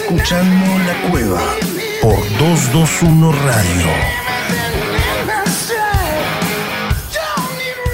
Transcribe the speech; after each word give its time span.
escuchando 0.00 0.78
La 0.86 1.10
Cueva 1.10 1.42
por 2.00 2.14
221 2.38 3.32
Radio. 3.32 3.86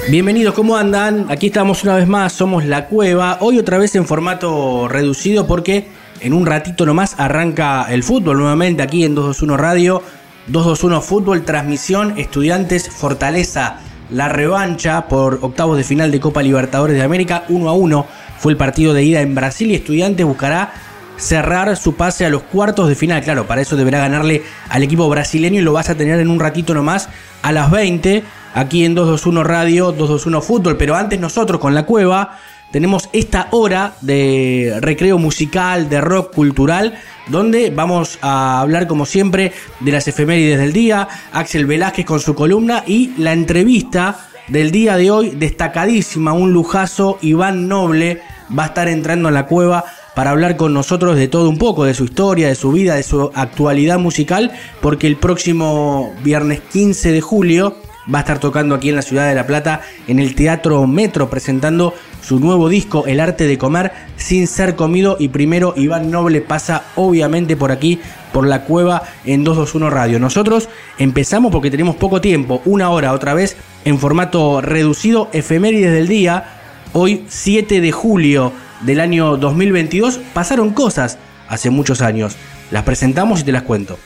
Bienvenidos, 0.09 0.53
¿cómo 0.53 0.77
andan? 0.77 1.25
Aquí 1.29 1.47
estamos 1.47 1.83
una 1.83 1.95
vez 1.95 2.07
más, 2.07 2.31
somos 2.31 2.63
La 2.63 2.85
Cueva. 2.85 3.39
Hoy 3.41 3.57
otra 3.57 3.79
vez 3.79 3.95
en 3.95 4.05
formato 4.05 4.87
reducido 4.87 5.47
porque 5.47 5.87
en 6.19 6.33
un 6.33 6.45
ratito 6.45 6.85
nomás 6.85 7.15
arranca 7.19 7.87
el 7.89 8.03
fútbol 8.03 8.37
nuevamente 8.37 8.83
aquí 8.83 9.03
en 9.03 9.15
221 9.15 9.57
Radio. 9.57 10.03
221 10.47 11.01
Fútbol, 11.01 11.43
transmisión, 11.43 12.19
estudiantes, 12.19 12.87
Fortaleza, 12.87 13.79
la 14.11 14.29
revancha 14.29 15.07
por 15.07 15.39
octavos 15.41 15.75
de 15.75 15.83
final 15.83 16.11
de 16.11 16.19
Copa 16.19 16.43
Libertadores 16.43 16.95
de 16.95 17.01
América, 17.01 17.45
1 17.49 17.67
a 17.67 17.73
1 17.73 18.05
fue 18.37 18.51
el 18.51 18.57
partido 18.57 18.93
de 18.93 19.03
ida 19.03 19.21
en 19.21 19.33
Brasil 19.33 19.71
y 19.71 19.75
Estudiantes 19.75 20.23
buscará 20.23 20.71
cerrar 21.17 21.75
su 21.77 21.95
pase 21.95 22.25
a 22.25 22.29
los 22.29 22.43
cuartos 22.43 22.89
de 22.89 22.95
final. 22.95 23.23
Claro, 23.23 23.47
para 23.47 23.61
eso 23.61 23.75
deberá 23.75 23.99
ganarle 23.99 24.43
al 24.69 24.83
equipo 24.83 25.09
brasileño 25.09 25.59
y 25.61 25.63
lo 25.63 25.73
vas 25.73 25.89
a 25.89 25.95
tener 25.95 26.19
en 26.19 26.29
un 26.29 26.39
ratito 26.39 26.73
nomás 26.73 27.09
a 27.41 27.51
las 27.51 27.71
20 27.71 28.23
aquí 28.53 28.85
en 28.85 28.95
221 28.95 29.43
Radio, 29.43 29.91
221 29.91 30.41
Fútbol. 30.41 30.77
Pero 30.77 30.95
antes 30.95 31.19
nosotros 31.19 31.59
con 31.59 31.73
la 31.73 31.83
cueva 31.83 32.39
tenemos 32.71 33.09
esta 33.13 33.47
hora 33.51 33.93
de 34.01 34.77
recreo 34.81 35.17
musical, 35.17 35.87
de 35.87 36.01
rock 36.01 36.33
cultural, 36.33 36.95
donde 37.27 37.69
vamos 37.69 38.19
a 38.21 38.59
hablar 38.59 38.87
como 38.87 39.05
siempre 39.05 39.53
de 39.79 39.91
las 39.91 40.07
efemérides 40.07 40.59
del 40.59 40.73
día, 40.73 41.07
Axel 41.31 41.65
Velázquez 41.65 42.05
con 42.05 42.19
su 42.19 42.35
columna 42.35 42.83
y 42.85 43.13
la 43.17 43.33
entrevista 43.33 44.27
del 44.47 44.71
día 44.71 44.97
de 44.97 45.09
hoy, 45.09 45.29
destacadísima, 45.31 46.33
un 46.33 46.51
lujazo, 46.51 47.17
Iván 47.21 47.67
Noble 47.67 48.21
va 48.57 48.63
a 48.63 48.67
estar 48.67 48.87
entrando 48.87 49.29
en 49.29 49.35
la 49.35 49.45
cueva 49.45 49.85
para 50.15 50.31
hablar 50.31 50.55
con 50.55 50.73
nosotros 50.73 51.17
de 51.17 51.27
todo 51.27 51.49
un 51.49 51.57
poco, 51.57 51.83
de 51.83 51.93
su 51.93 52.05
historia, 52.05 52.47
de 52.47 52.55
su 52.55 52.71
vida, 52.71 52.95
de 52.95 53.03
su 53.03 53.31
actualidad 53.35 53.99
musical, 53.99 54.51
porque 54.81 55.07
el 55.07 55.17
próximo 55.17 56.13
viernes 56.23 56.61
15 56.71 57.11
de 57.11 57.21
julio 57.21 57.75
va 58.13 58.19
a 58.19 58.21
estar 58.21 58.39
tocando 58.39 58.75
aquí 58.75 58.89
en 58.89 58.95
la 58.95 59.01
ciudad 59.01 59.27
de 59.27 59.35
La 59.35 59.47
Plata 59.47 59.81
en 60.07 60.19
el 60.19 60.35
Teatro 60.35 60.85
Metro 60.87 61.29
presentando 61.29 61.93
su 62.21 62.39
nuevo 62.39 62.69
disco 62.69 63.05
El 63.07 63.19
arte 63.19 63.47
de 63.47 63.57
comer 63.57 63.91
sin 64.15 64.47
ser 64.47 64.75
comido 64.75 65.17
y 65.19 65.29
primero 65.29 65.73
Iván 65.75 66.11
Noble 66.11 66.41
pasa 66.41 66.83
obviamente 66.95 67.55
por 67.57 67.71
aquí 67.71 67.99
por 68.31 68.47
la 68.47 68.63
cueva 68.63 69.03
en 69.25 69.43
221 69.43 69.89
Radio. 69.89 70.19
Nosotros 70.19 70.69
empezamos 70.97 71.51
porque 71.51 71.71
tenemos 71.71 71.95
poco 71.95 72.21
tiempo, 72.21 72.61
una 72.65 72.89
hora 72.89 73.13
otra 73.13 73.33
vez 73.33 73.57
en 73.85 73.99
formato 73.99 74.61
reducido, 74.61 75.29
efemérides 75.33 75.91
del 75.91 76.07
día, 76.07 76.45
hoy 76.93 77.25
7 77.27 77.81
de 77.81 77.91
julio 77.91 78.51
del 78.85 78.99
año 78.99 79.37
2022, 79.37 80.19
pasaron 80.33 80.71
cosas 80.71 81.17
hace 81.49 81.69
muchos 81.69 82.01
años. 82.01 82.35
Las 82.71 82.83
presentamos 82.83 83.41
y 83.41 83.43
te 83.43 83.51
las 83.51 83.63
cuento. 83.63 83.97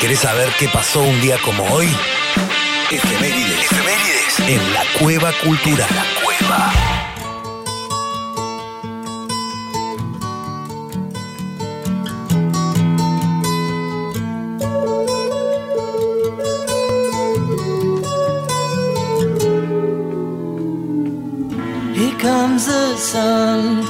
¿Querés 0.00 0.20
saber 0.20 0.48
qué 0.58 0.68
pasó 0.68 1.02
un 1.02 1.20
día 1.20 1.36
como 1.44 1.64
hoy? 1.64 1.88
Efemérides. 2.90 3.66
En 4.48 4.72
la 4.72 4.82
Cueva 4.98 5.30
Cultural. 5.44 5.88
La 5.94 6.04
Cueva. 6.24 6.91
Sun. 23.02 23.82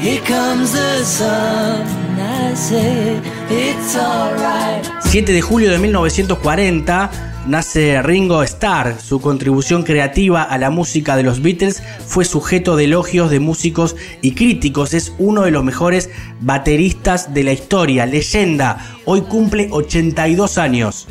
Here 0.00 0.22
comes 0.22 0.72
the 0.72 1.04
sun. 1.04 1.82
I 2.18 2.54
say 2.54 3.20
it's 3.50 3.96
alright. 3.96 4.86
7 5.00 5.32
de 5.32 5.42
julio 5.42 5.70
de 5.72 5.78
1940 5.78 7.10
nace 7.46 8.00
Ringo 8.02 8.42
Starr. 8.44 8.96
Su 9.00 9.20
contribución 9.20 9.82
creativa 9.82 10.42
a 10.42 10.56
la 10.58 10.70
música 10.70 11.16
de 11.16 11.24
los 11.24 11.42
Beatles 11.42 11.82
fue 12.06 12.24
sujeto 12.24 12.76
de 12.76 12.84
elogios 12.84 13.30
de 13.30 13.40
músicos 13.40 13.96
y 14.22 14.32
críticos. 14.32 14.94
Es 14.94 15.12
uno 15.18 15.42
de 15.42 15.50
los 15.50 15.64
mejores 15.64 16.10
bateristas 16.40 17.34
de 17.34 17.42
la 17.42 17.52
historia, 17.52 18.06
leyenda. 18.06 18.78
Hoy 19.04 19.22
cumple 19.22 19.68
82 19.72 20.58
años. 20.58 21.08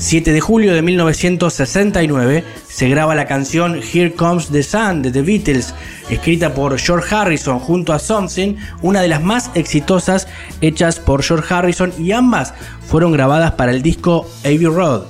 7 0.00 0.32
de 0.32 0.40
julio 0.40 0.72
de 0.72 0.80
1969 0.80 2.42
se 2.66 2.88
graba 2.88 3.14
la 3.14 3.26
canción 3.26 3.76
Here 3.76 4.14
Comes 4.14 4.48
the 4.48 4.62
Sun 4.62 5.02
de 5.02 5.10
The 5.10 5.20
Beatles, 5.20 5.74
escrita 6.08 6.54
por 6.54 6.78
George 6.78 7.14
Harrison 7.14 7.58
junto 7.58 7.92
a 7.92 7.98
Something, 7.98 8.54
una 8.80 9.02
de 9.02 9.08
las 9.08 9.22
más 9.22 9.50
exitosas 9.54 10.26
hechas 10.62 10.98
por 10.98 11.22
George 11.22 11.52
Harrison 11.52 11.92
y 11.98 12.12
ambas 12.12 12.54
fueron 12.88 13.12
grabadas 13.12 13.52
para 13.52 13.72
el 13.72 13.82
disco 13.82 14.26
Abbey 14.42 14.64
Road. 14.64 15.02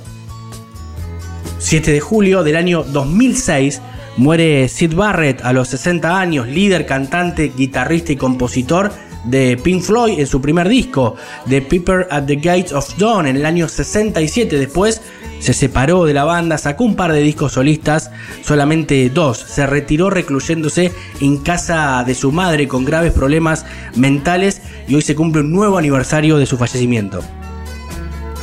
7 1.59 1.89
de 1.89 1.99
julio 2.01 2.43
del 2.43 2.57
año 2.57 2.83
2006 2.83 3.81
muere 4.17 4.67
Sid 4.67 4.93
Barrett 4.93 5.39
a 5.45 5.53
los 5.53 5.69
60 5.69 6.19
años, 6.19 6.49
líder, 6.49 6.85
cantante, 6.85 7.53
guitarrista 7.55 8.11
y 8.11 8.17
compositor 8.17 8.91
de 9.23 9.57
Pink 9.57 9.81
Floyd 9.81 10.19
en 10.19 10.27
su 10.27 10.41
primer 10.41 10.67
disco, 10.67 11.15
The 11.47 11.61
Piper 11.61 12.07
at 12.09 12.25
the 12.25 12.35
Gates 12.35 12.73
of 12.73 12.97
Dawn, 12.97 13.27
en 13.27 13.35
el 13.35 13.45
año 13.45 13.67
67. 13.67 14.57
Después 14.57 15.01
se 15.39 15.53
separó 15.53 16.05
de 16.05 16.13
la 16.13 16.23
banda, 16.23 16.57
sacó 16.57 16.83
un 16.83 16.95
par 16.95 17.11
de 17.11 17.21
discos 17.21 17.53
solistas, 17.53 18.11
solamente 18.43 19.09
dos. 19.09 19.39
Se 19.39 19.65
retiró 19.65 20.09
recluyéndose 20.09 20.91
en 21.19 21.37
casa 21.37 22.03
de 22.05 22.13
su 22.13 22.31
madre 22.31 22.67
con 22.67 22.85
graves 22.85 23.11
problemas 23.11 23.65
mentales 23.95 24.61
y 24.87 24.95
hoy 24.95 25.01
se 25.01 25.15
cumple 25.15 25.41
un 25.41 25.51
nuevo 25.51 25.77
aniversario 25.77 26.37
de 26.37 26.45
su 26.45 26.57
fallecimiento. 26.57 27.21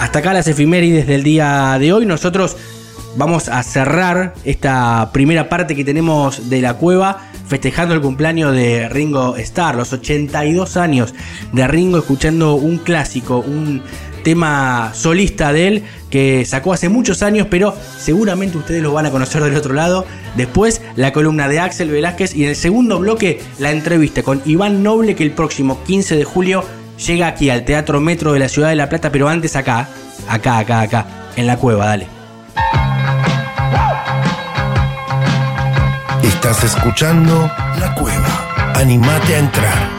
Hasta 0.01 0.21
acá 0.21 0.33
las 0.33 0.49
efemérides 0.49 1.07
del 1.07 1.23
día 1.23 1.77
de 1.79 1.93
hoy. 1.93 2.07
Nosotros 2.07 2.57
vamos 3.17 3.49
a 3.49 3.63
cerrar 3.63 4.35
esta 4.45 5.11
primera 5.13 5.49
parte 5.49 5.75
que 5.75 5.85
tenemos 5.85 6.51
de 6.51 6.61
la 6.61 6.75
cueva 6.75 7.28
festejando 7.49 7.95
el 7.95 8.01
cumpleaños 8.01 8.55
de 8.55 8.89
Ringo 8.89 9.37
Starr, 9.37 9.77
los 9.77 9.93
82 9.93 10.77
años 10.77 11.15
de 11.53 11.67
Ringo 11.67 11.99
escuchando 11.99 12.55
un 12.55 12.79
clásico, 12.79 13.39
un 13.39 13.83
tema 14.23 14.93
solista 14.95 15.53
de 15.53 15.69
él 15.69 15.83
que 16.11 16.45
sacó 16.45 16.73
hace 16.73 16.89
muchos 16.89 17.23
años, 17.23 17.47
pero 17.51 17.75
seguramente 17.99 18.59
ustedes 18.59 18.83
lo 18.83 18.93
van 18.93 19.07
a 19.07 19.11
conocer 19.11 19.43
del 19.43 19.57
otro 19.57 19.75
lado. 19.75 20.05
Después 20.37 20.83
la 20.97 21.13
columna 21.13 21.49
de 21.49 21.61
Axel 21.61 21.91
Velázquez 21.91 22.35
y 22.35 22.45
en 22.45 22.51
el 22.51 22.57
segundo 22.57 22.99
bloque 22.99 23.41
la 23.59 23.71
entrevista 23.71 24.23
con 24.23 24.43
Iván 24.45 24.83
Noble 24.83 25.15
que 25.15 25.25
el 25.25 25.33
próximo 25.33 25.83
15 25.85 26.17
de 26.17 26.25
julio 26.25 26.65
llega 27.07 27.29
aquí 27.29 27.51
al 27.51 27.65
Teatro 27.65 28.01
Metro 28.01 28.33
de 28.33 28.41
la 28.41 28.49
Ciudad 28.49 28.69
de 28.69 28.77
La 28.77 28.89
Plata, 28.89 29.11
pero 29.11 29.29
antes 29.29 29.57
acá, 29.57 29.89
acá, 30.29 30.59
acá, 30.59 30.81
acá, 30.81 31.07
en 31.37 31.47
la 31.47 31.57
cueva, 31.57 31.87
dale. 31.87 32.18
Estás 36.51 36.77
escuchando 36.77 37.47
La 37.79 37.95
Cueva. 37.95 38.73
Animate 38.75 39.35
a 39.35 39.39
entrar. 39.39 39.99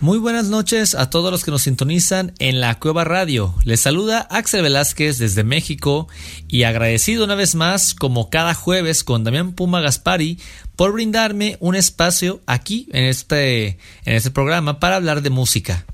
Muy 0.00 0.18
buenas 0.18 0.48
noches 0.48 0.96
a 0.96 1.08
todos 1.08 1.30
los 1.30 1.44
que 1.44 1.52
nos 1.52 1.62
sintonizan 1.62 2.32
en 2.40 2.60
la 2.60 2.76
Cueva 2.80 3.04
Radio. 3.04 3.54
Les 3.62 3.78
saluda 3.78 4.26
Axel 4.28 4.62
Velázquez 4.62 5.18
desde 5.18 5.44
México 5.44 6.08
y 6.48 6.64
agradecido 6.64 7.24
una 7.24 7.36
vez 7.36 7.54
más, 7.54 7.94
como 7.94 8.28
cada 8.28 8.54
jueves, 8.54 9.04
con 9.04 9.22
Damián 9.22 9.52
Puma 9.52 9.80
Gaspari 9.80 10.40
por 10.74 10.94
brindarme 10.94 11.58
un 11.60 11.76
espacio 11.76 12.40
aquí 12.46 12.88
en 12.92 13.04
este, 13.04 13.78
en 14.04 14.16
este 14.16 14.32
programa 14.32 14.80
para 14.80 14.96
hablar 14.96 15.22
de 15.22 15.30
música. 15.30 15.86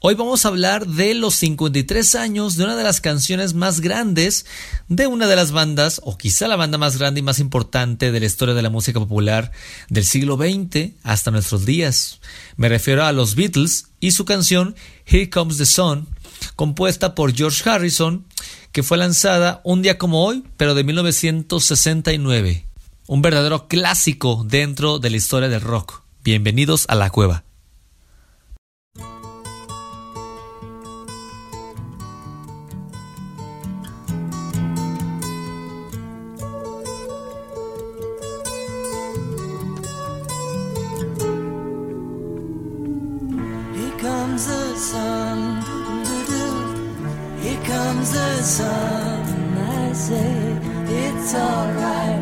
Hoy 0.00 0.14
vamos 0.14 0.44
a 0.44 0.48
hablar 0.48 0.86
de 0.86 1.14
los 1.14 1.34
53 1.34 2.14
años 2.14 2.56
de 2.56 2.64
una 2.64 2.76
de 2.76 2.84
las 2.84 3.00
canciones 3.00 3.54
más 3.54 3.80
grandes 3.80 4.46
de 4.88 5.08
una 5.08 5.26
de 5.26 5.34
las 5.34 5.50
bandas, 5.50 6.00
o 6.04 6.16
quizá 6.16 6.46
la 6.46 6.54
banda 6.54 6.78
más 6.78 6.98
grande 6.98 7.20
y 7.20 7.22
más 7.24 7.40
importante 7.40 8.12
de 8.12 8.20
la 8.20 8.26
historia 8.26 8.54
de 8.54 8.62
la 8.62 8.70
música 8.70 9.00
popular 9.00 9.50
del 9.88 10.04
siglo 10.04 10.36
XX 10.36 10.92
hasta 11.02 11.30
nuestros 11.30 11.66
días. 11.66 12.20
Me 12.56 12.68
refiero 12.68 13.04
a 13.04 13.12
los 13.12 13.34
Beatles 13.34 13.86
y 13.98 14.12
su 14.12 14.24
canción 14.24 14.76
Here 15.04 15.30
Comes 15.30 15.58
the 15.58 15.66
Sun, 15.66 16.08
compuesta 16.54 17.14
por 17.14 17.34
George 17.34 17.68
Harrison, 17.68 18.24
que 18.72 18.82
fue 18.82 18.98
lanzada 18.98 19.60
un 19.64 19.82
día 19.82 19.98
como 19.98 20.24
hoy, 20.24 20.44
pero 20.56 20.74
de 20.74 20.84
1969. 20.84 22.66
Un 23.06 23.22
verdadero 23.22 23.66
clásico 23.66 24.44
dentro 24.46 24.98
de 24.98 25.10
la 25.10 25.16
historia 25.16 25.48
del 25.48 25.62
rock. 25.62 26.02
Bienvenidos 26.22 26.84
a 26.88 26.94
la 26.94 27.10
cueva. 27.10 27.47
Comes 48.48 48.58
the 48.58 48.64
sun. 48.64 49.58
I 49.58 49.92
say 49.92 50.56
it's 50.88 51.34
alright. 51.34 52.17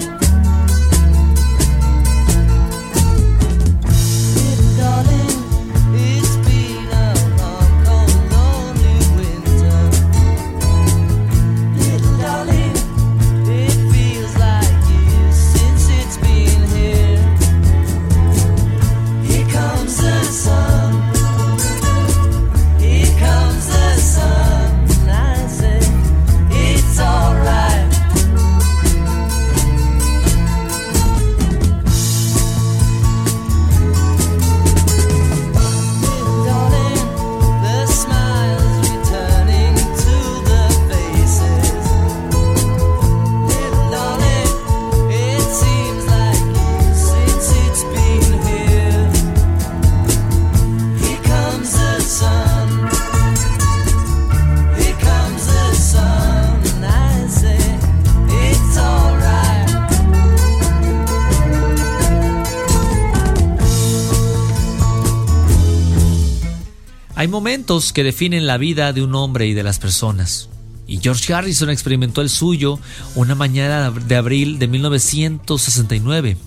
Momentos 67.36 67.92
que 67.92 68.02
definen 68.02 68.46
la 68.46 68.56
vida 68.56 68.94
de 68.94 69.02
un 69.02 69.14
hombre 69.14 69.46
y 69.46 69.52
de 69.52 69.62
las 69.62 69.78
personas. 69.78 70.48
Y 70.86 71.00
George 71.02 71.34
Harrison 71.34 71.68
experimentó 71.68 72.22
el 72.22 72.30
suyo 72.30 72.78
una 73.14 73.34
mañana 73.34 73.90
de 73.90 74.16
abril 74.16 74.58
de 74.58 74.68
1969. 74.68 76.38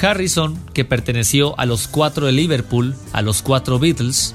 Harrison, 0.00 0.58
que 0.72 0.86
perteneció 0.86 1.58
a 1.60 1.66
los 1.66 1.86
cuatro 1.86 2.24
de 2.24 2.32
Liverpool, 2.32 2.94
a 3.12 3.20
los 3.20 3.42
cuatro 3.42 3.78
Beatles, 3.78 4.34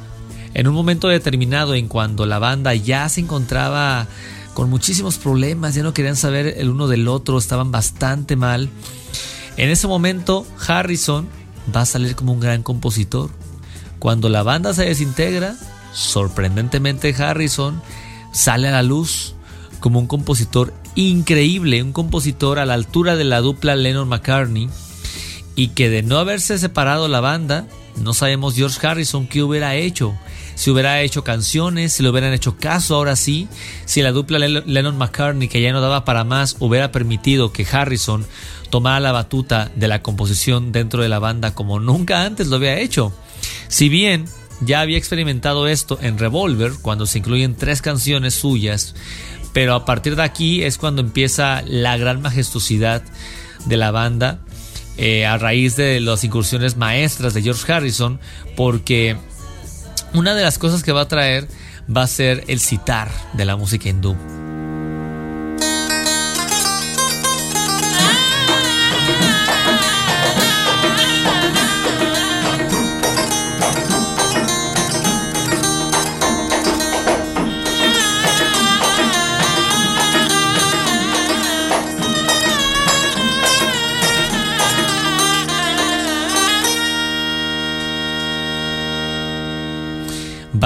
en 0.54 0.68
un 0.68 0.76
momento 0.76 1.08
determinado 1.08 1.74
en 1.74 1.88
cuando 1.88 2.28
la 2.28 2.38
banda 2.38 2.76
ya 2.76 3.10
se 3.10 3.22
encontraba 3.22 4.06
con 4.54 4.70
muchísimos 4.70 5.18
problemas, 5.18 5.74
ya 5.74 5.82
no 5.82 5.96
querían 5.96 6.16
saber 6.16 6.54
el 6.60 6.70
uno 6.70 6.88
del 6.88 7.08
otro, 7.08 7.40
estaban 7.40 7.72
bastante 7.72 8.36
mal. 8.36 8.70
En 9.58 9.72
ese 9.72 9.88
momento 9.88 10.46
Harrison 10.68 11.28
va 11.76 11.82
a 11.82 11.86
salir 11.88 12.16
como 12.16 12.34
un 12.34 12.40
gran 12.40 12.62
compositor. 12.62 13.32
Cuando 13.98 14.30
la 14.30 14.42
banda 14.42 14.76
se 14.76 14.86
desintegra, 14.86 15.56
sorprendentemente 15.94 17.16
Harrison 17.18 17.82
sale 18.32 18.68
a 18.68 18.72
la 18.72 18.84
luz 18.84 19.36
como 19.80 20.00
un 20.00 20.08
compositor 20.08 20.74
increíble, 20.96 21.84
un 21.84 21.94
compositor 21.94 22.60
a 22.60 22.66
la 22.66 22.76
altura 22.76 23.16
de 23.16 23.24
la 23.24 23.42
dupla 23.42 23.76
Lennon-McCartney 23.76 24.70
y 25.56 25.70
que 25.70 25.90
de 25.90 26.04
no 26.04 26.18
haberse 26.18 26.58
separado 26.58 27.08
la 27.08 27.20
banda, 27.20 27.68
no 27.98 28.14
sabemos 28.14 28.56
George 28.56 28.86
Harrison 28.86 29.28
qué 29.28 29.44
hubiera 29.44 29.76
hecho. 29.76 30.16
Si 30.56 30.70
hubiera 30.70 31.02
hecho 31.02 31.24
canciones, 31.24 31.94
si 31.94 32.04
le 32.04 32.10
hubieran 32.10 32.34
hecho 32.34 32.56
caso 32.58 32.96
ahora 32.96 33.16
sí, 33.16 33.48
si 33.86 34.02
la 34.02 34.12
dupla 34.12 34.38
Lennon-McCartney, 34.38 35.48
que 35.48 35.62
ya 35.62 35.72
no 35.72 35.82
daba 35.82 36.06
para 36.06 36.24
más, 36.24 36.56
hubiera 36.60 36.92
permitido 36.92 37.52
que 37.52 37.66
Harrison 37.70 38.26
tomara 38.70 39.00
la 39.00 39.12
batuta 39.12 39.72
de 39.76 39.88
la 39.88 40.02
composición 40.02 40.72
dentro 40.72 41.02
de 41.02 41.10
la 41.10 41.20
banda 41.20 41.56
como 41.56 41.80
nunca 41.80 42.24
antes 42.24 42.48
lo 42.48 42.58
había 42.58 42.80
hecho. 42.80 43.12
Si 43.68 43.90
bien 43.90 44.26
ya 44.62 44.82
había 44.82 44.98
experimentado 44.98 45.68
esto 45.68 46.00
en 46.02 46.18
Revolver, 46.18 46.74
cuando 46.82 47.06
se 47.06 47.20
incluyen 47.20 47.56
tres 47.56 47.82
canciones 47.82 48.34
suyas, 48.34 48.96
pero 49.54 49.76
a 49.76 49.86
partir 49.86 50.16
de 50.16 50.24
aquí 50.24 50.64
es 50.64 50.78
cuando 50.78 51.02
empieza 51.02 51.64
la 51.66 51.98
gran 51.98 52.22
majestuosidad 52.22 53.04
de 53.66 53.78
la 53.78 53.92
banda 53.92 54.40
eh, 54.98 55.26
a 55.26 55.38
raíz 55.38 55.76
de 55.76 56.00
las 56.00 56.24
incursiones 56.24 56.78
maestras 56.78 57.34
de 57.34 57.42
George 57.42 57.72
Harrison, 57.72 58.20
porque 58.56 59.18
una 60.14 60.36
de 60.36 60.44
las 60.44 60.58
cosas 60.58 60.84
que 60.84 60.92
va 60.92 61.02
a 61.02 61.08
traer 61.08 61.48
va 61.96 62.04
a 62.04 62.08
ser 62.08 62.44
el 62.48 62.60
citar 62.60 63.10
de 63.34 63.46
la 63.46 63.56
música 63.56 63.90
hindú. 63.90 64.16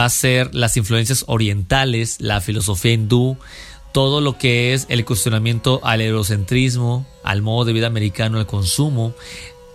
A 0.06 0.10
ser 0.10 0.54
las 0.54 0.78
influencias 0.78 1.26
orientales, 1.28 2.18
la 2.20 2.42
filosofía 2.42 2.94
hindú, 2.94 3.38
todo 3.94 4.22
lo 4.22 4.38
que 4.38 4.74
es 4.74 4.88
el 4.90 5.06
cuestionamiento 5.06 5.80
al 5.84 6.02
eurocentrismo, 6.02 7.08
al 7.24 7.42
modo 7.42 7.66
de 7.66 7.74
vida 7.74 7.88
americano, 7.88 8.38
al 8.38 8.46
consumo. 8.46 9.14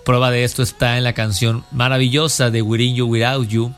Prueba 0.05 0.31
de 0.31 0.45
esto 0.45 0.63
está 0.63 0.99
en 0.99 1.05
la 1.05 1.15
canción 1.15 1.65
maravillosa 1.73 2.51
de 2.51 2.63
Within 2.63 2.97
You 2.97 3.07
Without 3.07 3.49
You, 3.49 3.73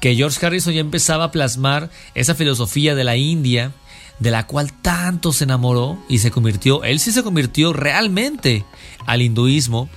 que 0.00 0.14
George 0.14 0.44
Harrison 0.44 0.74
ya 0.74 0.80
empezaba 0.80 1.24
a 1.24 1.30
plasmar 1.30 1.90
esa 2.14 2.34
filosofía 2.34 2.94
de 2.94 3.04
la 3.04 3.16
India, 3.16 3.72
de 4.18 4.30
la 4.30 4.46
cual 4.46 4.72
tanto 4.72 5.32
se 5.32 5.44
enamoró 5.44 5.98
y 6.08 6.18
se 6.18 6.30
convirtió, 6.30 6.82
él 6.84 6.98
sí 6.98 7.12
se 7.12 7.22
convirtió 7.22 7.72
realmente 7.72 8.64
al 9.06 9.22
hinduismo. 9.22 9.88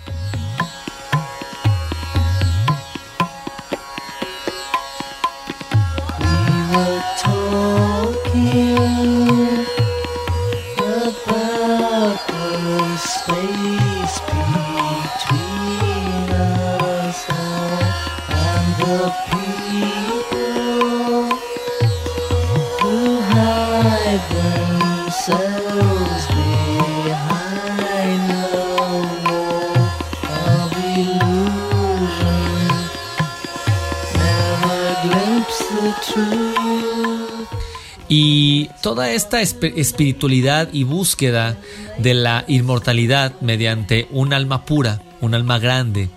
Y 38.08 38.70
toda 38.82 39.12
esta 39.12 39.42
esp- 39.42 39.74
espiritualidad 39.76 40.70
y 40.74 40.84
búsqueda 40.84 41.58
de 42.00 42.14
la 42.16 42.44
inmortalidad 42.48 43.34
mediante 43.42 44.08
un 44.12 44.34
alma 44.34 44.66
pura, 44.66 45.02
un 45.22 45.36
alma 45.36 45.60
grande, 45.60 46.10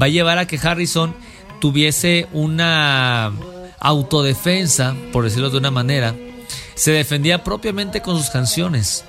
va 0.00 0.06
a 0.06 0.10
llevar 0.10 0.38
a 0.38 0.46
que 0.46 0.58
Harrison 0.62 1.14
tuviese 1.60 2.28
una 2.32 3.32
autodefensa, 3.78 4.94
por 5.12 5.24
decirlo 5.24 5.48
de 5.50 5.56
una 5.58 5.70
manera, 5.70 6.14
se 6.74 6.90
defendía 6.92 7.44
propiamente 7.44 8.02
con 8.02 8.18
sus 8.18 8.28
canciones. 8.30 9.04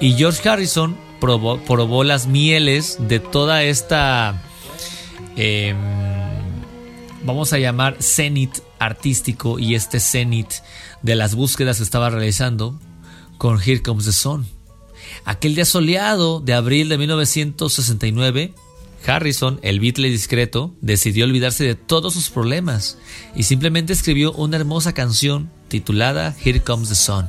Y 0.00 0.12
George 0.12 0.48
Harrison 0.48 0.96
probó, 1.20 1.58
probó 1.58 2.04
las 2.04 2.26
mieles 2.26 2.98
de 3.00 3.18
toda 3.18 3.64
esta, 3.64 4.40
em, 5.36 5.76
vamos 7.26 7.52
a 7.52 7.58
llamar, 7.58 7.96
cenit 8.00 8.58
artístico 8.78 9.58
y 9.58 9.74
este 9.74 10.00
cenit 10.00 10.48
de 11.02 11.16
las 11.16 11.34
búsquedas 11.34 11.78
que 11.78 11.82
estaba 11.82 12.08
realizando 12.08 12.80
con 13.36 13.60
Here 13.60 13.82
Comes 13.82 14.06
the 14.06 14.12
Sun. 14.12 14.46
Aquel 15.24 15.54
día 15.54 15.64
soleado 15.64 16.40
de 16.40 16.54
abril 16.54 16.88
de 16.88 16.98
1969, 16.98 18.54
Harrison, 19.06 19.60
el 19.62 19.80
Beatle 19.80 20.08
discreto, 20.08 20.74
decidió 20.80 21.24
olvidarse 21.24 21.64
de 21.64 21.74
todos 21.74 22.14
sus 22.14 22.30
problemas 22.30 22.98
y 23.34 23.42
simplemente 23.42 23.92
escribió 23.92 24.32
una 24.32 24.56
hermosa 24.56 24.94
canción 24.94 25.50
titulada 25.68 26.34
Here 26.42 26.62
Comes 26.62 26.88
the 26.88 26.94
Sun. 26.94 27.28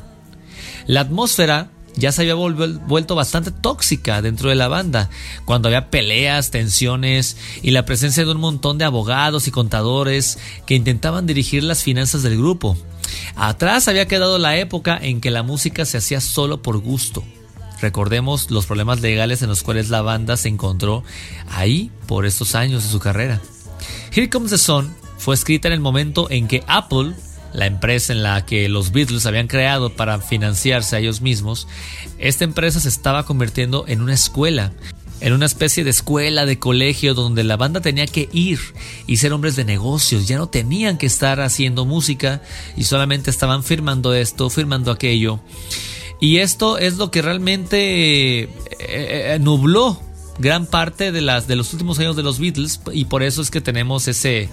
La 0.86 1.02
atmósfera 1.02 1.72
ya 1.98 2.12
se 2.12 2.22
había 2.22 2.36
vuelto 2.36 3.16
bastante 3.16 3.52
tóxica 3.52 4.22
dentro 4.22 4.50
de 4.50 4.56
la 4.56 4.68
banda, 4.68 5.10
cuando 5.46 5.68
había 5.68 5.90
peleas, 5.90 6.52
tensiones 6.52 7.38
y 7.62 7.72
la 7.72 7.86
presencia 7.86 8.24
de 8.24 8.32
un 8.32 8.40
montón 8.40 8.78
de 8.78 8.86
abogados 8.86 9.48
y 9.48 9.52
contadores 9.52 10.40
que 10.66 10.76
intentaban 10.76 11.26
dirigir 11.26 11.64
las 11.64 11.84
finanzas 11.84 12.24
del 12.24 12.38
grupo. 12.38 12.78
Atrás 13.36 13.88
había 13.88 14.08
quedado 14.08 14.38
la 14.38 14.58
época 14.58 14.98
en 15.02 15.22
que 15.22 15.32
la 15.32 15.44
música 15.44 15.86
se 15.86 15.98
hacía 15.98 16.22
solo 16.22 16.62
por 16.62 16.78
gusto. 16.80 17.24
Recordemos 17.82 18.50
los 18.50 18.66
problemas 18.66 19.02
legales 19.02 19.42
en 19.42 19.50
los 19.50 19.64
cuales 19.64 19.90
la 19.90 20.02
banda 20.02 20.38
se 20.38 20.50
encontró 20.50 21.04
ahí 21.50 21.92
por 22.08 22.26
estos 22.26 22.56
años 22.56 22.84
de 22.84 22.90
su 22.90 23.00
carrera. 23.00 23.42
Here 24.12 24.30
Comes 24.30 24.52
the 24.52 24.58
Sun 24.58 24.96
fue 25.18 25.36
escrita 25.36 25.68
en 25.68 25.74
el 25.74 25.80
momento 25.80 26.30
en 26.30 26.48
que 26.48 26.64
Apple, 26.68 27.14
la 27.54 27.66
empresa 27.66 28.14
en 28.14 28.24
la 28.24 28.46
que 28.46 28.70
los 28.70 28.92
Beatles 28.92 29.26
habían 29.26 29.48
creado 29.48 29.96
para 29.96 30.20
financiarse 30.20 30.96
a 30.96 31.00
ellos 31.00 31.22
mismos, 31.22 31.68
esta 32.18 32.44
empresa 32.44 32.80
se 32.80 32.90
estaba 32.90 33.26
convirtiendo 33.26 33.86
en 33.88 34.02
una 34.02 34.14
escuela, 34.14 34.72
en 35.20 35.34
una 35.34 35.46
especie 35.46 35.84
de 35.84 35.90
escuela, 35.90 36.46
de 36.46 36.60
colegio 36.60 37.14
donde 37.14 37.44
la 37.44 37.58
banda 37.58 37.82
tenía 37.82 38.06
que 38.06 38.30
ir 38.32 38.60
y 39.08 39.18
ser 39.18 39.34
hombres 39.34 39.56
de 39.56 39.66
negocios, 39.66 40.28
ya 40.28 40.38
no 40.38 40.48
tenían 40.48 40.98
que 40.98 41.08
estar 41.08 41.42
haciendo 41.42 41.86
música 41.86 42.42
y 42.76 42.84
solamente 42.84 43.30
estaban 43.30 43.64
firmando 43.64 44.14
esto, 44.14 44.50
firmando 44.50 44.92
aquello. 44.92 45.40
Y 46.20 46.38
esto 46.38 46.78
es 46.78 46.98
lo 46.98 47.12
que 47.12 47.22
realmente 47.22 48.44
eh, 48.44 48.50
eh, 48.80 49.38
nubló 49.40 50.02
gran 50.40 50.66
parte 50.66 51.12
de, 51.12 51.22
las, 51.22 51.48
de 51.48 51.56
los 51.56 51.74
últimos 51.74 52.00
años 52.00 52.16
de 52.16 52.24
los 52.24 52.40
Beatles 52.40 52.80
y 52.92 53.06
por 53.06 53.24
eso 53.24 53.42
es 53.42 53.52
que 53.52 53.62
tenemos 53.62 54.08
ese, 54.08 54.50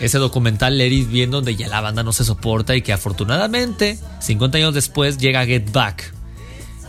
ese 0.00 0.18
documental 0.18 0.76
Let 0.78 0.88
It 0.92 1.10
Be 1.12 1.22
en 1.22 1.30
donde 1.30 1.54
ya 1.56 1.68
la 1.68 1.80
banda 1.80 2.02
no 2.02 2.12
se 2.12 2.24
soporta 2.24 2.74
y 2.76 2.82
que 2.82 2.92
afortunadamente 2.92 3.98
50 4.20 4.58
años 4.58 4.74
después 4.74 5.18
llega 5.18 5.44
Get 5.46 5.70
Back 5.72 6.12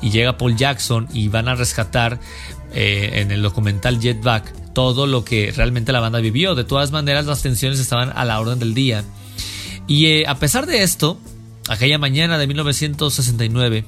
y 0.01 0.09
llega 0.09 0.37
Paul 0.37 0.55
Jackson 0.55 1.07
y 1.13 1.27
van 1.29 1.47
a 1.47 1.55
rescatar 1.55 2.19
eh, 2.73 3.11
en 3.21 3.31
el 3.31 3.41
documental 3.41 3.99
Get 4.01 4.21
Back 4.21 4.51
todo 4.73 5.07
lo 5.07 5.23
que 5.23 5.53
realmente 5.55 5.91
la 5.93 6.01
banda 6.01 6.19
vivió. 6.19 6.53
De 6.55 6.63
todas 6.65 6.91
maneras 6.91 7.25
las 7.25 7.41
tensiones 7.41 7.79
estaban 7.79 8.11
a 8.13 8.25
la 8.25 8.39
orden 8.39 8.59
del 8.59 8.73
día. 8.73 9.03
Y 9.87 10.07
eh, 10.07 10.25
a 10.27 10.35
pesar 10.37 10.65
de 10.65 10.83
esto, 10.83 11.17
aquella 11.69 11.97
mañana 11.97 12.37
de 12.37 12.47
1969, 12.47 13.85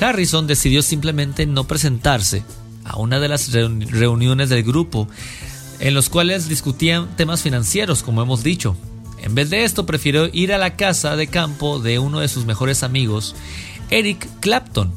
Harrison 0.00 0.46
decidió 0.46 0.82
simplemente 0.82 1.46
no 1.46 1.64
presentarse 1.68 2.42
a 2.84 2.96
una 2.96 3.20
de 3.20 3.28
las 3.28 3.52
reuni- 3.54 3.86
reuniones 3.88 4.48
del 4.48 4.62
grupo 4.64 5.08
en 5.80 5.94
los 5.94 6.08
cuales 6.08 6.48
discutían 6.48 7.16
temas 7.16 7.42
financieros, 7.42 8.02
como 8.02 8.22
hemos 8.22 8.42
dicho. 8.42 8.76
En 9.22 9.34
vez 9.34 9.50
de 9.50 9.64
esto, 9.64 9.86
prefirió 9.86 10.30
ir 10.32 10.52
a 10.52 10.58
la 10.58 10.76
casa 10.76 11.16
de 11.16 11.26
campo 11.26 11.80
de 11.80 11.98
uno 11.98 12.20
de 12.20 12.28
sus 12.28 12.46
mejores 12.46 12.82
amigos, 12.82 13.34
Eric 13.90 14.28
Clapton. 14.40 14.94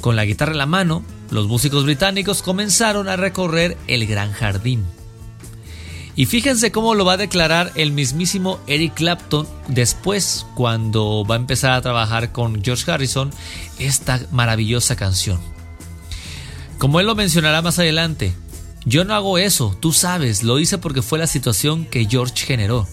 Con 0.00 0.16
la 0.16 0.24
guitarra 0.24 0.52
en 0.52 0.58
la 0.58 0.66
mano, 0.66 1.04
los 1.30 1.48
músicos 1.48 1.84
británicos 1.84 2.42
comenzaron 2.42 3.08
a 3.08 3.16
recorrer 3.16 3.76
el 3.86 4.06
gran 4.06 4.32
jardín. 4.32 4.84
Y 6.14 6.26
fíjense 6.26 6.72
cómo 6.72 6.96
lo 6.96 7.04
va 7.04 7.12
a 7.12 7.16
declarar 7.16 7.70
el 7.76 7.92
mismísimo 7.92 8.58
Eric 8.66 8.94
Clapton 8.94 9.46
después, 9.68 10.46
cuando 10.56 11.24
va 11.24 11.36
a 11.36 11.38
empezar 11.38 11.72
a 11.72 11.80
trabajar 11.80 12.32
con 12.32 12.64
George 12.64 12.90
Harrison, 12.90 13.30
esta 13.78 14.20
maravillosa 14.32 14.96
canción. 14.96 15.38
Como 16.78 16.98
él 16.98 17.06
lo 17.06 17.14
mencionará 17.14 17.62
más 17.62 17.78
adelante, 17.78 18.34
yo 18.88 19.04
no 19.04 19.14
hago 19.14 19.36
eso, 19.36 19.76
tú 19.78 19.92
sabes, 19.92 20.42
lo 20.42 20.58
hice 20.58 20.78
porque 20.78 21.02
fue 21.02 21.18
la 21.18 21.26
situación 21.26 21.84
que 21.84 22.06
George 22.06 22.46
generó. 22.46 22.88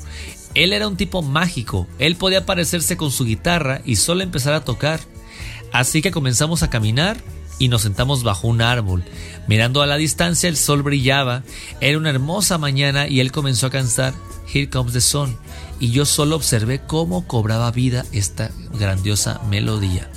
Él 0.53 0.73
era 0.73 0.89
un 0.89 0.97
tipo 0.97 1.21
mágico, 1.21 1.87
él 1.99 2.17
podía 2.17 2.39
aparecerse 2.39 2.97
con 2.97 3.11
su 3.11 3.23
guitarra 3.23 3.81
y 3.85 3.95
solo 3.95 4.21
empezar 4.21 4.53
a 4.53 4.65
tocar. 4.65 4.99
Así 5.71 6.01
que 6.01 6.11
comenzamos 6.11 6.63
a 6.63 6.69
caminar 6.69 7.17
y 7.59 7.69
nos 7.69 7.83
sentamos 7.83 8.23
bajo 8.23 8.49
un 8.49 8.61
árbol. 8.61 9.05
Mirando 9.47 9.81
a 9.81 9.87
la 9.87 9.95
distancia 9.95 10.49
el 10.49 10.57
sol 10.57 10.83
brillaba, 10.83 11.43
era 11.79 11.97
una 11.97 12.09
hermosa 12.09 12.57
mañana 12.57 13.07
y 13.07 13.21
él 13.21 13.31
comenzó 13.31 13.67
a 13.67 13.71
cantar 13.71 14.13
Here 14.53 14.69
Comes 14.69 14.91
the 14.91 15.01
Sun 15.01 15.37
y 15.79 15.91
yo 15.91 16.05
solo 16.05 16.35
observé 16.35 16.81
cómo 16.85 17.25
cobraba 17.25 17.71
vida 17.71 18.05
esta 18.11 18.51
grandiosa 18.77 19.39
melodía. 19.49 20.09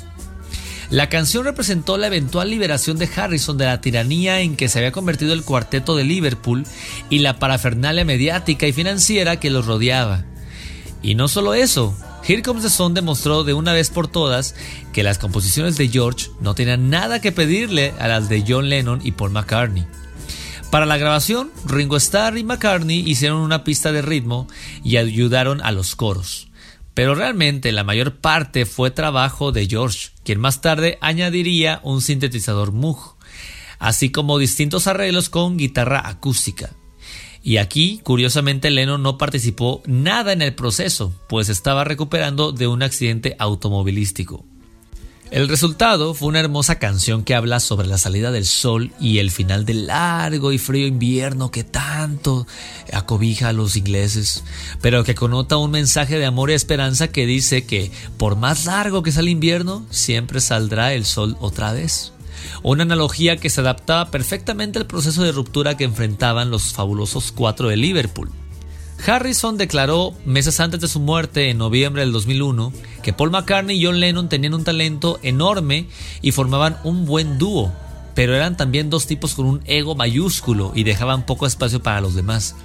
La 0.90 1.11
canción 1.11 1.45
representó 1.45 1.99
la 1.99 2.07
eventual 2.07 2.49
liberación 2.49 2.97
de 2.99 3.11
Harrison 3.14 3.59
de 3.59 3.66
la 3.66 3.83
tiranía 3.83 4.40
en 4.40 4.57
que 4.57 4.68
se 4.68 4.78
había 4.78 4.92
convertido 4.92 5.35
el 5.35 5.45
cuarteto 5.45 5.95
de 5.95 6.04
Liverpool 6.04 6.64
y 7.11 7.18
la 7.18 7.38
parafernalia 7.38 8.07
mediática 8.07 8.66
y 8.66 8.73
financiera 8.73 9.38
que 9.38 9.50
los 9.50 9.66
rodeaba. 9.66 10.25
Y 11.02 11.14
no 11.14 11.28
solo 11.28 11.52
eso, 11.52 11.95
Here 12.26 12.42
Comes 12.42 12.62
the 12.62 12.71
Sun 12.71 12.95
demostró 12.95 13.45
de 13.45 13.52
una 13.52 13.75
vez 13.75 13.90
por 13.90 14.09
todas 14.09 14.54
que 14.95 15.02
las 15.02 15.18
composiciones 15.18 15.76
de 15.76 15.88
George 15.88 16.30
no 16.40 16.54
tenían 16.54 16.88
nada 16.88 17.21
que 17.21 17.33
pedirle 17.33 17.92
a 17.99 18.09
las 18.09 18.30
de 18.30 18.45
John 18.49 18.71
Lennon 18.71 19.00
y 19.04 19.12
Paul 19.12 19.30
McCartney. 19.30 19.87
Para 20.71 20.87
la 20.87 20.97
grabación, 20.97 21.50
Ringo 21.66 21.97
Starr 21.97 22.38
y 22.38 22.45
McCartney 22.45 23.00
hicieron 23.00 23.40
una 23.40 23.62
pista 23.62 23.92
de 23.92 24.02
ritmo 24.02 24.49
y 24.83 24.97
ayudaron 24.97 25.61
a 25.62 25.71
los 25.71 25.97
coros. 25.97 26.48
Pero 26.99 27.14
realmente 27.14 27.71
la 27.71 27.85
mayor 27.85 28.17
parte 28.17 28.67
fue 28.67 28.90
trabajo 28.90 29.52
de 29.52 29.69
George, 29.69 30.09
quien 30.25 30.40
más 30.40 30.61
tarde 30.61 30.99
añadiría 31.00 31.81
un 31.85 32.02
sintetizador 32.02 32.73
Moog, 32.73 33.14
así 33.78 34.11
como 34.11 34.37
distintos 34.37 34.88
arreglos 34.88 35.28
con 35.28 35.59
guitarra 35.59 36.09
acústica. 36.09 36.71
Y 37.40 37.59
aquí, 37.59 38.00
curiosamente, 38.02 38.73
Lennon 38.73 39.00
no 39.00 39.17
participó 39.17 39.81
nada 39.87 40.33
en 40.33 40.43
el 40.43 40.57
proceso, 40.57 41.14
pues 41.28 41.49
estaba 41.50 41.85
recuperando 41.85 42.50
de 42.50 42.67
un 42.67 42.83
accidente 42.83 43.37
automovilístico. 43.38 44.45
El 45.30 45.47
resultado 45.47 46.14
fue 46.14 46.28
una 46.28 46.40
hermosa 46.40 46.78
canción 46.78 47.23
que 47.23 47.35
habla 47.35 47.61
sobre 47.61 47.87
la 47.87 47.99
salida 47.99 48.30
del 48.30 48.47
sol 48.47 48.92
y 48.99 49.18
el 49.18 49.30
final 49.30 49.66
del 49.66 49.87
largo 49.87 50.52
y 50.52 50.58
frío 50.58 50.87
invierno 50.87 51.50
que 51.50 51.64
tanto 51.64 52.47
acobija 52.94 53.50
a 53.50 53.52
los 53.52 53.76
ingleses, 53.76 54.42
pero 54.80 55.04
que 55.04 55.14
connota 55.14 55.58
un 55.58 55.70
mensaje 55.70 56.18
de 56.18 56.25
amor 56.25 56.50
y 56.50 56.54
esperanza 56.54 57.08
que 57.08 57.26
dice 57.26 57.66
que 57.66 57.92
por 58.16 58.37
más 58.37 58.64
largo 58.64 59.02
que 59.02 59.12
sea 59.12 59.20
el 59.20 59.28
invierno, 59.28 59.85
siempre 59.90 60.40
saldrá 60.40 60.94
el 60.94 61.04
sol 61.04 61.37
otra 61.40 61.75
vez. 61.75 62.12
Una 62.62 62.85
analogía 62.85 63.37
que 63.37 63.50
se 63.50 63.61
adaptaba 63.61 64.11
perfectamente 64.11 64.78
al 64.78 64.87
proceso 64.87 65.23
de 65.23 65.32
ruptura 65.32 65.76
que 65.76 65.85
enfrentaban 65.85 66.50
los 66.50 66.73
fabulosos 66.73 67.32
cuatro 67.32 67.68
de 67.68 67.76
Liverpool. 67.76 68.30
Harrison 69.07 69.57
declaró 69.57 70.12
meses 70.25 70.61
antes 70.61 70.81
de 70.81 70.88
su 70.88 71.00
muerte, 71.00 71.50
en 71.50 71.59
noviembre 71.59 72.02
del 72.02 72.12
2001, 72.12 72.73
que 73.02 73.12
Paul 73.12 73.31
McCartney 73.31 73.78
y 73.78 73.85
John 73.85 74.00
Lennon 74.00 74.28
tenían 74.28 74.55
un 74.55 74.64
talento 74.64 75.19
enorme 75.23 75.87
y 76.21 76.33
formaban 76.33 76.78
un 76.85 77.07
buen 77.07 77.38
dúo, 77.38 77.73
pero 78.14 78.35
eran 78.35 78.57
también 78.57 78.90
dos 78.90 79.07
tipos 79.07 79.35
con 79.35 79.47
un 79.47 79.62
ego 79.64 79.95
mayúsculo 79.95 80.73
y 80.75 80.83
dejaban 80.83 81.25
poco 81.25 81.47
espacio 81.47 81.83
para 81.83 82.00
los 82.00 82.14
demás. 82.14 82.57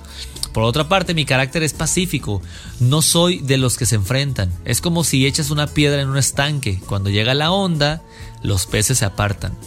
Por 0.52 0.64
otra 0.64 0.88
parte, 0.88 1.14
mi 1.14 1.26
carácter 1.26 1.64
es 1.64 1.74
pacífico, 1.74 2.42
no 2.80 3.02
soy 3.02 3.40
de 3.40 3.58
los 3.58 3.78
que 3.78 3.86
se 3.86 3.96
enfrentan. 3.96 4.52
Es 4.66 4.82
como 4.82 5.04
si 5.04 5.26
echas 5.26 5.50
una 5.50 5.68
piedra 5.68 6.02
en 6.02 6.10
un 6.10 6.18
estanque, 6.18 6.80
cuando 6.88 7.10
llega 7.10 7.34
la 7.34 7.52
onda, 7.52 8.04
los 8.44 8.66
peces 8.68 9.00
se 9.00 9.06
apartan. 9.06 9.58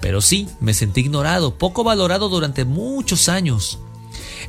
Pero 0.00 0.20
sí, 0.20 0.48
me 0.60 0.74
sentí 0.74 1.00
ignorado, 1.00 1.56
poco 1.56 1.82
valorado 1.82 2.28
durante 2.28 2.64
muchos 2.64 3.30
años. 3.30 3.78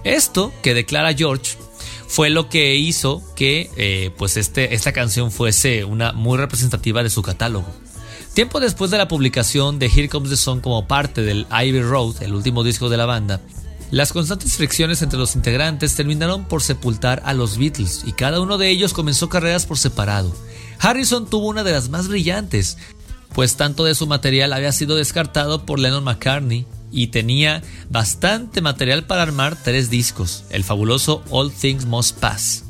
Esto 0.04 0.54
que 0.62 0.74
declara 0.74 1.14
George 1.14 1.58
fue 2.08 2.30
lo 2.30 2.50
que 2.50 2.76
hizo 2.76 3.22
que 3.36 3.70
eh, 3.78 4.12
pues 4.18 4.38
este, 4.38 4.74
esta 4.74 4.94
canción 4.94 5.32
fuese 5.32 5.86
una 5.86 6.14
muy 6.14 6.38
representativa 6.38 7.04
de 7.04 7.10
su 7.10 7.22
catálogo. 7.22 7.68
Tiempo 8.34 8.60
después 8.60 8.92
de 8.92 8.98
la 8.98 9.08
publicación 9.08 9.80
de 9.80 9.86
Here 9.88 10.10
Comes 10.10 10.30
the 10.30 10.36
Sun 10.36 10.60
como 10.60 10.88
parte 10.88 11.22
del 11.22 11.48
Ivy 11.52 11.82
Road, 11.82 12.22
el 12.22 12.34
último 12.34 12.64
disco 12.64 12.90
de 12.90 12.98
la 12.98 13.06
banda, 13.06 13.40
Las 13.92 14.12
constantes 14.12 14.58
fricciones 14.58 15.02
entre 15.02 15.20
los 15.20 15.36
integrantes 15.36 15.96
terminaron 15.96 16.46
por 16.46 16.62
sepultar 16.62 17.22
a 17.24 17.34
los 17.34 17.58
Beatles 17.58 18.04
y 18.06 18.14
cada 18.14 18.42
uno 18.42 18.58
de 18.58 18.70
ellos 18.70 18.94
comenzó 18.94 19.30
carreras 19.30 19.66
por 19.66 19.78
separado. 19.78 20.36
Harrison 20.80 21.30
tuvo 21.30 21.48
una 21.48 21.64
de 21.64 21.72
las 21.72 21.90
más 21.90 22.08
brillantes, 22.08 22.78
pues 23.34 23.56
tanto 23.56 23.86
de 23.86 23.96
su 23.96 24.08
material 24.08 24.54
había 24.54 24.72
sido 24.72 24.96
descartado 24.96 25.66
por 25.66 25.80
Lennon 25.80 26.04
McCartney 26.04 26.66
y 26.96 27.08
tenía 27.08 27.62
bastante 27.90 28.62
material 28.62 29.06
para 29.06 29.22
armar 29.22 29.58
tres 29.62 29.90
discos, 29.90 30.46
el 30.50 30.64
fabuloso 30.64 31.24
All 31.30 31.52
Things 31.52 31.86
Must 31.86 32.18
Pass. 32.18 32.66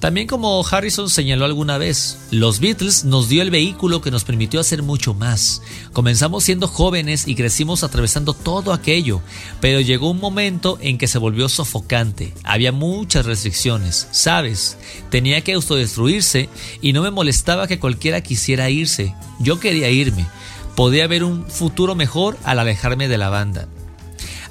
También 0.00 0.26
como 0.26 0.66
Harrison 0.66 1.10
señaló 1.10 1.44
alguna 1.44 1.76
vez, 1.76 2.18
los 2.30 2.58
Beatles 2.58 3.04
nos 3.04 3.28
dio 3.28 3.42
el 3.42 3.50
vehículo 3.50 4.00
que 4.00 4.10
nos 4.10 4.24
permitió 4.24 4.58
hacer 4.58 4.82
mucho 4.82 5.12
más. 5.12 5.60
Comenzamos 5.92 6.42
siendo 6.42 6.68
jóvenes 6.68 7.28
y 7.28 7.34
crecimos 7.34 7.84
atravesando 7.84 8.32
todo 8.32 8.72
aquello, 8.72 9.20
pero 9.60 9.78
llegó 9.78 10.10
un 10.10 10.18
momento 10.18 10.78
en 10.80 10.96
que 10.96 11.06
se 11.06 11.18
volvió 11.18 11.50
sofocante. 11.50 12.32
Había 12.44 12.72
muchas 12.72 13.26
restricciones, 13.26 14.08
¿sabes? 14.10 14.78
Tenía 15.10 15.42
que 15.42 15.52
autodestruirse 15.52 16.48
y 16.80 16.94
no 16.94 17.02
me 17.02 17.10
molestaba 17.10 17.68
que 17.68 17.78
cualquiera 17.78 18.22
quisiera 18.22 18.70
irse. 18.70 19.14
Yo 19.38 19.60
quería 19.60 19.90
irme. 19.90 20.26
Podía 20.76 21.04
haber 21.04 21.24
un 21.24 21.46
futuro 21.46 21.94
mejor 21.94 22.38
al 22.44 22.58
alejarme 22.58 23.08
de 23.08 23.18
la 23.18 23.28
banda. 23.28 23.68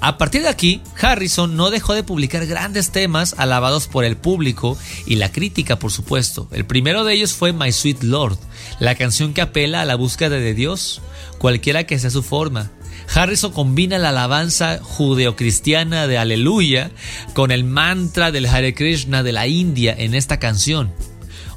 A 0.02 0.18
partir 0.18 0.44
de 0.44 0.48
aquí, 0.48 0.82
Harrison 1.02 1.58
no 1.58 1.72
dejó 1.72 1.94
de 1.94 2.04
publicar 2.04 2.46
grandes 2.46 2.92
temas 2.92 3.36
alabados 3.38 3.88
por 3.88 4.06
el 4.06 4.16
público 4.16 4.78
y 5.06 5.16
la 5.16 5.32
crítica, 5.32 5.78
por 5.78 5.92
supuesto. 5.92 6.48
El 6.54 6.66
primero 6.66 7.04
de 7.04 7.14
ellos 7.14 7.34
fue 7.34 7.52
My 7.52 7.72
Sweet 7.72 8.04
Lord, 8.04 8.38
la 8.80 8.96
canción 8.96 9.34
que 9.34 9.42
apela 9.42 9.82
a 9.82 9.86
la 9.86 9.96
búsqueda 9.96 10.38
de 10.38 10.54
Dios, 10.54 11.02
cualquiera 11.38 11.84
que 11.84 12.00
sea 12.00 12.12
su 12.12 12.24
forma. 12.24 12.72
Harrison 13.14 13.52
combina 13.52 13.98
la 13.98 14.10
alabanza 14.10 14.80
judeocristiana 14.82 16.08
de 16.08 16.18
Aleluya 16.18 16.92
con 17.34 17.52
el 17.52 17.66
mantra 17.66 18.32
del 18.32 18.46
Hare 18.46 18.74
Krishna 18.74 19.24
de 19.24 19.34
la 19.34 19.48
India 19.48 19.94
en 19.98 20.16
esta 20.16 20.40
canción. 20.40 20.94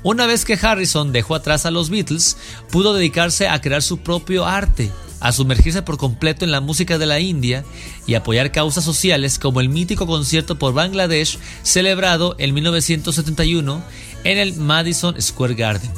Una 0.04 0.26
vez 0.26 0.44
que 0.44 0.58
Harrison 0.60 1.12
dejó 1.12 1.36
atrás 1.36 1.64
a 1.64 1.70
los 1.70 1.88
Beatles, 1.88 2.36
pudo 2.70 2.92
dedicarse 2.92 3.48
a 3.48 3.60
crear 3.60 3.82
su 3.82 3.98
propio 3.98 4.44
arte, 4.46 4.90
a 5.20 5.30
sumergirse 5.30 5.82
por 5.82 5.96
completo 5.96 6.44
en 6.44 6.50
la 6.50 6.60
música 6.60 6.98
de 6.98 7.06
la 7.06 7.20
India 7.20 7.64
y 8.06 8.14
apoyar 8.14 8.50
causas 8.50 8.84
sociales 8.84 9.38
como 9.38 9.60
el 9.60 9.68
mítico 9.68 10.08
concierto 10.08 10.58
por 10.58 10.74
Bangladesh 10.74 11.38
celebrado 11.62 12.34
en 12.38 12.52
1971 12.52 13.82
en 14.24 14.38
el 14.38 14.54
Madison 14.56 15.20
Square 15.20 15.54
Garden. 15.54 15.90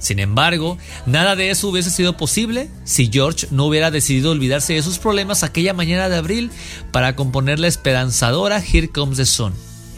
Sin 0.00 0.18
embargo, 0.18 0.76
nada 1.06 1.36
de 1.36 1.50
eso 1.50 1.68
hubiese 1.68 1.90
sido 1.90 2.16
posible 2.16 2.68
si 2.82 3.08
George 3.10 3.46
no 3.52 3.66
hubiera 3.66 3.92
decidido 3.92 4.32
olvidarse 4.32 4.74
de 4.74 4.82
sus 4.82 4.98
problemas 4.98 5.44
aquella 5.44 5.72
mañana 5.72 6.08
de 6.08 6.16
abril 6.16 6.50
para 6.90 7.14
componer 7.14 7.60
la 7.60 7.68
esperanzadora 7.68 8.58
Here 8.60 8.88
Comes 8.88 9.16
the 9.16 9.26
Sun. 9.26 9.54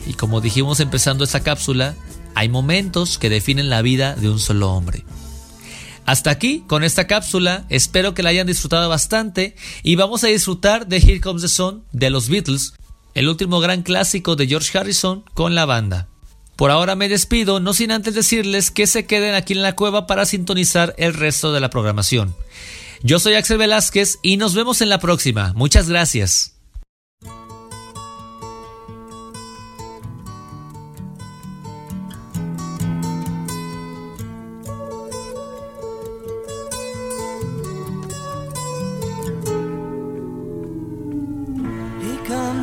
Y 0.07 0.13
como 0.13 0.41
dijimos 0.41 0.79
empezando 0.79 1.25
esta 1.25 1.41
cápsula, 1.41 1.97
hay 2.37 2.51
momentos 2.51 3.17
que 3.17 3.31
definen 3.31 3.71
la 3.71 3.81
vida 3.81 4.15
de 4.15 4.29
un 4.29 4.39
solo 4.39 4.71
hombre. 4.71 5.05
Hasta 6.05 6.31
aquí 6.31 6.65
con 6.67 6.85
esta 6.85 7.07
cápsula, 7.07 7.65
espero 7.71 8.13
que 8.13 8.23
la 8.23 8.29
hayan 8.29 8.47
disfrutado 8.47 8.91
bastante 8.91 9.57
y 9.83 9.97
vamos 9.97 10.23
a 10.23 10.27
disfrutar 10.27 10.87
de 10.87 10.99
Here 10.99 11.23
Comes 11.23 11.41
the 11.41 11.49
Sun 11.49 11.85
de 11.93 12.11
los 12.11 12.29
Beatles, 12.29 12.75
el 13.15 13.31
último 13.31 13.59
gran 13.59 13.83
clásico 13.83 14.37
de 14.37 14.47
George 14.47 14.79
Harrison 14.79 15.25
con 15.33 15.55
la 15.55 15.65
banda. 15.65 16.09
Por 16.57 16.71
ahora 16.71 16.95
me 16.95 17.09
despido, 17.09 17.59
no 17.59 17.73
sin 17.73 17.91
antes 17.91 18.15
decirles 18.15 18.71
que 18.71 18.87
se 18.87 19.07
queden 19.07 19.35
aquí 19.35 19.55
en 19.55 19.63
la 19.63 19.75
cueva 19.75 20.07
para 20.07 20.27
sintonizar 20.27 20.95
el 20.99 21.15
resto 21.15 21.55
de 21.55 21.61
la 21.61 21.71
programación. 21.71 22.37
Yo 23.03 23.19
soy 23.19 23.33
Axel 23.33 23.57
Velázquez 23.57 24.19
y 24.23 24.37
nos 24.37 24.55
vemos 24.55 24.83
en 24.83 24.91
la 24.91 25.01
próxima. 25.01 25.55
Muchas 25.55 25.89
gracias. 25.89 26.56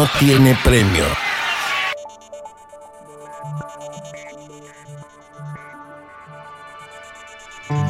No 0.00 0.08
tiene 0.18 0.56
premio. 0.64 1.04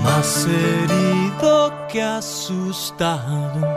Más 0.03 0.47
herido 0.47 1.87
que 1.87 2.03
asustado, 2.03 3.70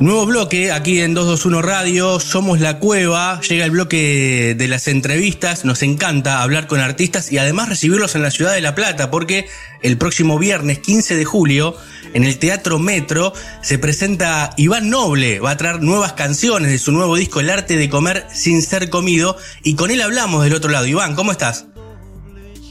Nuevo 0.00 0.26
bloque 0.26 0.72
aquí 0.72 1.00
en 1.00 1.14
221 1.14 1.62
Radio, 1.62 2.20
somos 2.20 2.60
la 2.60 2.78
cueva, 2.78 3.40
llega 3.40 3.64
el 3.64 3.70
bloque 3.70 4.54
de 4.56 4.68
las 4.68 4.88
entrevistas, 4.88 5.64
nos 5.64 5.82
encanta 5.82 6.42
hablar 6.42 6.66
con 6.66 6.80
artistas 6.80 7.32
y 7.32 7.38
además 7.38 7.68
recibirlos 7.68 8.14
en 8.14 8.22
la 8.22 8.30
ciudad 8.30 8.52
de 8.52 8.60
La 8.60 8.74
Plata 8.74 9.10
porque 9.10 9.46
el 9.82 9.98
próximo 9.98 10.38
viernes 10.38 10.78
15 10.78 11.16
de 11.16 11.24
julio 11.24 11.76
en 12.14 12.24
el 12.24 12.38
Teatro 12.38 12.78
Metro 12.78 13.32
se 13.62 13.78
presenta 13.78 14.50
Iván 14.56 14.90
Noble, 14.90 15.40
va 15.40 15.52
a 15.52 15.56
traer 15.56 15.82
nuevas 15.82 16.14
canciones 16.14 16.70
de 16.70 16.78
su 16.78 16.92
nuevo 16.92 17.16
disco 17.16 17.40
El 17.40 17.50
arte 17.50 17.76
de 17.76 17.88
comer 17.88 18.26
sin 18.32 18.62
ser 18.62 18.90
comido 18.90 19.36
y 19.62 19.74
con 19.74 19.90
él 19.90 20.00
hablamos 20.00 20.44
del 20.44 20.54
otro 20.54 20.70
lado. 20.70 20.86
Iván, 20.86 21.14
¿cómo 21.14 21.32
estás? 21.32 21.66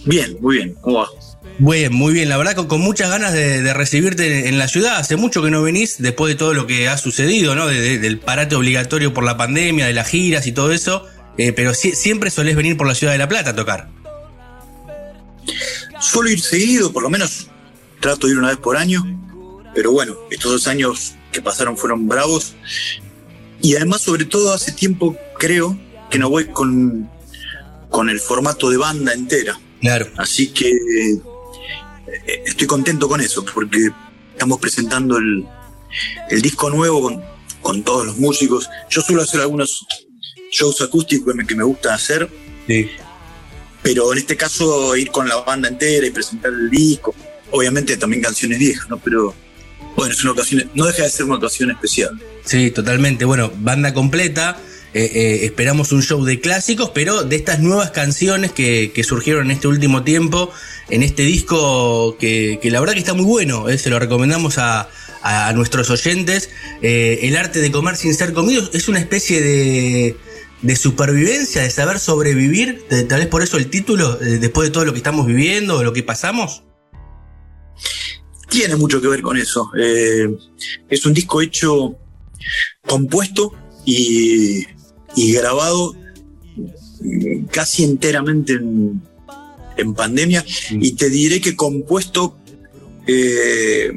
Bien, 0.05 0.37
muy 0.39 0.57
bien. 0.57 0.75
¿Cómo 0.81 0.99
va? 0.99 1.07
Muy 1.59 1.79
bien, 1.79 1.93
muy 1.93 2.13
bien. 2.13 2.29
La 2.29 2.37
verdad, 2.37 2.55
con, 2.55 2.67
con 2.67 2.81
muchas 2.81 3.09
ganas 3.09 3.33
de, 3.33 3.61
de 3.63 3.73
recibirte 3.73 4.47
en 4.47 4.57
la 4.59 4.67
ciudad. 4.67 4.97
Hace 4.97 5.15
mucho 5.15 5.41
que 5.41 5.49
no 5.49 5.61
venís, 5.63 5.95
después 5.99 6.31
de 6.31 6.35
todo 6.37 6.53
lo 6.53 6.67
que 6.67 6.87
ha 6.87 6.97
sucedido, 6.97 7.55
¿no? 7.55 7.67
De- 7.67 7.81
de- 7.81 7.99
del 7.99 8.19
parate 8.19 8.55
obligatorio 8.55 9.13
por 9.13 9.23
la 9.23 9.37
pandemia, 9.37 9.87
de 9.87 9.93
las 9.93 10.07
giras 10.07 10.45
y 10.47 10.51
todo 10.51 10.71
eso. 10.71 11.05
Eh, 11.37 11.53
pero 11.53 11.73
siempre 11.73 12.29
solés 12.31 12.55
venir 12.55 12.77
por 12.77 12.87
la 12.87 12.95
ciudad 12.95 13.13
de 13.13 13.19
La 13.19 13.27
Plata 13.27 13.51
a 13.51 13.55
tocar. 13.55 13.89
Suelo 15.99 16.29
ir 16.29 16.41
seguido, 16.41 16.91
por 16.91 17.03
lo 17.03 17.09
menos 17.09 17.47
trato 17.99 18.27
de 18.27 18.33
ir 18.33 18.39
una 18.39 18.49
vez 18.49 18.57
por 18.57 18.77
año. 18.77 19.03
Pero 19.73 19.91
bueno, 19.91 20.15
estos 20.31 20.51
dos 20.51 20.67
años 20.67 21.13
que 21.31 21.41
pasaron 21.41 21.77
fueron 21.77 22.07
bravos. 22.07 22.55
Y 23.61 23.75
además, 23.75 24.01
sobre 24.01 24.25
todo, 24.25 24.53
hace 24.53 24.71
tiempo 24.71 25.15
creo 25.39 25.77
que 26.09 26.19
no 26.19 26.29
voy 26.29 26.45
con, 26.45 27.09
con 27.89 28.09
el 28.09 28.19
formato 28.19 28.69
de 28.69 28.77
banda 28.77 29.13
entera. 29.13 29.59
Claro. 29.81 30.07
Así 30.17 30.47
que 30.47 30.71
estoy 32.45 32.67
contento 32.67 33.07
con 33.07 33.21
eso, 33.21 33.43
porque 33.53 33.89
estamos 34.31 34.59
presentando 34.59 35.17
el, 35.17 35.45
el 36.29 36.41
disco 36.41 36.69
nuevo 36.69 37.01
con, 37.01 37.23
con 37.61 37.83
todos 37.83 38.05
los 38.05 38.17
músicos. 38.17 38.69
Yo 38.89 39.01
suelo 39.01 39.21
hacer 39.23 39.41
algunos 39.41 39.85
shows 40.51 40.81
acústicos 40.81 41.27
que 41.33 41.37
me, 41.37 41.45
que 41.45 41.55
me 41.55 41.63
gusta 41.63 41.93
hacer, 41.93 42.29
Sí. 42.67 42.89
pero 43.81 44.11
en 44.11 44.17
este 44.19 44.35
caso 44.35 44.95
ir 44.95 45.09
con 45.11 45.27
la 45.27 45.37
banda 45.37 45.69
entera 45.69 46.05
y 46.05 46.11
presentar 46.11 46.51
el 46.51 46.69
disco. 46.69 47.15
Obviamente 47.51 47.95
también 47.95 48.21
canciones 48.21 48.59
viejas, 48.59 48.89
¿no? 48.89 48.97
Pero 48.97 49.33
bueno, 49.95 50.13
es 50.13 50.21
una 50.23 50.33
ocasión, 50.33 50.69
no 50.73 50.85
deja 50.85 51.03
de 51.03 51.09
ser 51.09 51.25
una 51.25 51.35
ocasión 51.35 51.71
especial. 51.71 52.19
Sí, 52.45 52.71
totalmente. 52.71 53.23
Bueno, 53.25 53.51
banda 53.57 53.93
completa. 53.93 54.57
Eh, 54.97 55.11
eh, 55.13 55.45
esperamos 55.45 55.91
un 55.91 56.01
show 56.01 56.25
de 56.25 56.39
clásicos, 56.39 56.89
pero 56.89 57.23
de 57.23 57.35
estas 57.35 57.59
nuevas 57.59 57.91
canciones 57.91 58.51
que, 58.51 58.91
surgieron 59.07 59.45
en 59.45 59.51
este 59.51 59.67
último 59.67 60.03
tiempo, 60.03 60.51
en 60.89 61.03
este 61.03 61.21
disco 61.21 62.17
que, 62.17 62.59
la 62.63 62.79
verdad 62.79 62.93
que 62.93 63.01
está 63.01 63.13
muy 63.13 63.25
bueno, 63.25 63.69
eh, 63.69 63.77
se 63.77 63.91
lo 63.91 63.99
recomendamos 63.99 64.57
a, 64.57 64.89
nuestros 65.53 65.89
oyentes. 65.89 66.49
El 66.81 67.35
arte 67.35 67.59
de 67.59 67.69
comer 67.69 67.97
sin 67.97 68.15
ser 68.15 68.31
comido 68.33 68.67
es 68.73 68.87
una 68.87 68.97
especie 68.99 69.41
de, 69.41 70.75
supervivencia, 70.75 71.61
de 71.61 71.69
saber 71.69 71.99
sobrevivir, 71.99 72.85
tal 73.09 73.19
vez 73.19 73.27
por 73.27 73.43
eso 73.43 73.57
el 73.57 73.69
título, 73.69 74.15
después 74.15 74.69
de 74.69 74.71
todo 74.71 74.85
lo 74.85 74.93
que 74.93 74.99
estamos 74.99 75.27
viviendo, 75.27 75.83
lo 75.83 75.91
que 75.91 76.01
pasamos. 76.01 76.63
Tiene 78.49 78.77
mucho 78.77 79.01
que 79.01 79.09
ver 79.09 79.21
con 79.21 79.35
eso. 79.35 79.69
Es 80.89 81.05
un 81.05 81.13
disco 81.13 81.41
hecho, 81.41 81.97
compuesto 82.85 83.53
y, 83.83 84.65
y 85.17 85.33
grabado 85.33 85.95
mm, 87.01 87.45
casi 87.51 87.83
enteramente 87.83 88.53
en, 88.53 89.01
en 89.75 89.93
pandemia. 89.93 90.45
Y 90.71 90.93
te 90.93 91.09
diré 91.09 91.41
que 91.41 91.55
compuesto 91.55 92.37
eh, 93.07 93.91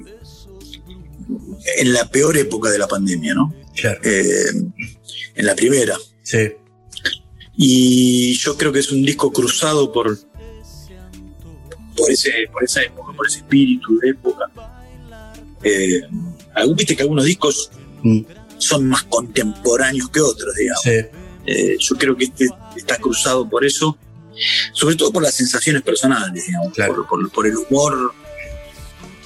en 1.77 1.93
la 1.93 2.11
peor 2.11 2.37
época 2.37 2.71
de 2.71 2.79
la 2.79 2.89
pandemia, 2.89 3.35
¿no? 3.35 3.55
Claro. 3.77 4.01
Eh, 4.03 4.51
en 5.37 5.47
la 5.47 5.55
primera. 5.55 5.97
Sí. 6.23 6.53
Y 7.57 8.35
yo 8.35 8.57
creo 8.57 8.73
que 8.73 8.81
es 8.81 8.91
un 8.91 9.03
disco 9.03 9.31
cruzado 9.31 9.93
por, 9.93 10.19
por, 11.97 12.11
ese, 12.11 12.33
por 12.51 12.65
esa 12.65 12.83
época, 12.83 13.13
por 13.15 13.27
ese 13.27 13.39
espíritu 13.39 13.99
de 13.99 14.11
época. 14.11 14.51
Eh, 15.63 16.01
Viste 16.75 16.97
que 16.97 17.03
algunos 17.03 17.25
discos 17.25 17.71
Mm, 18.03 18.21
son 18.61 18.87
más 18.89 19.03
contemporáneos 19.05 20.09
que 20.11 20.21
otros, 20.21 20.55
digamos. 20.55 20.83
sí. 20.85 20.93
Eh, 21.47 21.77
yo 21.81 21.97
creo 21.97 22.15
que 22.17 22.25
este 22.27 22.47
está 22.77 22.97
cruzado 22.99 23.49
por 23.49 23.65
eso, 23.65 23.97
sobre 24.75 24.95
todo 24.95 25.11
por 25.11 25.23
las 25.23 25.35
sensaciones 25.35 25.83
personales, 25.83 26.47
digamos, 26.47 26.73
Claro. 26.75 26.95
por, 26.95 27.09
por- 27.09 27.31
por 27.33 27.47
el 27.47 27.57
humor 27.57 28.13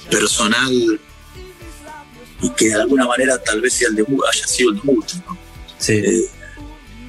personal 0.09 0.99
y 2.41 2.49
que 2.51 2.65
de 2.69 2.75
alguna 2.75 3.05
manera 3.05 3.37
tal 3.43 3.61
vez 3.61 3.73
sea 3.73 3.89
el 3.89 3.95
de, 3.95 4.03
haya 4.03 4.47
sido 4.47 4.71
el 4.71 4.77
de 4.77 4.81
muchos. 4.83 5.17
¿no? 5.27 5.37
Sí. 5.77 5.93
Eh, 5.93 6.25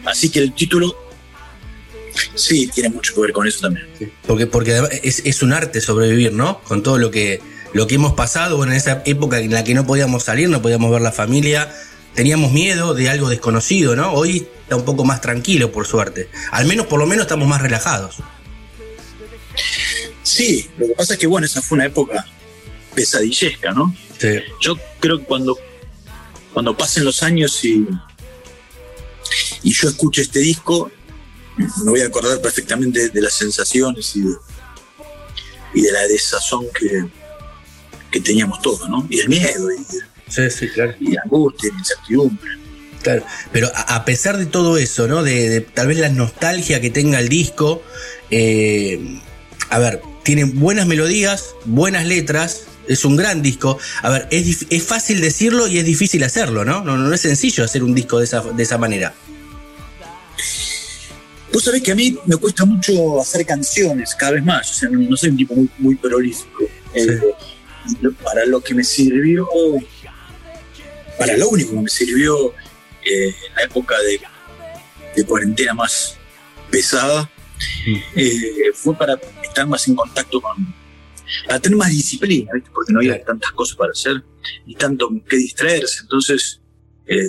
así 0.04 0.28
que 0.30 0.40
el 0.40 0.52
título 0.54 0.94
sí 2.34 2.68
tiene 2.74 2.88
mucho 2.90 3.14
que 3.14 3.20
ver 3.20 3.32
con 3.32 3.46
eso 3.46 3.60
también. 3.60 3.86
Porque, 4.26 4.46
porque 4.46 4.82
es 5.02 5.42
un 5.42 5.52
arte 5.52 5.80
sobrevivir, 5.80 6.32
¿no? 6.32 6.60
Con 6.62 6.82
todo 6.82 6.98
lo 6.98 7.10
que, 7.10 7.40
lo 7.74 7.86
que 7.86 7.94
hemos 7.96 8.14
pasado, 8.14 8.56
bueno, 8.56 8.72
en 8.72 8.78
esa 8.78 9.02
época 9.04 9.38
en 9.38 9.52
la 9.52 9.64
que 9.64 9.74
no 9.74 9.86
podíamos 9.86 10.24
salir, 10.24 10.48
no 10.48 10.62
podíamos 10.62 10.90
ver 10.90 11.00
la 11.02 11.12
familia, 11.12 11.72
teníamos 12.16 12.50
miedo 12.50 12.94
de 12.94 13.10
algo 13.10 13.28
desconocido, 13.28 13.94
¿no? 13.94 14.12
Hoy 14.12 14.48
está 14.62 14.74
un 14.74 14.84
poco 14.84 15.04
más 15.04 15.20
tranquilo, 15.20 15.70
por 15.70 15.86
suerte. 15.86 16.28
Al 16.50 16.66
menos, 16.66 16.86
por 16.86 16.98
lo 16.98 17.06
menos, 17.06 17.26
estamos 17.26 17.46
más 17.46 17.60
relajados. 17.60 18.16
Sí, 20.22 20.68
lo 20.78 20.88
que 20.88 20.94
pasa 20.94 21.12
es 21.12 21.20
que 21.20 21.26
bueno, 21.26 21.46
esa 21.46 21.62
fue 21.62 21.76
una 21.76 21.86
época 21.86 22.26
pesadillesca, 22.94 23.70
¿no? 23.72 23.94
Sí. 24.18 24.40
Yo 24.60 24.76
creo 24.98 25.18
que 25.18 25.24
cuando, 25.24 25.58
cuando 26.52 26.76
pasen 26.76 27.04
los 27.04 27.22
años 27.22 27.62
y, 27.64 27.86
y 29.62 29.72
yo 29.72 29.88
escuche 29.90 30.22
este 30.22 30.40
disco, 30.40 30.90
me 31.56 31.90
voy 31.90 32.00
a 32.00 32.06
acordar 32.06 32.40
perfectamente 32.40 33.10
de 33.10 33.20
las 33.20 33.34
sensaciones 33.34 34.16
y 34.16 34.22
de, 34.22 34.34
y 35.74 35.82
de 35.82 35.92
la 35.92 36.06
desazón 36.08 36.66
que, 36.78 37.04
que 38.10 38.20
teníamos 38.20 38.62
todos, 38.62 38.88
¿no? 38.88 39.06
Y 39.10 39.20
el 39.20 39.28
miedo, 39.28 39.70
y, 39.70 39.84
Sí, 40.28 40.50
sí, 40.50 40.68
claro. 40.68 40.94
y 41.00 41.16
angustia, 41.16 41.70
incertidumbre. 41.78 42.50
Claro, 43.02 43.24
pero 43.52 43.70
a, 43.74 44.04
pesar 44.04 44.36
de 44.36 44.46
todo 44.46 44.78
eso, 44.78 45.06
¿no? 45.06 45.22
De, 45.22 45.48
de 45.48 45.60
tal 45.60 45.86
vez 45.86 45.98
la 45.98 46.08
nostalgia 46.08 46.80
que 46.80 46.90
tenga 46.90 47.20
el 47.20 47.28
disco, 47.28 47.82
eh, 48.30 49.20
a 49.70 49.78
ver, 49.78 50.02
tiene 50.24 50.44
buenas 50.44 50.86
melodías, 50.86 51.54
buenas 51.66 52.04
letras, 52.06 52.62
es 52.88 53.04
un 53.04 53.16
gran 53.16 53.42
disco. 53.42 53.78
A 54.02 54.10
ver, 54.10 54.28
es, 54.30 54.66
es 54.70 54.82
fácil 54.82 55.20
decirlo 55.20 55.68
y 55.68 55.78
es 55.78 55.84
difícil 55.84 56.24
hacerlo, 56.24 56.64
¿no? 56.64 56.82
No, 56.82 56.96
no 56.96 57.14
es 57.14 57.20
sencillo 57.20 57.64
hacer 57.64 57.84
un 57.84 57.94
disco 57.94 58.18
de 58.18 58.24
esa, 58.24 58.40
de 58.40 58.62
esa 58.62 58.78
manera. 58.78 59.14
Vos 61.52 61.64
sabés 61.64 61.82
que 61.82 61.92
a 61.92 61.94
mí 61.94 62.18
me 62.26 62.36
cuesta 62.36 62.64
mucho 62.64 63.20
hacer 63.20 63.46
canciones, 63.46 64.14
cada 64.14 64.32
vez 64.32 64.44
más. 64.44 64.70
O 64.70 64.74
sea, 64.74 64.88
no, 64.90 65.16
soy 65.16 65.30
un 65.30 65.36
tipo 65.36 65.54
muy, 65.54 65.70
muy 65.78 65.94
prolífico. 65.94 66.64
Eh, 66.92 67.20
para 68.22 68.44
lo 68.46 68.60
que 68.60 68.74
me 68.74 68.82
sirvió, 68.82 69.46
para 71.18 71.36
lo 71.36 71.48
único 71.48 71.70
que 71.72 71.80
me 71.80 71.88
sirvió 71.88 72.52
eh, 73.04 73.34
en 73.48 73.54
la 73.54 73.62
época 73.62 73.94
de, 74.00 74.20
de 75.16 75.24
cuarentena 75.24 75.74
más 75.74 76.16
pesada, 76.70 77.30
eh, 78.14 78.70
fue 78.74 78.96
para 78.96 79.18
estar 79.42 79.66
más 79.66 79.86
en 79.88 79.94
contacto 79.94 80.40
con. 80.40 80.74
para 81.46 81.58
tener 81.60 81.78
más 81.78 81.90
disciplina, 81.90 82.50
¿viste? 82.54 82.70
porque 82.72 82.92
no 82.92 82.98
había 83.00 83.22
tantas 83.24 83.50
cosas 83.52 83.76
para 83.76 83.92
hacer 83.92 84.22
y 84.66 84.74
tanto 84.74 85.08
que 85.28 85.36
distraerse. 85.36 86.00
Entonces, 86.02 86.60
eh, 87.06 87.28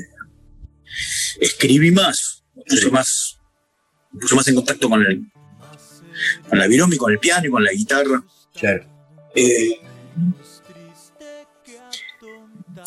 escribí 1.39 1.91
más, 1.91 2.43
me 2.55 2.63
puse 2.63 2.81
Sí. 2.83 2.91
más, 2.91 3.37
me 4.11 4.19
puse 4.21 4.35
más 4.35 4.47
en 4.47 4.55
contacto 4.55 4.89
con 4.89 5.01
el 5.05 5.21
con 6.49 6.57
la 6.57 6.67
virome, 6.67 6.97
con 6.97 7.11
el 7.11 7.19
piano 7.19 7.47
y 7.47 7.51
con 7.51 7.63
la 7.63 7.71
guitarra. 7.71 8.23
Claro. 8.59 8.85
Eh, 9.35 9.79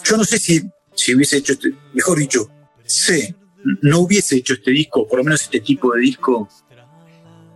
yo 0.04 0.16
no 0.16 0.24
sé 0.24 0.38
si, 0.38 0.62
si 1.00 1.14
hubiese 1.14 1.38
hecho 1.38 1.54
este, 1.54 1.72
mejor 1.94 2.18
dicho, 2.18 2.50
sé, 2.84 3.34
no 3.80 4.00
hubiese 4.00 4.36
hecho 4.36 4.52
este 4.52 4.70
disco, 4.70 5.08
por 5.08 5.18
lo 5.18 5.24
menos 5.24 5.40
este 5.40 5.60
tipo 5.60 5.94
de 5.94 6.02
disco, 6.02 6.46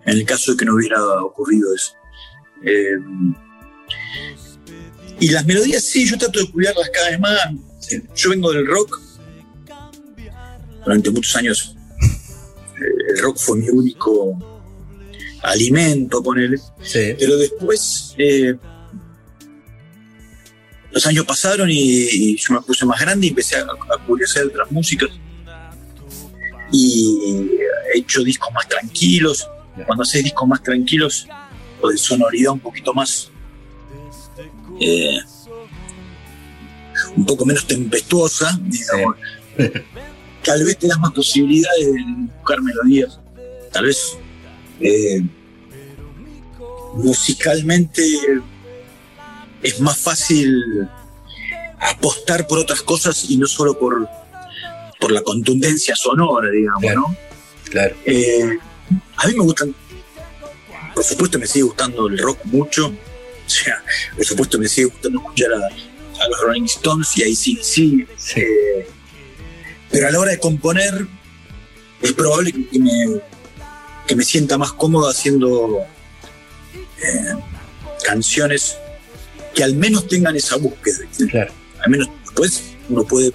en 0.07 0.17
el 0.17 0.25
caso 0.25 0.53
de 0.53 0.57
que 0.57 0.65
no 0.65 0.75
hubiera 0.75 1.03
ocurrido 1.23 1.75
eso. 1.75 1.93
Eh, 2.65 2.97
y 5.21 5.29
las 5.29 5.45
melodías, 5.45 5.85
sí, 5.85 6.07
yo 6.07 6.17
trato 6.17 6.41
de 6.41 6.51
cuidarlas 6.51 6.89
cada 6.91 7.11
vez 7.11 7.21
más. 7.21 7.39
Yo 8.17 8.31
vengo 8.31 8.51
del 8.51 8.67
rock. 8.67 8.99
Durante 10.83 11.11
muchos 11.11 11.37
años, 11.37 11.77
eh, 12.01 13.11
el 13.11 13.19
rock 13.23 13.37
fue 13.39 13.59
mi 13.59 13.69
único 13.69 14.39
alimento, 15.43 16.23
ponele. 16.23 16.57
Sí. 16.83 17.15
Pero 17.19 17.37
después, 17.37 18.15
eh, 18.17 18.57
los 20.95 21.07
años 21.07 21.27
pasaron 21.27 21.69
y, 21.71 21.75
y 21.77 22.37
yo 22.37 22.55
me 22.55 22.61
puse 22.63 22.87
más 22.87 23.01
grande 23.01 23.27
y 23.27 23.31
empecé 23.31 23.57
a, 23.57 23.63
a 23.63 24.07
curiosear 24.07 24.47
otras 24.47 24.71
músicas. 24.71 25.11
Y 26.73 27.51
he 27.93 27.99
hecho 27.99 28.23
discos 28.23 28.49
más 28.55 28.67
tranquilos. 28.69 29.49
Cuando 29.87 30.03
haces 30.05 30.23
discos 30.23 30.47
más 30.49 30.63
tranquilos, 30.63 31.27
o 31.81 31.89
de 31.89 31.99
sonoridad 31.99 32.53
un 32.53 32.61
poquito 32.61 32.95
más. 32.95 33.31
eh, 34.81 35.19
un 37.17 37.27
poco 37.27 37.45
menos 37.45 37.67
tempestuosa, 37.67 38.59
digamos. 38.63 39.17
Tal 40.43 40.65
vez 40.65 40.79
te 40.79 40.87
das 40.87 40.99
más 40.99 41.13
posibilidades 41.13 41.87
de 41.87 42.05
buscar 42.37 42.61
melodías. 42.63 43.19
Tal 43.73 43.87
vez 43.87 44.17
eh, 44.81 45.23
musicalmente 46.95 48.03
es 49.65 49.81
más 49.81 49.97
fácil 49.99 50.89
apostar 51.81 52.47
por 52.47 52.59
otras 52.61 52.83
cosas 52.83 53.25
y 53.29 53.37
no 53.37 53.47
solo 53.47 53.77
por, 53.79 54.07
por 55.01 55.11
la 55.11 55.23
contundencia 55.23 55.97
sonora, 55.97 56.51
digamos, 56.51 56.81
Claro. 56.83 57.01
¿no? 57.01 57.17
Claro. 57.71 57.97
Eh, 58.05 58.59
a 59.17 59.27
mí 59.27 59.35
me 59.35 59.41
gustan, 59.43 59.75
por 60.95 61.03
supuesto 61.03 61.39
me 61.39 61.47
sigue 61.47 61.65
gustando 61.65 62.07
el 62.07 62.19
rock 62.19 62.39
mucho, 62.45 62.87
o 63.47 63.51
sea, 63.51 63.83
por 64.15 64.25
supuesto 64.25 64.59
me 64.59 64.69
sigue 64.69 64.87
gustando 64.87 65.19
escuchar 65.19 65.49
a, 65.55 65.67
a 66.25 66.29
los 66.29 66.41
Rolling 66.43 66.65
Stones 66.65 67.17
y 67.17 67.23
ahí 67.25 67.35
sí, 67.35 67.59
sí, 67.63 68.07
Sí. 68.17 68.41
eh, 68.41 68.87
pero 69.91 70.09
a 70.09 70.11
la 70.11 70.19
hora 70.21 70.31
de 70.33 70.39
componer 70.39 71.07
es 72.03 72.13
probable 72.13 72.53
que, 72.53 72.69
que 72.69 72.79
me, 72.79 72.91
que 74.07 74.15
me 74.17 74.25
sienta 74.25 74.59
más 74.59 74.73
cómodo 74.73 75.09
haciendo 75.09 75.79
eh, 77.03 77.35
canciones 78.05 78.77
que 79.55 79.65
al 79.65 79.75
menos 79.75 80.09
tengan 80.09 80.37
esa 80.37 80.57
búsqueda. 80.57 80.99
Claro. 81.31 81.53
Al 81.85 81.91
menos 81.91 82.09
después 82.25 82.63
uno 82.89 83.05
puede 83.05 83.33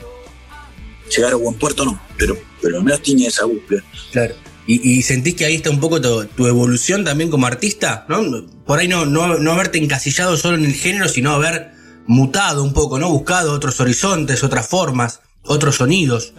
llegar 1.15 1.33
a 1.33 1.35
buen 1.35 1.55
puerto, 1.55 1.85
no, 1.85 1.99
pero, 2.17 2.37
pero 2.61 2.77
al 2.77 2.83
menos 2.83 3.01
tiene 3.01 3.25
esa 3.27 3.45
búsqueda. 3.45 3.83
Claro. 4.11 4.35
Y, 4.67 4.97
y 4.97 5.01
sentís 5.01 5.35
que 5.35 5.45
ahí 5.45 5.55
está 5.55 5.71
un 5.71 5.79
poco 5.79 5.99
tu, 5.99 6.25
tu 6.25 6.45
evolución 6.45 7.03
también 7.03 7.31
como 7.31 7.47
artista, 7.47 8.05
¿no? 8.07 8.45
Por 8.65 8.79
ahí 8.79 8.87
no, 8.87 9.05
no, 9.05 9.39
no 9.39 9.51
haberte 9.53 9.79
encasillado 9.79 10.37
solo 10.37 10.57
en 10.57 10.65
el 10.65 10.73
género, 10.73 11.07
sino 11.07 11.31
haber 11.31 11.71
mutado 12.05 12.63
un 12.63 12.73
poco, 12.73 12.99
¿no? 12.99 13.09
Buscado 13.09 13.53
otros 13.53 13.79
horizontes, 13.79 14.43
otras 14.43 14.67
formas, 14.67 15.21
otros 15.43 15.75
sonidos. 15.75 16.33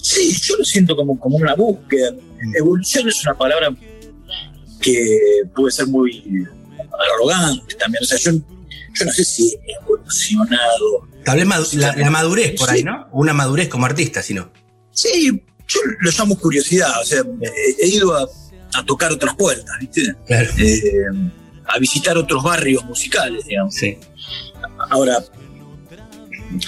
Sí, 0.00 0.36
yo 0.42 0.56
lo 0.56 0.64
siento 0.64 0.96
como, 0.96 1.18
como 1.20 1.36
una 1.36 1.54
búsqueda. 1.54 2.12
Evolución 2.56 3.08
es 3.08 3.22
una 3.24 3.34
palabra 3.36 3.74
que 4.80 5.18
puede 5.54 5.72
ser 5.72 5.86
muy 5.86 6.46
arrogante 6.98 7.74
también. 7.76 8.02
O 8.02 8.06
sea, 8.06 8.18
yo, 8.18 8.32
yo 8.32 9.04
no 9.04 9.12
sé 9.12 9.24
si 9.24 9.56
he 9.66 9.72
evolucionado. 9.82 11.08
Tal 11.24 11.36
vez 11.38 11.46
madu- 11.46 11.72
la, 11.78 11.94
la 11.96 12.10
madurez 12.10 12.58
por 12.58 12.70
ahí. 12.70 12.82
¿no? 12.84 13.08
Una 13.12 13.32
madurez 13.32 13.68
como 13.68 13.86
artista, 13.86 14.22
sino. 14.22 14.50
Sí, 14.90 15.42
yo 15.66 15.80
lo 16.00 16.10
llamo 16.10 16.38
curiosidad. 16.38 16.90
O 17.00 17.04
sea, 17.04 17.22
he, 17.42 17.84
he 17.84 17.88
ido 17.88 18.14
a, 18.16 18.28
a 18.74 18.84
tocar 18.84 19.10
otras 19.12 19.34
puertas, 19.36 19.74
¿viste? 19.80 20.14
Claro. 20.26 20.50
Eh, 20.58 21.06
a 21.66 21.78
visitar 21.78 22.16
otros 22.18 22.42
barrios 22.42 22.84
musicales, 22.84 23.44
digamos. 23.46 23.74
Sí. 23.74 23.98
Ahora, 24.90 25.24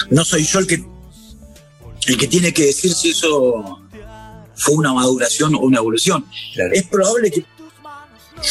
no 0.09 0.25
soy 0.25 0.43
yo 0.43 0.59
el 0.59 0.67
que 0.67 0.83
el 2.07 2.17
que 2.17 2.27
tiene 2.27 2.53
que 2.53 2.65
decir 2.67 2.93
si 2.93 3.09
eso 3.09 3.79
fue 4.55 4.75
una 4.75 4.93
maduración 4.93 5.53
o 5.55 5.59
una 5.59 5.77
evolución. 5.77 6.25
Claro. 6.53 6.71
Es 6.73 6.83
probable 6.87 7.29
que 7.31 7.45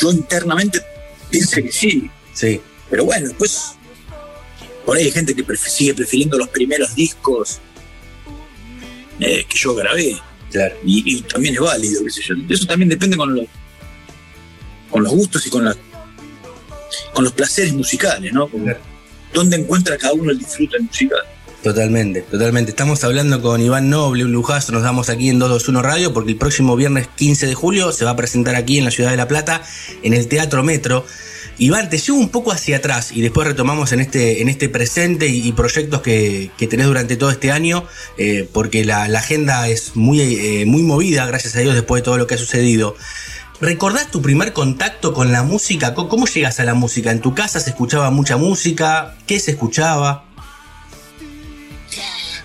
yo 0.00 0.12
internamente 0.12 0.82
piense 1.38 1.62
que 1.62 1.72
sí, 1.72 2.10
Sí. 2.32 2.60
pero 2.90 3.04
bueno, 3.04 3.28
después 3.28 3.72
por 4.84 4.96
ahí 4.96 5.04
hay 5.04 5.10
gente 5.10 5.34
que 5.34 5.44
pref- 5.44 5.66
sigue 5.68 5.94
prefiriendo 5.94 6.38
los 6.38 6.48
primeros 6.48 6.94
discos 6.94 7.60
eh, 9.20 9.44
que 9.48 9.58
yo 9.58 9.74
grabé 9.74 10.16
Claro. 10.50 10.76
y, 10.84 11.16
y 11.16 11.22
también 11.22 11.54
es 11.54 11.60
válido, 11.60 12.04
qué 12.04 12.10
sé 12.10 12.22
yo. 12.22 12.34
Eso 12.48 12.66
también 12.66 12.88
depende 12.88 13.16
con 13.16 13.34
los 13.34 13.46
con 14.90 15.02
los 15.02 15.12
gustos 15.12 15.46
y 15.46 15.50
con 15.50 15.64
las 15.64 15.76
con 17.12 17.24
los 17.24 17.32
placeres 17.32 17.72
musicales, 17.72 18.32
¿no? 18.32 18.48
Claro. 18.48 18.78
¿Dónde 19.34 19.56
encuentra 19.56 19.98
cada 19.98 20.14
uno 20.14 20.30
el 20.30 20.38
disfrute 20.38 20.78
musical? 20.78 21.18
Totalmente, 21.66 22.22
totalmente. 22.22 22.70
Estamos 22.70 23.02
hablando 23.02 23.42
con 23.42 23.60
Iván 23.60 23.90
Noble, 23.90 24.24
un 24.24 24.30
lujazo. 24.30 24.70
Nos 24.70 24.84
damos 24.84 25.08
aquí 25.08 25.30
en 25.30 25.40
221 25.40 25.82
Radio 25.82 26.12
porque 26.12 26.30
el 26.30 26.36
próximo 26.36 26.76
viernes 26.76 27.08
15 27.16 27.48
de 27.48 27.54
julio 27.56 27.90
se 27.90 28.04
va 28.04 28.12
a 28.12 28.16
presentar 28.16 28.54
aquí 28.54 28.78
en 28.78 28.84
la 28.84 28.92
ciudad 28.92 29.10
de 29.10 29.16
La 29.16 29.26
Plata, 29.26 29.62
en 30.04 30.14
el 30.14 30.28
Teatro 30.28 30.62
Metro. 30.62 31.04
Iván, 31.58 31.90
te 31.90 31.98
llevo 31.98 32.18
un 32.18 32.28
poco 32.28 32.52
hacia 32.52 32.76
atrás 32.76 33.10
y 33.10 33.20
después 33.20 33.48
retomamos 33.48 33.90
en 33.90 33.98
este, 33.98 34.42
en 34.42 34.48
este 34.48 34.68
presente 34.68 35.26
y, 35.26 35.50
proyectos 35.54 36.02
que, 36.02 36.52
que 36.56 36.68
tenés 36.68 36.86
durante 36.86 37.16
todo 37.16 37.32
este 37.32 37.50
año, 37.50 37.82
eh, 38.16 38.48
porque 38.52 38.84
la, 38.84 39.02
agenda 39.02 39.66
es 39.66 39.96
muy, 39.96 40.20
eh, 40.20 40.66
muy 40.66 40.84
movida, 40.84 41.26
gracias 41.26 41.56
a 41.56 41.58
Dios, 41.58 41.74
después 41.74 42.00
de 42.00 42.04
todo 42.04 42.16
lo 42.16 42.28
que 42.28 42.36
ha 42.36 42.38
sucedido. 42.38 42.94
¿Recordás 43.60 44.12
tu 44.12 44.22
primer 44.22 44.52
contacto 44.52 45.12
con 45.12 45.32
la 45.32 45.42
música? 45.42 45.94
¿Cómo, 45.94 46.08
cómo 46.08 46.26
llegas 46.26 46.60
a 46.60 46.64
la 46.64 46.74
música? 46.74 47.10
¿En 47.10 47.20
tu 47.20 47.34
casa 47.34 47.58
se 47.58 47.70
escuchaba 47.70 48.12
mucha 48.12 48.36
música? 48.36 49.16
¿Qué 49.26 49.40
se 49.40 49.50
escuchaba? 49.50 50.25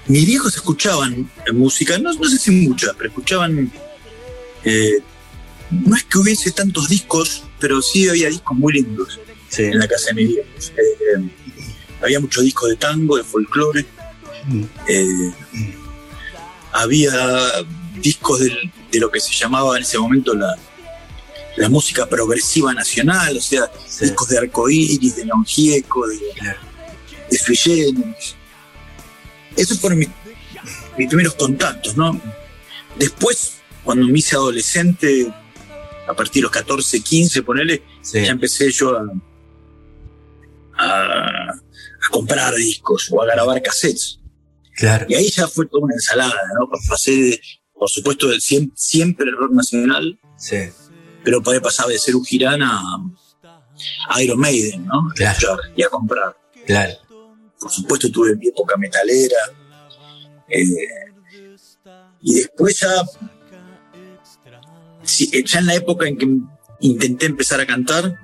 Mis 0.08 0.26
viejos 0.26 0.56
escuchaban 0.56 1.30
música, 1.54 1.98
no, 1.98 2.12
no 2.14 2.30
sé 2.30 2.38
si 2.38 2.52
mucha, 2.52 2.94
pero 2.98 3.10
escuchaban. 3.10 3.72
eh, 4.64 5.00
no 5.72 5.96
es 5.96 6.04
que 6.04 6.18
hubiese 6.18 6.52
tantos 6.52 6.90
discos, 6.90 7.44
pero 7.60 7.82
sí 7.82 8.08
había 8.10 8.28
discos 8.30 8.58
muy 8.58 8.74
lindos 8.74 9.20
Sí. 9.50 9.64
en 9.64 9.80
la 9.80 9.88
casa 9.88 10.08
de 10.08 10.14
mis 10.16 10.28
viejos. 10.30 10.72
Eh, 10.78 11.30
había 12.02 12.20
muchos 12.20 12.44
discos 12.44 12.70
de 12.70 12.76
tango, 12.76 13.18
de 13.18 13.24
folclore. 13.24 13.86
Mm. 14.48 14.64
eh, 14.88 15.32
había 16.72 17.12
discos 18.02 18.40
del- 18.40 18.72
de 18.92 19.00
lo 19.00 19.12
que 19.12 19.20
se 19.20 19.32
llamaba 19.34 19.78
en 19.78 19.84
ese 19.84 19.98
momento 20.00 20.34
la, 20.34 20.58
la 21.58 21.70
música 21.70 22.08
progresiva 22.08 22.74
nacional, 22.74 23.38
o 23.38 23.42
sea, 23.42 23.70
Sí. 23.88 24.06
discos 24.06 24.30
de 24.30 24.38
arcoíris, 24.40 25.16
de 25.16 25.26
León 25.26 25.46
Gieco, 25.46 26.08
de, 26.08 26.18
Claro. 26.40 26.60
de 27.30 27.38
Sui 27.38 27.56
Generis. 27.56 28.36
Esos 29.58 29.80
fueron 29.80 30.00
mis, 30.00 30.10
mis 30.98 31.08
primeros 31.08 31.34
contactos, 31.36 31.96
¿no? 31.98 32.20
Después, 32.98 33.58
cuando 33.84 34.08
me 34.08 34.20
hice 34.20 34.36
adolescente, 34.36 35.32
a 36.08 36.14
partir 36.14 36.42
de 36.42 36.44
los 36.44 36.52
14, 36.52 37.02
15, 37.02 37.44
ponele, 37.44 37.84
Sí. 38.02 38.22
ya 38.24 38.32
empecé 38.32 38.72
yo 38.72 38.98
a, 38.98 39.04
a, 40.78 41.50
a 41.52 42.10
comprar 42.12 42.54
discos 42.56 43.10
o 43.12 43.22
a 43.22 43.26
grabar 43.26 43.62
cassettes. 43.62 44.20
Claro. 44.76 45.06
Y 45.10 45.16
ahí 45.16 45.30
ya 45.30 45.48
fue 45.48 45.66
toda 45.68 45.84
una 45.84 45.94
ensalada, 45.96 46.34
¿no? 46.60 46.70
Pasé, 46.90 47.12
de, 47.12 47.42
por 47.74 47.90
supuesto, 47.90 48.28
del 48.28 48.40
siem- 48.42 48.72
siempre 48.76 49.30
el 49.30 49.38
rock 49.38 49.52
nacional, 49.52 50.20
Sí. 50.38 50.58
pero 51.24 51.42
pasaba 51.44 51.90
de 51.90 52.00
ser 52.00 52.16
un 52.16 52.26
girán 52.26 52.64
a, 52.64 52.82
a 54.10 54.22
Iron 54.24 54.40
Maiden, 54.40 54.86
¿no? 54.86 55.10
Claro. 55.16 55.58
y 55.76 55.84
a 55.84 55.90
comprar. 55.90 56.36
Claro. 56.66 56.94
Por 57.62 57.72
supuesto, 57.72 58.12
tuve 58.12 58.36
mi 58.36 58.48
época 58.48 58.76
metalera. 58.78 59.38
eh, 60.50 60.66
y 62.24 62.36
después 62.36 62.80
ya, 62.80 63.04
sí, 65.04 65.30
eh, 65.34 65.44
ya 65.46 65.60
en 65.60 65.66
la 65.68 65.76
época 65.76 66.08
en 66.08 66.18
que 66.18 66.28
intenté 66.82 67.26
empezar 67.26 67.60
a 67.60 67.66
cantar, 67.66 68.16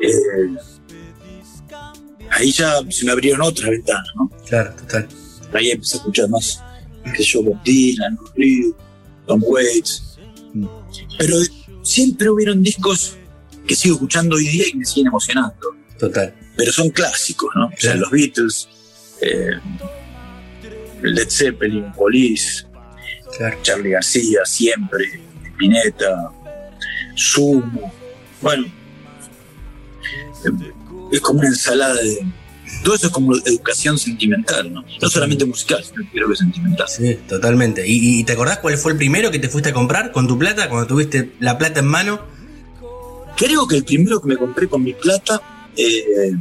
eh, 0.00 0.56
ahí 2.30 2.52
ya 2.52 2.80
se 2.90 3.04
me 3.04 3.12
abrieron 3.12 3.42
otras 3.42 3.70
ventanas, 3.70 4.08
¿no? 4.16 4.30
Claro, 4.46 4.74
total. 4.76 5.08
Ahí 5.52 5.70
empecé 5.70 5.96
a 5.96 5.98
escuchar 5.98 6.28
más, 6.30 6.62
que 7.14 7.22
yo, 7.22 7.42
Bob 7.42 7.62
Dylan, 7.62 8.18
Reed, 8.36 8.72
Tom 9.26 9.42
Waits. 9.44 10.18
Mm. 10.54 10.66
Pero 11.18 11.36
siempre 11.82 12.30
hubieron 12.30 12.62
discos 12.62 13.16
que 13.66 13.74
sigo 13.74 13.96
escuchando 13.96 14.36
hoy 14.36 14.48
día 14.48 14.64
y 14.72 14.76
me 14.76 14.84
siguen 14.84 15.08
emocionando. 15.08 15.74
Total. 15.98 16.34
Pero 16.56 16.72
son 16.72 16.90
clásicos, 16.90 17.50
¿no? 17.54 17.66
O 17.66 17.72
sea, 17.78 17.94
los 17.94 18.10
Beatles, 18.10 18.68
eh, 19.20 19.52
Led 21.02 21.28
Zeppelin, 21.30 21.92
Police, 21.92 22.66
Claro. 23.36 23.56
Charlie 23.62 23.90
García, 23.90 24.40
siempre, 24.44 25.04
Spinetta, 25.46 26.30
Sumo. 27.14 27.92
Bueno, 28.42 28.66
es 31.10 31.20
como 31.20 31.40
una 31.40 31.48
ensalada 31.48 31.94
de. 31.94 32.26
Todo 32.84 32.94
eso 32.94 33.06
es 33.08 33.12
como 33.12 33.36
educación 33.36 33.98
sentimental, 33.98 34.72
¿no? 34.72 34.82
No 35.00 35.08
solamente 35.08 35.44
musical, 35.44 35.84
sino 35.84 36.08
creo 36.10 36.28
que 36.28 36.36
sentimental. 36.36 36.88
Sí, 36.88 37.18
totalmente. 37.28 37.86
¿Y, 37.86 38.20
y 38.20 38.24
te 38.24 38.32
acordás 38.32 38.58
cuál 38.58 38.76
fue 38.78 38.92
el 38.92 38.98
primero 38.98 39.30
que 39.30 39.38
te 39.38 39.48
fuiste 39.48 39.70
a 39.70 39.72
comprar 39.72 40.10
con 40.10 40.26
tu 40.26 40.38
plata? 40.38 40.68
Cuando 40.68 40.86
tuviste 40.86 41.32
la 41.40 41.58
plata 41.58 41.80
en 41.80 41.86
mano. 41.86 42.20
Creo 43.36 43.66
que 43.66 43.76
el 43.76 43.84
primero 43.84 44.20
que 44.20 44.28
me 44.28 44.36
compré 44.36 44.68
con 44.68 44.82
mi 44.82 44.92
plata 44.92 45.40
eh, 45.76 46.32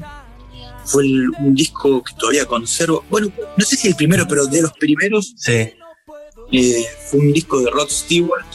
fue 0.86 1.04
el- 1.04 1.30
un 1.40 1.56
disco 1.56 2.04
que 2.04 2.14
todavía 2.16 2.46
conservo. 2.46 3.06
Bueno, 3.10 3.32
no 3.58 3.66
sé 3.66 3.76
si 3.76 3.88
el 3.88 3.96
primero, 3.96 4.28
pero 4.28 4.46
de 4.48 4.62
los 4.62 4.74
primeros 4.74 5.34
Sí. 5.38 5.72
eh, 6.54 6.86
fue 7.10 7.20
un 7.20 7.32
disco 7.34 7.60
de 7.62 7.70
Rod 7.72 7.90
Stewart 7.90 8.46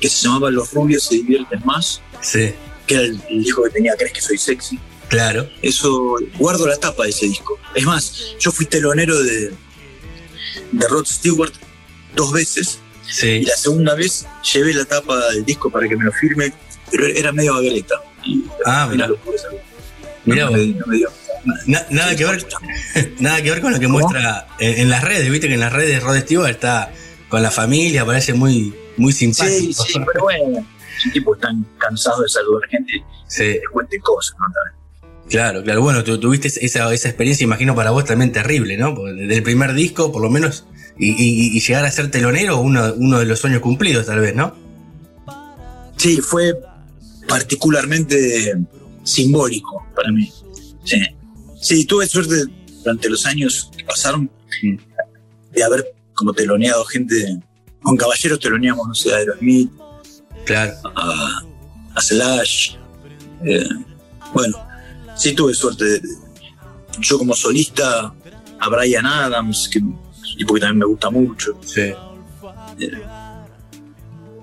que 0.00 0.08
se 0.08 0.26
llamaba 0.26 0.50
Los 0.50 0.72
rubios 0.72 1.04
se 1.04 1.16
divierten 1.16 1.60
más, 1.64 2.00
Sí. 2.20 2.52
que 2.86 2.94
era 2.94 3.02
el, 3.04 3.20
el 3.30 3.42
disco 3.44 3.62
que 3.64 3.70
tenía 3.70 3.94
Crees 3.96 4.12
que 4.12 4.20
soy 4.20 4.38
sexy. 4.38 4.78
Claro. 5.08 5.48
Eso, 5.62 6.16
guardo 6.38 6.66
la 6.66 6.76
tapa 6.76 7.04
de 7.04 7.10
ese 7.10 7.26
disco. 7.26 7.58
Es 7.74 7.84
más, 7.84 8.34
yo 8.38 8.50
fui 8.52 8.66
telonero 8.66 9.20
de, 9.22 9.52
de 10.72 10.88
Rod 10.88 11.06
Stewart 11.06 11.52
dos 12.14 12.32
veces 12.32 12.78
y 13.08 13.12
Sí. 13.12 13.40
la 13.42 13.56
segunda 13.56 13.94
vez 13.94 14.26
llevé 14.52 14.72
la 14.74 14.84
tapa 14.84 15.28
del 15.30 15.44
disco 15.44 15.70
para 15.70 15.88
que 15.88 15.96
me 15.96 16.04
lo 16.04 16.12
firme, 16.12 16.52
pero 16.90 17.06
era 17.06 17.32
medio 17.32 17.54
bagueleta. 17.54 17.96
Y 18.24 18.44
Ah, 18.64 18.88
mirá. 18.90 19.08
locura. 19.08 19.38
Mirá 20.24 20.44
no, 20.46 20.50
vos. 20.52 20.58
me, 20.60 20.66
no 20.74 20.86
me 20.86 20.96
dio. 20.96 21.08
Na- 21.66 21.86
nada 21.90 22.16
que 22.16 22.24
ver 22.24 22.46
nada 23.20 23.42
que 23.42 23.50
ver 23.50 23.60
con 23.60 23.72
lo 23.72 23.78
que 23.80 23.86
¿Cómo? 23.86 23.98
muestra 23.98 24.46
en, 24.58 24.80
en 24.82 24.90
las 24.90 25.04
redes, 25.04 25.30
viste 25.30 25.48
que 25.48 25.54
en 25.54 25.60
las 25.60 25.72
redes 25.72 26.02
Rod 26.02 26.18
Stewart 26.20 26.50
está 26.50 26.90
con 27.28 27.42
la 27.42 27.50
familia, 27.50 28.04
parece 28.06 28.32
muy, 28.34 28.74
muy 28.96 29.12
Sí, 29.12 29.32
simpático. 29.32 29.84
sí, 29.84 30.00
pero 30.12 30.24
bueno, 30.24 30.66
es 30.98 31.06
un 31.06 31.12
tipo 31.12 31.36
tan 31.36 31.66
cansado 31.78 32.22
de 32.22 32.28
saludar 32.28 32.68
gente 32.70 32.92
Sí, 33.26 33.42
que 33.44 33.60
cuente 33.72 33.98
cosas, 34.00 34.36
¿no? 34.38 34.46
Claro, 35.28 35.62
claro. 35.64 35.80
Bueno, 35.82 36.04
tú 36.04 36.20
tuviste 36.20 36.48
esa, 36.48 36.92
esa 36.92 37.08
experiencia, 37.08 37.44
imagino, 37.44 37.74
para 37.74 37.90
vos 37.90 38.04
también 38.04 38.30
terrible, 38.30 38.76
¿no? 38.76 38.94
Porque 38.94 39.12
Desde 39.14 39.34
el 39.36 39.42
primer 39.42 39.72
disco, 39.72 40.12
por 40.12 40.22
lo 40.22 40.28
menos, 40.30 40.66
y, 40.98 41.10
y- 41.10 41.56
y 41.56 41.60
llegar 41.60 41.84
a 41.86 41.90
ser 41.90 42.10
telonero, 42.10 42.58
uno, 42.60 42.92
uno 42.96 43.18
de 43.18 43.24
los 43.24 43.38
sueños 43.40 43.60
cumplidos, 43.60 44.06
tal 44.06 44.20
vez, 44.20 44.34
¿no? 44.34 44.54
Sí, 45.96 46.18
fue 46.20 46.54
particularmente 47.26 48.54
simbólico 49.04 49.86
para 49.94 50.10
mí. 50.10 50.32
Sí. 50.84 51.00
Sí, 51.60 51.84
tuve 51.86 52.06
suerte 52.06 52.44
durante 52.82 53.08
los 53.08 53.24
años 53.26 53.70
que 53.76 53.84
pasaron 53.84 54.30
de 55.52 55.62
haber 55.64 55.94
como 56.14 56.32
teloneado 56.32 56.84
gente. 56.84 57.38
Con 57.82 57.96
caballeros 57.96 58.38
teloneamos, 58.40 58.88
no 58.88 58.94
sé, 58.94 59.12
a 59.12 59.16
Aerosmith, 59.18 59.70
Claro. 60.46 60.72
a, 60.96 61.42
a 61.94 62.00
Slash. 62.00 62.76
eh, 63.44 63.68
bueno, 64.32 64.56
sí 65.16 65.32
tuve 65.34 65.54
suerte. 65.54 66.00
yo 67.00 67.18
como 67.18 67.34
solista, 67.34 68.14
a 68.60 68.68
Brian 68.70 69.04
Adams, 69.06 69.68
que 69.70 69.80
tipo 70.38 70.54
que 70.54 70.60
también 70.60 70.78
me 70.78 70.86
gusta 70.86 71.10
mucho. 71.10 71.58
Sí. 71.64 71.92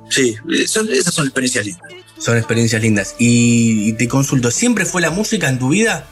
Sí, 0.10 0.36
eh, 0.54 0.67
son- 0.67 0.89
esas 0.91 1.13
son 1.13 1.26
experiencias 1.26 1.65
lindas. 1.65 1.91
Son 2.21 2.38
experiencias 2.38 2.81
lindas. 2.81 3.15
Y, 3.17 3.89
y 3.89 3.93
te 3.93 4.07
consulto, 4.07 4.51
¿siempre 4.51 4.86
fue 4.86 5.01
la 5.01 5.10
música 5.10 5.49
en 5.49 5.57
tu 5.60 5.69
vida? 5.69 6.07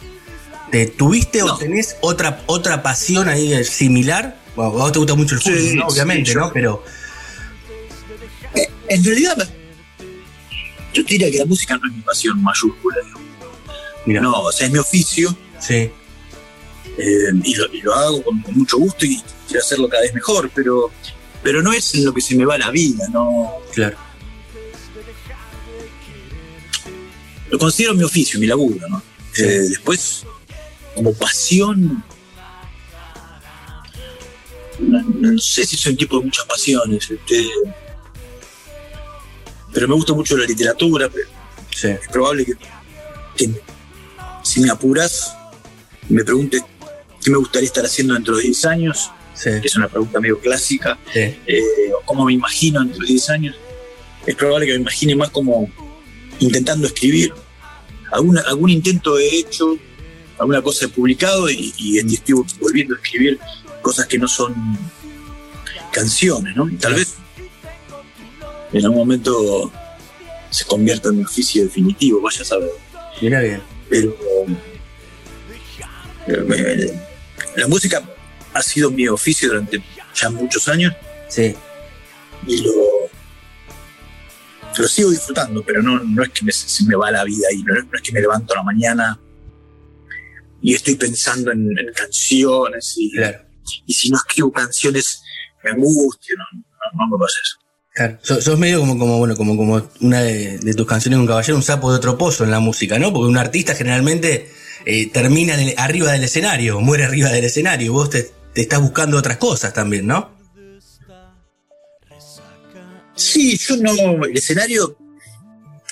¿Te 0.71 0.87
tuviste 0.87 1.43
o 1.43 1.55
tenés 1.57 1.97
otra, 2.01 2.41
otra 2.47 2.81
pasión 2.83 3.29
ahí 3.29 3.53
eh, 3.53 3.63
similar? 3.63 4.39
Bueno, 4.55 4.71
a 4.71 4.73
vos 4.73 4.91
te 4.91 4.99
gusta 4.99 5.13
mucho 5.15 5.35
el 5.35 5.41
Sí, 5.41 5.49
fútbol, 5.51 5.83
obviamente, 5.91 6.31
yo- 6.33 6.39
¿no? 6.41 6.51
Pero 6.53 6.83
En 8.87 9.03
realidad, 9.03 9.37
yo 10.93 11.05
te 11.05 11.13
diría 11.13 11.29
que 11.29 11.37
la 11.37 11.45
música 11.45 11.77
no 11.77 11.87
es 11.87 11.95
mi 11.95 12.01
pasión 12.01 12.41
mayúscula. 12.41 12.97
digamos. 13.03 13.21
mira, 14.05 14.21
No, 14.21 14.31
o 14.41 14.51
sea, 14.51 14.65
es 14.65 14.73
mi 14.73 14.79
oficio 14.79 15.35
sí, 15.59 15.91
eh, 16.97 17.31
y, 17.43 17.55
lo, 17.55 17.71
y 17.73 17.81
lo 17.81 17.93
hago 17.93 18.23
con, 18.23 18.41
con 18.41 18.57
mucho 18.57 18.77
gusto 18.79 19.05
y 19.05 19.21
quiero 19.47 19.61
hacerlo 19.63 19.87
cada 19.89 20.01
vez 20.01 20.13
mejor, 20.15 20.49
pero, 20.55 20.91
pero 21.43 21.61
no 21.61 21.71
es 21.71 21.93
en 21.93 22.05
lo 22.05 22.13
que 22.13 22.21
se 22.21 22.35
me 22.35 22.45
va 22.45 22.57
la 22.57 22.71
vida, 22.71 23.07
no. 23.11 23.53
claro. 23.71 23.95
Lo 27.49 27.57
considero 27.57 27.93
mi 27.93 28.03
oficio, 28.03 28.39
mi 28.39 28.47
laburo, 28.47 28.87
¿no? 28.87 29.01
Sí. 29.33 29.43
Eh, 29.43 29.59
después, 29.69 30.23
como 30.95 31.13
pasión, 31.13 32.03
no, 34.79 35.01
no 35.01 35.37
sé 35.37 35.65
si 35.65 35.75
soy 35.75 35.93
un 35.93 35.97
tipo 35.97 36.19
de 36.19 36.25
muchas 36.25 36.45
pasiones, 36.45 37.09
este, 37.09 37.49
pero 39.73 39.87
me 39.87 39.95
gusta 39.95 40.13
mucho 40.13 40.37
la 40.37 40.45
literatura, 40.45 41.09
pero 41.09 41.39
Sí, 41.75 41.87
es 41.87 42.07
probable 42.11 42.45
que, 42.45 42.57
que 43.37 43.49
si 44.43 44.59
me 44.59 44.69
apuras, 44.69 45.33
me 46.09 46.25
preguntes 46.25 46.61
qué 47.23 47.31
me 47.31 47.37
gustaría 47.37 47.67
estar 47.67 47.85
haciendo 47.85 48.15
dentro 48.15 48.35
de 48.35 48.43
10 48.43 48.65
años, 48.65 49.11
sí, 49.33 49.49
que 49.61 49.67
es 49.67 49.75
una 49.77 49.87
pregunta 49.87 50.19
medio 50.19 50.39
clásica, 50.39 50.97
eh, 51.13 51.37
o 51.97 52.05
cómo 52.05 52.25
me 52.25 52.33
imagino 52.33 52.81
dentro 52.81 52.99
de 52.99 53.07
10 53.07 53.29
años, 53.29 53.55
es 54.25 54.35
probable 54.35 54.65
que 54.65 54.73
me 54.73 54.79
imagine 54.79 55.15
más 55.15 55.29
como 55.29 55.71
intentando 56.39 56.87
escribir. 56.87 57.33
Alguna, 58.11 58.41
algún 58.41 58.69
intento 58.69 59.17
he 59.19 59.37
hecho, 59.37 59.77
alguna 60.37 60.61
cosa 60.61 60.85
he 60.85 60.87
publicado 60.87 61.49
y, 61.49 61.73
y 61.77 61.99
estoy 61.99 62.43
volviendo 62.59 62.95
a 62.95 62.97
escribir 62.97 63.39
cosas 63.81 64.07
que 64.07 64.17
no 64.17 64.27
son 64.27 64.55
canciones, 65.91 66.55
¿no? 66.55 66.67
Y 66.69 66.75
tal 66.75 66.95
vez 66.95 67.15
en 68.73 68.85
algún 68.85 68.99
momento 68.99 69.71
se 70.49 70.65
convierta 70.65 71.09
en 71.09 71.17
mi 71.17 71.23
oficio 71.23 71.63
definitivo, 71.63 72.21
vaya 72.21 72.41
a 72.41 72.45
saber. 72.45 72.69
Mira 73.21 73.41
bien. 73.41 73.61
Pero 73.89 74.15
eh, 76.27 76.99
la 77.55 77.67
música 77.67 78.03
ha 78.53 78.61
sido 78.61 78.91
mi 78.91 79.07
oficio 79.07 79.49
durante 79.49 79.81
ya 80.15 80.29
muchos 80.29 80.67
años 80.67 80.93
Sí, 81.29 81.55
y 82.47 82.57
lo, 82.61 82.73
lo 84.83 84.87
sigo 84.87 85.09
disfrutando, 85.11 85.63
pero 85.63 85.81
no, 85.81 85.99
no 86.03 86.23
es 86.23 86.29
que 86.29 86.43
me, 86.45 86.51
se 86.51 86.83
me 86.85 86.95
va 86.95 87.11
la 87.11 87.23
vida 87.23 87.47
ahí, 87.51 87.61
no, 87.63 87.75
es- 87.75 87.85
no 87.85 87.91
es 87.95 88.01
que 88.01 88.11
me 88.11 88.21
levanto 88.21 88.53
a 88.53 88.57
la 88.57 88.63
mañana 88.63 89.19
y 90.61 90.73
estoy 90.73 90.95
pensando 90.95 91.51
en, 91.51 91.77
en 91.77 91.93
canciones 91.93 92.93
y, 92.97 93.11
claro. 93.11 93.39
y 93.85 93.93
si 93.93 94.09
no 94.09 94.17
escribo 94.17 94.51
canciones 94.51 95.21
me 95.63 95.71
angustio, 95.71 96.35
no, 96.37 96.43
no, 96.53 97.05
no 97.05 97.17
me 97.17 97.21
pasa 97.21 97.35
eso. 97.43 97.57
Claro. 97.93 98.17
Sos, 98.21 98.43
sos 98.43 98.57
medio 98.59 98.79
como, 98.79 98.97
como, 98.97 99.17
bueno, 99.17 99.35
como, 99.35 99.57
como 99.57 99.89
una 100.01 100.21
de, 100.21 100.57
de 100.59 100.73
tus 100.73 100.85
canciones, 100.87 101.19
un 101.19 101.27
caballero, 101.27 101.55
un 101.57 101.63
sapo 101.63 101.91
de 101.91 101.97
otro 101.97 102.17
pozo 102.17 102.43
en 102.45 102.51
la 102.51 102.59
música, 102.61 102.97
¿no? 102.97 103.11
Porque 103.11 103.29
un 103.29 103.37
artista 103.37 103.75
generalmente 103.75 104.49
eh, 104.85 105.09
termina 105.11 105.55
el- 105.61 105.73
arriba 105.77 106.11
del 106.13 106.23
escenario, 106.23 106.79
muere 106.79 107.03
arriba 107.03 107.29
del 107.29 107.43
escenario. 107.43 107.91
Vos 107.91 108.09
te, 108.09 108.29
te 108.53 108.61
estás 108.61 108.79
buscando 108.81 109.17
otras 109.17 109.37
cosas 109.37 109.73
también, 109.73 110.07
¿no? 110.07 110.38
Sí, 113.19 113.57
yo 113.57 113.75
no, 113.75 114.23
el 114.23 114.37
escenario 114.37 114.97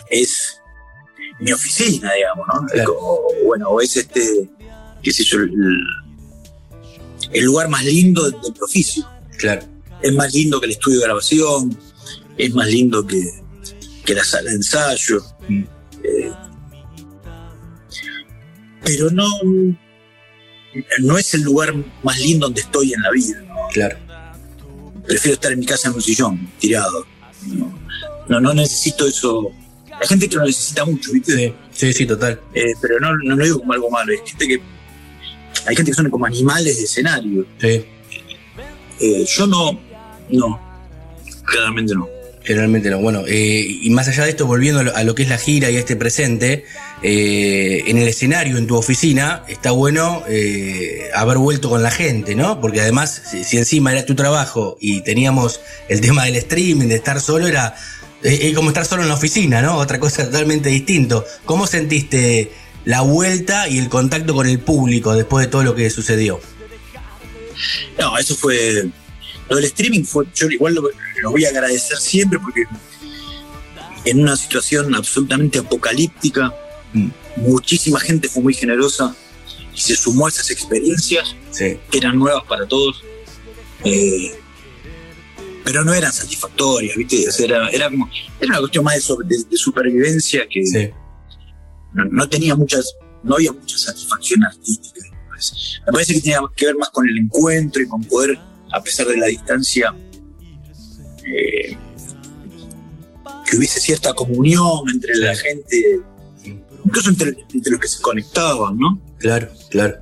es 0.09 0.61
mi 1.41 1.51
oficina, 1.51 2.13
digamos, 2.13 2.47
¿no? 2.47 2.65
Claro. 2.67 2.95
O, 2.97 3.33
bueno, 3.45 3.69
o 3.69 3.81
es 3.81 3.97
este, 3.97 4.49
qué 5.03 5.11
sé 5.11 5.25
yo, 5.25 5.39
el, 5.39 5.51
el 7.33 7.43
lugar 7.43 7.67
más 7.67 7.83
lindo 7.83 8.23
del, 8.23 8.39
del 8.41 8.63
oficio. 8.63 9.05
Claro. 9.37 9.61
Es 10.01 10.13
más 10.13 10.33
lindo 10.33 10.61
que 10.61 10.67
el 10.67 10.71
estudio 10.71 10.99
de 10.99 11.05
grabación, 11.05 11.77
es 12.37 12.53
más 12.53 12.67
lindo 12.67 13.05
que, 13.05 13.29
que 14.05 14.15
la 14.15 14.23
sala 14.23 14.49
de 14.49 14.55
ensayo. 14.55 15.21
Mm. 15.49 15.63
Eh, 16.03 16.31
pero 18.85 19.11
no, 19.11 19.27
no 20.99 21.17
es 21.17 21.33
el 21.33 21.41
lugar 21.41 21.73
más 22.03 22.19
lindo 22.21 22.45
donde 22.45 22.61
estoy 22.61 22.93
en 22.93 23.01
la 23.01 23.11
vida. 23.11 23.41
¿no? 23.41 23.55
Claro. 23.73 23.97
Prefiero 25.05 25.33
estar 25.33 25.51
en 25.51 25.59
mi 25.59 25.65
casa 25.65 25.89
en 25.89 25.95
un 25.95 26.01
sillón, 26.01 26.49
tirado. 26.57 27.16
No, 28.27 28.39
no, 28.41 28.53
necesito 28.53 29.07
eso. 29.07 29.51
Hay 29.99 30.07
gente 30.07 30.27
que 30.29 30.35
lo 30.35 30.45
necesita 30.45 30.85
mucho, 30.85 31.11
¿viste? 31.11 31.35
Sí, 31.35 31.53
sí, 31.71 31.93
sí, 31.93 32.05
total. 32.05 32.39
Eh, 32.53 32.73
pero 32.81 32.99
no, 32.99 33.15
no 33.23 33.35
lo 33.35 33.43
digo 33.43 33.59
como 33.59 33.73
algo 33.73 33.89
malo. 33.89 34.11
Hay 34.11 34.19
gente 34.27 34.47
que, 34.47 34.61
hay 35.65 35.75
gente 35.75 35.91
que 35.91 35.95
son 35.95 36.09
como 36.09 36.25
animales 36.25 36.77
de 36.77 36.83
escenario. 36.83 37.45
Sí, 37.59 37.85
Eh, 38.99 39.25
yo 39.27 39.47
no, 39.47 39.79
no. 40.29 40.59
Claramente 41.45 41.95
no. 41.95 42.07
generalmente 42.43 42.89
no. 42.89 42.99
Bueno, 42.99 43.23
eh, 43.27 43.65
y 43.81 43.89
más 43.91 44.07
allá 44.07 44.25
de 44.25 44.31
esto, 44.31 44.45
volviendo 44.45 44.81
a 44.81 44.83
lo, 44.83 44.95
a 44.95 45.03
lo 45.03 45.15
que 45.15 45.23
es 45.23 45.29
la 45.29 45.37
gira 45.37 45.69
y 45.71 45.77
a 45.77 45.79
este 45.79 45.95
presente, 45.95 46.65
eh, 47.03 47.83
en 47.87 47.97
el 47.97 48.07
escenario, 48.07 48.57
en 48.57 48.65
tu 48.65 48.75
oficina, 48.75 49.43
está 49.47 49.71
bueno 49.71 50.23
eh, 50.27 51.09
haber 51.13 51.37
vuelto 51.37 51.69
con 51.69 51.83
la 51.83 51.91
gente, 51.91 52.35
¿no? 52.35 52.59
Porque 52.59 52.81
además, 52.81 53.21
si, 53.45 53.57
encima 53.57 53.91
era 53.91 54.05
tu 54.05 54.15
trabajo 54.15 54.77
y 54.79 55.01
teníamos 55.01 55.59
el 55.89 56.01
tema 56.01 56.25
del 56.25 56.35
streaming, 56.37 56.87
de 56.87 56.95
estar 56.95 57.21
solo, 57.21 57.47
era 57.47 57.75
eh, 58.23 58.49
es 58.49 58.55
como 58.55 58.69
estar 58.69 58.85
solo 58.85 59.03
en 59.03 59.09
la 59.09 59.15
oficina, 59.15 59.61
¿no? 59.61 59.77
Otra 59.77 59.99
cosa 59.99 60.25
totalmente 60.31 60.69
distinto. 60.69 61.25
¿Cómo 61.45 61.67
sentiste 61.67 62.51
la 62.85 63.01
vuelta 63.01 63.67
y 63.67 63.77
el 63.77 63.89
contacto 63.89 64.33
con 64.33 64.47
el 64.47 64.59
público 64.59 65.13
después 65.13 65.45
de 65.45 65.51
todo 65.51 65.63
lo 65.63 65.75
que 65.75 65.89
sucedió? 65.89 66.39
No, 67.99 68.17
eso 68.17 68.35
fue. 68.35 68.87
Lo 69.49 69.55
del 69.55 69.65
streaming 69.65 70.03
fue. 70.03 70.25
Yo 70.35 70.47
igual 70.47 70.75
lo, 70.75 71.31
voy 71.31 71.45
a 71.45 71.49
agradecer 71.49 71.97
siempre 71.97 72.39
porque 72.39 72.63
en 74.05 74.21
una 74.21 74.35
situación 74.35 74.93
absolutamente 74.95 75.59
apocalíptica. 75.59 76.53
Muchísima 77.37 77.99
gente 77.99 78.27
fue 78.29 78.41
muy 78.43 78.53
generosa 78.53 79.15
y 79.73 79.79
se 79.79 79.95
sumó 79.95 80.25
a 80.25 80.29
esas 80.29 80.49
experiencias 80.51 81.35
Sí, 81.51 81.77
que 81.91 81.97
eran 81.97 82.17
nuevas 82.17 82.43
para 82.47 82.67
todos. 82.67 83.03
eh, 83.83 84.31
pero 85.63 85.83
no 85.83 85.93
eran 85.93 86.13
satisfactorias, 86.13 86.95
¿viste? 86.95 87.27
O 87.27 87.31
sea, 87.31 87.45
era, 87.45 87.69
era, 87.69 87.89
como, 87.89 88.09
era 88.39 88.49
una 88.51 88.59
cuestión 88.59 88.83
más 88.85 88.95
de, 88.95 89.01
sobre- 89.01 89.27
de- 89.27 89.43
de 89.49 89.57
supervivencia 89.57 90.47
que 90.49 90.65
sí, 90.65 90.89
no, 91.93 92.05
no 92.05 92.29
tenía 92.29 92.55
muchas, 92.55 92.93
no 93.23 93.35
había 93.35 93.51
mucha 93.51 93.77
satisfacción 93.77 94.43
artística. 94.45 95.01
Me 95.11 95.27
parece. 95.29 95.55
Me 95.85 95.91
parece 95.91 96.13
que 96.13 96.21
tenía 96.21 96.39
que 96.55 96.65
ver 96.67 96.75
más 96.77 96.89
con 96.89 97.07
el 97.09 97.17
encuentro 97.17 97.81
y 97.81 97.87
con 97.87 98.01
poder, 98.05 98.39
a 98.71 98.81
pesar 98.81 99.07
de 99.07 99.17
la 99.17 99.25
distancia, 99.27 99.93
eh, 101.25 101.75
que 103.49 103.57
hubiese 103.57 103.79
cierta 103.81 104.13
comunión 104.13 104.81
entre 104.93 105.15
la 105.15 105.35
gente 105.35 105.99
incluso 106.85 107.09
entre, 107.09 107.35
entre 107.53 107.71
los 107.71 107.79
que 107.79 107.87
se 107.87 108.01
conectaban, 108.01 108.77
¿no? 108.77 108.99
Claro, 109.19 109.49
claro. 109.69 109.95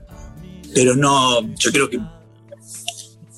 Pero 0.73 0.95
no, 0.95 1.41
yo 1.55 1.71
creo 1.71 1.89
que 1.89 1.99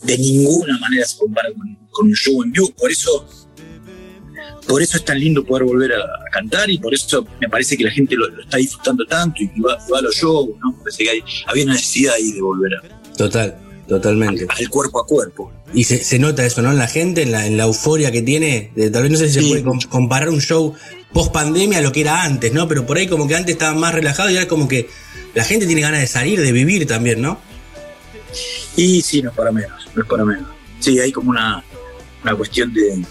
de 0.04 0.18
ninguna 0.18 0.78
manera 0.80 1.06
se 1.06 1.18
compara 1.18 1.50
con, 1.56 1.78
con 1.92 2.08
un 2.08 2.14
show 2.14 2.42
en 2.44 2.52
vivo. 2.52 2.72
Por 2.78 2.92
eso, 2.92 3.28
por 4.68 4.82
eso 4.82 4.98
es 4.98 5.06
tan 5.06 5.20
lindo 5.20 5.44
poder 5.44 5.64
volver 5.66 5.92
a, 5.94 5.98
a 6.02 6.30
cantar 6.32 6.70
y 6.70 6.78
por 6.80 6.94
eso 6.94 7.26
me 7.42 7.50
parece 7.50 7.78
que 7.78 7.84
la 7.84 7.92
gente 7.92 8.16
lo, 8.16 8.28
lo 8.30 8.42
está 8.44 8.58
disfrutando 8.58 9.06
tanto 9.06 9.44
y 9.44 9.60
va, 9.60 9.78
va 9.92 10.00
a 10.00 10.02
los 10.02 10.16
shows, 10.16 10.50
¿no? 10.64 10.72
Me 10.72 10.78
parece 10.80 11.04
que 11.04 11.10
hay, 11.10 11.20
había 11.48 11.64
una 11.66 11.74
necesidad 11.74 12.14
ahí 12.16 12.32
de 12.32 12.42
volver 12.42 12.72
a- 12.76 13.14
Total, 13.18 13.58
totalmente. 13.88 14.46
al 14.50 14.70
cuerpo 14.70 15.00
a 15.02 15.06
cuerpo. 15.08 15.52
Y 15.74 15.84
se, 15.84 15.98
se 16.04 16.18
nota 16.20 16.46
eso, 16.46 16.62
¿no? 16.62 16.72
En 16.72 16.78
la 16.78 16.88
gente, 16.88 17.24
en 17.24 17.32
la, 17.32 17.46
en 17.46 17.58
la 17.58 17.64
euforia 17.66 18.12
que 18.12 18.22
tiene. 18.22 18.72
de- 18.76 18.90
tal 18.90 19.04
vez 19.04 19.12
no 19.12 19.18
sé 19.18 19.28
si 19.30 19.42
se 19.42 19.48
puede 19.48 19.64
com- 19.64 19.80
comparar 19.90 20.30
un 20.30 20.40
show 20.42 20.74
post 21.18 21.34
pandemia 21.34 21.82
lo 21.82 21.92
que 21.92 22.02
era 22.02 22.22
antes, 22.22 22.54
¿no? 22.54 22.68
Pero 22.68 22.86
por 22.86 22.96
ahí 22.96 23.08
como 23.08 23.28
que 23.28 23.36
antes 23.36 23.54
estaba 23.54 23.74
más 23.74 23.92
relajado 23.92 24.30
y 24.30 24.36
ahora 24.36 24.48
como 24.48 24.68
que 24.68 24.88
la 25.34 25.44
gente 25.44 25.66
tiene 25.66 25.82
ganas 25.82 26.00
de 26.00 26.06
salir, 26.06 26.40
de 26.40 26.52
vivir 26.52 26.86
también, 26.86 27.24
¿no? 27.24 27.40
Y 28.76 29.02
sí, 29.02 29.24
no 29.24 29.32
es 29.32 29.36
para 29.36 29.52
menos, 29.52 29.90
no 29.96 30.04
es 30.04 30.08
para 30.08 30.24
menos. 30.24 30.48
Sí, 30.80 31.00
hay 31.00 31.12
como 31.12 31.32
una, 31.32 31.64
una 32.22 32.36
cuestión 32.36 32.72
de 32.72 33.04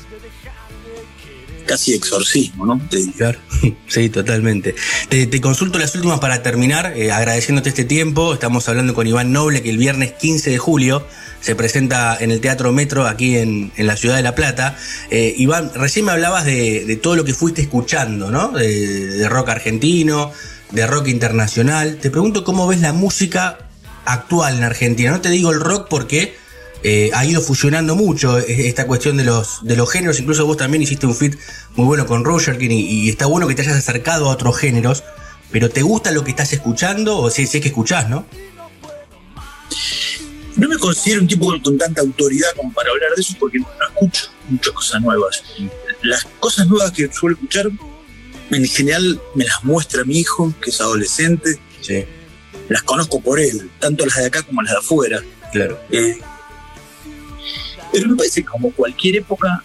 casi 1.66 1.94
exorcismo, 1.94 2.64
¿no? 2.66 2.80
Te. 2.88 3.10
Claro. 3.12 3.38
Sí, 3.88 4.08
totalmente. 4.08 4.74
Te, 5.08 5.40
consulto 5.40 5.78
las 5.78 5.94
últimas 5.94 6.18
para 6.18 6.42
terminar, 6.42 6.92
eh, 6.96 7.12
agradeciéndote 7.12 7.68
este 7.68 7.84
tiempo. 7.84 8.34
Estamos 8.34 8.68
hablando 8.68 8.94
con 8.94 9.06
Iván 9.06 9.32
Noble, 9.32 9.62
que 9.62 9.70
el 9.70 9.78
viernes 9.78 10.12
15 10.12 10.50
de 10.50 10.58
julio 10.58 11.06
se 11.40 11.54
presenta 11.54 12.16
en 12.18 12.30
el 12.30 12.40
Teatro 12.40 12.72
Metro 12.72 13.06
aquí 13.06 13.36
en, 13.36 13.72
la 13.76 13.96
ciudad 13.96 14.16
de 14.16 14.22
La 14.22 14.34
Plata. 14.34 14.76
Eh, 15.10 15.34
Iván, 15.38 15.72
recién 15.74 16.04
me 16.04 16.12
hablabas 16.12 16.44
de, 16.44 16.84
de 16.84 16.96
todo 16.96 17.16
lo 17.16 17.24
que 17.24 17.34
fuiste 17.34 17.62
escuchando, 17.62 18.30
¿no? 18.30 18.48
De, 18.48 19.06
de 19.06 19.28
rock 19.28 19.50
argentino, 19.50 20.32
de 20.72 20.86
rock 20.86 21.08
internacional. 21.08 21.98
Te 21.98 22.10
pregunto 22.10 22.44
cómo 22.44 22.66
ves 22.66 22.80
la 22.80 22.92
música 22.92 23.58
actual 24.04 24.56
en 24.56 24.64
Argentina. 24.64 25.10
No 25.10 25.20
te 25.20 25.30
digo 25.30 25.52
el 25.52 25.60
rock 25.60 25.88
porque 25.88 26.36
eh, 26.82 27.10
ha 27.14 27.24
ido 27.24 27.40
fusionando 27.40 27.94
mucho 27.96 28.38
eh, 28.38 28.68
esta 28.68 28.86
cuestión 28.86 29.16
de 29.16 29.24
los, 29.24 29.64
de 29.64 29.76
los 29.76 29.90
géneros. 29.90 30.18
Incluso 30.20 30.46
vos 30.46 30.56
también 30.56 30.82
hiciste 30.82 31.06
un 31.06 31.14
fit 31.14 31.36
muy 31.74 31.86
bueno 31.86 32.06
con 32.06 32.24
Roger 32.24 32.58
King 32.58 32.70
y, 32.70 33.06
y 33.06 33.08
está 33.08 33.26
bueno 33.26 33.46
que 33.48 33.54
te 33.54 33.62
hayas 33.62 33.76
acercado 33.76 34.26
a 34.26 34.32
otros 34.32 34.56
géneros. 34.58 35.02
Pero 35.50 35.70
¿te 35.70 35.82
gusta 35.82 36.10
lo 36.10 36.24
que 36.24 36.30
estás 36.30 36.52
escuchando? 36.52 37.18
O 37.18 37.30
si, 37.30 37.46
si 37.46 37.58
es 37.58 37.62
que 37.62 37.68
escuchás, 37.68 38.08
¿no? 38.08 38.26
No 40.56 40.68
me 40.68 40.78
considero 40.78 41.20
un 41.20 41.28
tipo 41.28 41.46
con, 41.46 41.60
con 41.60 41.76
tanta 41.78 42.00
autoridad 42.00 42.48
como 42.56 42.72
para 42.72 42.90
hablar 42.90 43.10
de 43.14 43.20
eso 43.20 43.34
porque 43.38 43.58
no 43.58 43.66
escucho 43.88 44.30
muchas 44.48 44.72
cosas 44.72 45.02
nuevas. 45.02 45.42
Las 46.02 46.26
cosas 46.40 46.66
nuevas 46.66 46.92
que 46.92 47.10
suelo 47.12 47.36
escuchar, 47.36 47.68
en 48.50 48.64
general 48.66 49.20
me 49.34 49.44
las 49.44 49.62
muestra 49.64 50.04
mi 50.04 50.18
hijo, 50.18 50.54
que 50.62 50.70
es 50.70 50.80
adolescente. 50.80 51.58
Sí, 51.82 52.04
Las 52.68 52.82
conozco 52.82 53.20
por 53.20 53.38
él, 53.38 53.70
tanto 53.80 54.06
las 54.06 54.16
de 54.16 54.26
acá 54.26 54.42
como 54.42 54.62
las 54.62 54.72
de 54.72 54.78
afuera. 54.78 55.22
claro. 55.52 55.78
Eh, 55.90 56.18
pero 57.98 58.10
me 58.10 58.16
parece 58.16 58.42
que 58.42 58.46
como 58.48 58.70
cualquier 58.72 59.16
época 59.16 59.62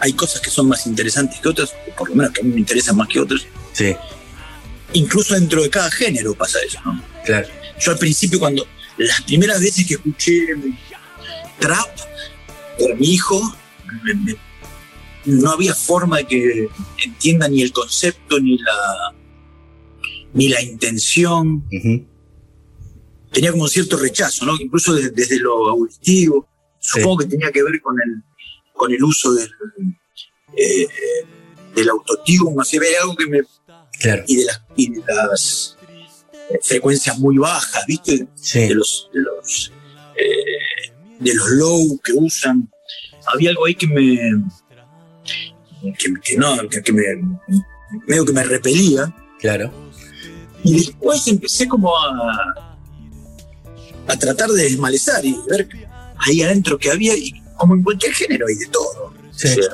hay 0.00 0.12
cosas 0.12 0.40
que 0.40 0.48
son 0.50 0.68
más 0.68 0.86
interesantes 0.86 1.40
que 1.40 1.48
otras, 1.48 1.74
o 1.88 1.94
por 1.96 2.08
lo 2.08 2.14
menos 2.16 2.32
que 2.32 2.40
a 2.40 2.44
mí 2.44 2.50
me 2.52 2.60
interesan 2.60 2.96
más 2.96 3.08
que 3.08 3.20
otras. 3.20 3.42
Sí, 3.72 3.94
Incluso 4.94 5.34
dentro 5.34 5.62
de 5.62 5.68
cada 5.68 5.90
género 5.90 6.34
pasa 6.34 6.58
eso, 6.66 6.78
¿no? 6.84 7.02
claro. 7.24 7.46
Yo 7.78 7.92
al 7.92 7.98
principio 7.98 8.38
cuando 8.38 8.66
las 8.96 9.20
primeras 9.22 9.60
veces 9.60 9.86
que 9.86 9.94
escuché 9.94 10.46
trap 11.58 11.88
por 12.78 12.96
mi 12.96 13.12
hijo, 13.12 13.54
me- 14.04 14.14
me- 14.14 14.36
no 15.26 15.50
había 15.50 15.74
forma 15.74 16.18
de 16.18 16.26
que 16.26 16.68
entienda 17.04 17.48
ni 17.48 17.60
el 17.62 17.72
concepto 17.72 18.40
ni 18.40 18.56
la 18.58 19.14
ni 20.32 20.48
la 20.48 20.62
intención. 20.62 21.64
Tenía 23.32 23.50
como 23.52 23.68
cierto 23.68 23.96
rechazo, 23.98 24.46
¿no? 24.46 24.56
Incluso 24.58 24.94
desde 24.94 25.38
lo 25.38 25.68
auditivo. 25.68 26.48
Supongo 26.90 27.18
que 27.18 27.26
tenía 27.26 27.50
que 27.52 27.62
ver 27.62 27.80
con 27.80 27.94
el 28.00 28.22
con 28.72 28.92
el 28.92 29.02
uso 29.02 29.32
del 29.34 29.50
eh, 30.56 30.86
del 31.74 31.88
autotune, 31.90 32.54
no 32.56 32.64
sé, 32.64 32.78
algo 33.00 33.14
que 33.16 33.26
me 33.26 33.40
Claro. 34.00 34.22
y 34.28 34.36
de 34.36 34.44
las, 34.44 34.62
y 34.76 34.90
de 34.92 35.02
las 35.08 35.76
eh, 36.50 36.58
frecuencias 36.62 37.18
muy 37.18 37.36
bajas, 37.36 37.84
¿viste? 37.86 38.28
Sí, 38.36 38.60
De 38.68 38.74
los, 38.76 39.10
de 39.12 39.20
los, 39.20 39.72
eh, 40.16 40.92
de 41.18 41.34
los 41.34 41.50
low 41.50 42.00
que 42.04 42.12
usan. 42.12 42.70
Había 43.26 43.50
algo 43.50 43.66
ahí 43.66 43.74
que 43.74 43.88
me, 43.88 44.16
que, 45.98 46.14
que 46.22 46.36
no, 46.36 46.56
que, 46.68 46.80
que 46.80 46.92
me, 46.92 47.02
medio 48.06 48.24
que 48.24 48.32
me 48.32 48.44
repelía. 48.44 49.12
claro. 49.40 49.70
Y 50.64 50.74
después 50.74 51.26
empecé 51.28 51.66
como 51.68 51.96
a, 51.96 52.54
a 54.06 54.16
tratar 54.18 54.48
de 54.50 54.62
desmalezar 54.64 55.24
y 55.24 55.36
ver 55.48 55.68
ahí 56.26 56.42
adentro 56.42 56.78
que 56.78 56.90
había, 56.90 57.16
y 57.16 57.32
como 57.56 57.74
en 57.74 57.82
cualquier 57.82 58.12
género 58.14 58.46
hay 58.48 58.54
de 58.56 58.66
todo. 58.66 59.12
Sí. 59.36 59.48
O 59.48 59.50
sea, 59.54 59.64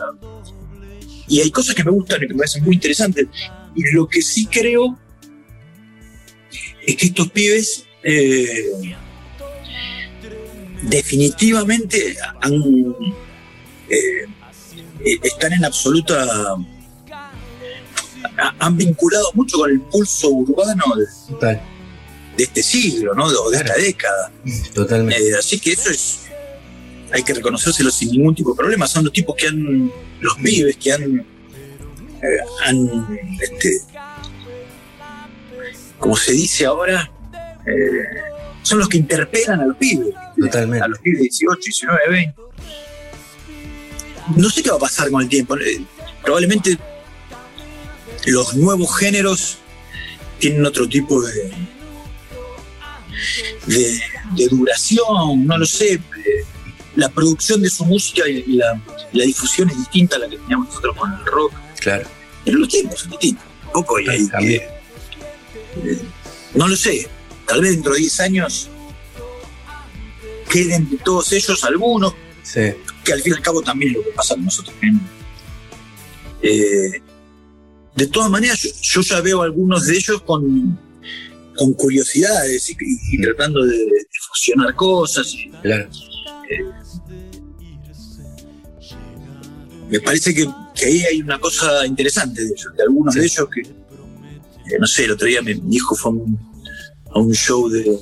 y 1.26 1.40
hay 1.40 1.51
cosas 1.51 1.74
que 1.74 1.82
me 1.84 1.90
gustan 1.90 2.22
y 2.22 2.26
que 2.26 2.34
me 2.34 2.38
parecen 2.38 2.64
muy 2.64 2.74
interesantes. 2.74 3.26
Y 3.74 3.82
lo 3.95 4.07
que 4.07 4.20
sí 4.22 4.47
creo 4.47 4.99
es 6.86 6.97
que 6.97 7.07
estos 7.07 7.30
pibes 7.30 7.84
eh, 8.03 8.95
definitivamente 10.82 12.16
han, 12.40 12.53
eh, 13.88 14.26
eh, 15.05 15.18
están 15.22 15.53
en 15.55 15.64
absoluta... 15.64 16.55
ha- 18.38 18.55
Han 18.59 18.76
vinculado 18.76 19.30
mucho 19.34 19.59
con 19.59 19.70
el 19.70 19.80
pulso 19.80 20.28
urbano 20.28 20.84
de, 21.38 21.59
este 22.36 22.62
siglo, 22.62 23.14
¿no? 23.14 23.24
O 23.26 23.51
de 23.51 23.59
esta 23.59 23.76
década. 23.76 24.32
Totalmente. 24.74 25.22
Eh, 25.30 25.34
así 25.38 25.59
que 25.59 25.72
eso 25.72 25.90
es. 25.90 26.23
Hay 27.14 27.22
que 27.22 27.32
reconocérselo 27.32 27.90
sin 27.90 28.10
ningún 28.10 28.34
tipo 28.34 28.50
de 28.50 28.56
problema. 28.56 28.86
Son 28.88 29.04
los 29.04 29.12
tipos 29.12 29.36
que 29.36 29.46
han. 29.46 29.90
Los 30.20 30.34
pibes 30.36 30.76
que 30.76 30.92
han. 30.92 31.20
eh, 31.20 32.26
han. 32.66 33.18
Este, 33.40 33.80
como 35.98 36.16
se 36.16 36.32
dice 36.32 36.66
ahora. 36.66 37.10
eh, 37.66 38.20
son 38.62 38.78
los 38.78 38.88
que 38.88 38.96
interpelan 38.96 39.60
a 39.60 39.66
los 39.66 39.76
pibes. 39.76 40.08
Totalmente. 40.38 40.84
A 40.84 40.88
los 40.88 40.98
pibes 40.98 41.18
de 41.20 41.22
18, 41.24 41.60
19, 41.64 42.00
20. 42.08 42.34
No 44.36 44.50
sé 44.50 44.62
qué 44.62 44.70
va 44.70 44.76
a 44.76 44.80
pasar 44.80 45.10
con 45.10 45.22
el 45.22 45.28
tiempo. 45.28 45.56
eh, 45.58 45.84
Probablemente 46.22 46.76
los 48.26 48.54
nuevos 48.56 48.96
géneros 48.98 49.58
tienen 50.40 50.64
otro 50.66 50.88
tipo 50.88 51.22
de, 51.22 51.52
de, 53.66 54.00
de 54.36 54.48
duración, 54.48 55.46
no 55.46 55.58
lo 55.58 55.66
sé. 55.66 55.92
eh, 55.94 56.00
La 56.97 57.09
producción 57.09 57.61
de 57.62 57.70
su 57.70 57.84
música 57.84 58.28
y 58.28 58.42
la, 58.53 58.80
la 59.12 59.24
difusión 59.24 59.68
es 59.70 59.76
distinta 59.78 60.16
a 60.16 60.20
la 60.20 60.28
que 60.28 60.36
teníamos 60.38 60.68
nosotros 60.68 60.97
con 60.97 61.12
el 61.12 61.24
rock. 61.26 61.53
Claro. 61.80 62.09
Pero 62.45 62.59
los 62.59 62.68
tiempos 62.68 63.01
son 63.01 63.11
distintos. 63.11 63.45
Un 63.66 63.72
poco 63.72 63.99
y 64.01 64.05
que- 64.05 64.57
eh, 64.57 65.99
no 66.55 66.68
lo 66.68 66.76
sé. 66.76 67.09
Tal 67.47 67.61
vez 67.61 67.72
dentro 67.72 67.92
de 67.95 68.01
10 68.01 68.20
años 68.20 68.68
queden 70.51 70.88
de 70.90 70.97
todos 70.99 71.32
ellos 71.32 71.64
algunos 71.64 72.14
Sí. 72.42 72.61
que 73.05 73.12
al 73.12 73.20
fin 73.22 73.32
y 73.32 73.36
al 73.36 73.42
cabo 73.42 73.62
también 73.62 73.90
es 73.90 73.97
lo 73.99 74.05
que 74.05 74.11
pasa 74.11 74.34
con 74.34 74.45
nosotros. 74.45 74.74
¿eh? 74.82 74.92
Eh, 76.42 77.01
de 77.97 78.07
todas 78.09 78.30
maneras, 78.30 78.61
yo, 78.62 78.70
yo 78.82 79.01
ya 79.01 79.20
veo 79.20 79.42
algunos 79.42 79.86
de 79.86 79.97
ellos 79.97 80.22
con, 80.22 80.78
con 81.57 81.72
curiosidades 81.74 82.68
y, 82.70 82.76
y 83.12 83.20
tratando 83.20 83.64
de, 83.64 83.76
de 83.76 84.07
fusionar 84.30 84.74
cosas. 84.74 85.32
y 85.34 85.51
Claro. 85.62 85.88
Me 89.91 90.01
parece 90.01 90.35
que, 90.35 90.47
que 90.74 90.87
ahí 90.87 91.03
hay 91.05 91.20
una 91.20 91.39
cosa 91.39 91.87
interesante 91.87 92.43
de 92.43 92.49
ellos, 92.49 92.72
de 92.76 92.82
algunos 92.82 93.14
Sí. 93.14 93.20
de 93.20 93.26
ellos 93.26 93.49
que, 93.55 93.61
eh, 93.61 94.78
no 94.80 94.87
sé, 94.87 95.05
el 95.05 95.12
otro 95.12 95.26
día 95.26 95.43
mi, 95.43 95.55
mi 95.55 95.76
hijo 95.76 95.95
fue 95.95 96.11
a 96.12 96.14
un, 96.14 96.39
a 97.14 97.18
un 97.18 97.32
show 97.32 97.68
de 97.68 97.99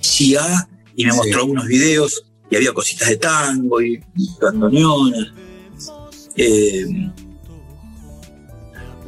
Chia 0.00 0.68
y 0.96 1.04
me 1.06 1.12
Sí. 1.12 1.16
mostró 1.16 1.40
algunos 1.40 1.66
videos 1.66 2.24
y 2.50 2.56
había 2.56 2.72
cositas 2.72 3.08
de 3.08 3.16
tango 3.16 3.80
y, 3.80 4.00
bandoneones. 4.40 5.28
Eh, 6.36 6.86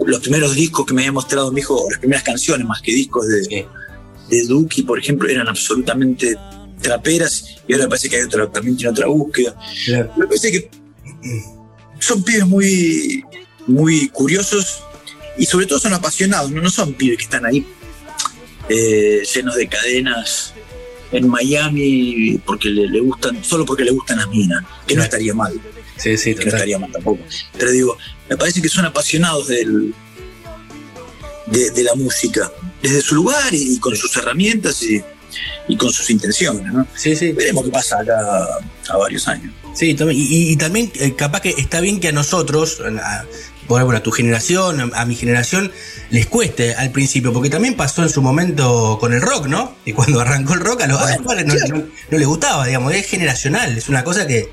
los 0.05 0.21
primeros 0.21 0.55
discos 0.55 0.87
que 0.87 0.95
me 0.95 1.03
había 1.03 1.12
mostrado 1.12 1.51
mi 1.53 1.61
hijo, 1.61 1.75
o 1.85 1.91
las 1.91 1.99
primeras 1.99 2.23
canciones 2.23 2.67
más 2.67 2.81
que 2.83 2.93
discos 2.95 3.27
de, 3.27 3.45
Sí. 3.45 3.64
de 4.31 4.47
Duki, 4.47 4.83
por 4.83 4.99
ejemplo, 4.99 5.29
eran 5.29 5.49
absolutamente 5.49 6.37
traperas 6.81 7.45
y 7.67 7.73
ahora 7.73 7.89
parece 7.89 8.09
que 8.09 8.17
hay 8.17 8.23
otra, 8.23 8.51
también 8.51 8.77
tiene 8.77 8.91
otra 8.93 9.07
búsqueda. 9.07 9.57
Claro. 9.87 10.12
Me 10.17 10.27
parece 10.27 10.53
que 10.53 10.71
son 11.99 12.22
pibes 12.22 12.47
muy, 12.47 13.24
muy 13.66 14.09
curiosos 14.09 14.82
y 15.38 15.47
sobre 15.47 15.66
todo 15.66 15.78
son 15.78 15.92
apasionados, 15.92 16.51
no, 16.51 16.61
no 16.61 16.70
son 16.70 16.94
pibes 16.94 17.18
que 17.18 17.24
están 17.24 17.44
ahí 17.47 17.66
eh, 18.68 19.22
llenos 19.34 19.55
de 19.55 19.68
cadenas 19.68 20.55
en 21.12 21.28
Miami 21.28 22.40
porque 22.44 22.68
le, 22.68 22.88
le 22.88 23.01
gustan, 23.01 23.42
solo 23.44 23.64
porque 23.64 23.84
le 23.84 23.92
gustan 23.92 24.18
las 24.18 24.28
minas, 24.28 24.64
que 24.86 24.94
no 24.94 25.03
estaría 25.03 25.34
mal, 25.34 25.53
Sí, 25.97 26.16
sí, 26.18 26.34
que 26.34 26.44
no 26.44 26.51
estaría 26.51 26.78
mal 26.78 26.92
tampoco. 26.92 27.22
Pero 27.57 27.70
digo, 27.70 27.97
me 28.28 28.36
parece 28.36 28.61
que 28.61 28.68
son 28.68 28.84
apasionados 28.84 29.49
del, 29.49 29.94
de, 31.47 31.70
de 31.70 31.82
la 31.82 31.94
música, 31.94 32.53
desde 32.82 33.01
su 33.01 33.14
lugar 33.14 33.55
y, 33.55 33.74
y 33.74 33.78
con 33.78 33.97
sus 33.97 34.14
herramientas 34.16 34.82
y, 34.82 35.03
y 35.68 35.76
con 35.76 35.91
sus 35.93 36.09
intenciones. 36.11 36.72
¿no? 36.72 36.87
Sí, 36.95 37.14
sí. 37.16 37.32
Veremos 37.32 37.64
qué 37.64 37.70
pasa 37.70 38.01
acá 38.01 38.14
a 38.89 38.97
varios 38.97 39.26
años. 39.28 39.53
Sí, 39.74 39.95
también- 39.95 40.20
y, 40.20 40.53
y- 40.53 40.57
también 40.57 40.91
eh, 40.95 41.14
capaz 41.14 41.41
que 41.41 41.51
está 41.51 41.80
bien 41.80 42.01
que 42.01 42.09
a 42.09 42.12
nosotros, 42.12 42.80
a, 43.03 43.24
por 43.68 43.80
ejemplo, 43.80 43.99
a 43.99 44.03
tu 44.03 44.11
generación, 44.12 44.93
a, 44.95 45.05
mi 45.05 45.14
generación, 45.16 45.70
les 46.11 46.26
cueste 46.26 46.74
al 46.74 46.91
principio, 46.93 47.32
porque 47.32 47.51
también 47.51 47.74
pasó 47.76 48.03
en 48.03 48.09
su 48.09 48.22
momento 48.22 48.97
con 49.01 49.12
el 49.12 49.20
rock, 49.20 49.47
¿no? 49.49 49.74
Y 49.84 49.93
cuando 49.93 50.20
arrancó 50.22 50.55
el 50.55 50.61
rock 50.61 50.82
a 50.82 50.87
los, 50.87 51.01
a 51.01 51.16
los 51.16 51.26
padres 51.26 51.47
no, 51.47 51.55
no- 51.76 51.84
no 52.11 52.18
les 52.18 52.26
gustaba, 52.26 52.64
digamos, 52.66 52.95
es 52.95 53.07
generacional, 53.07 53.76
es 53.76 53.89
una 53.89 54.03
cosa 54.05 54.26
que, 54.26 54.49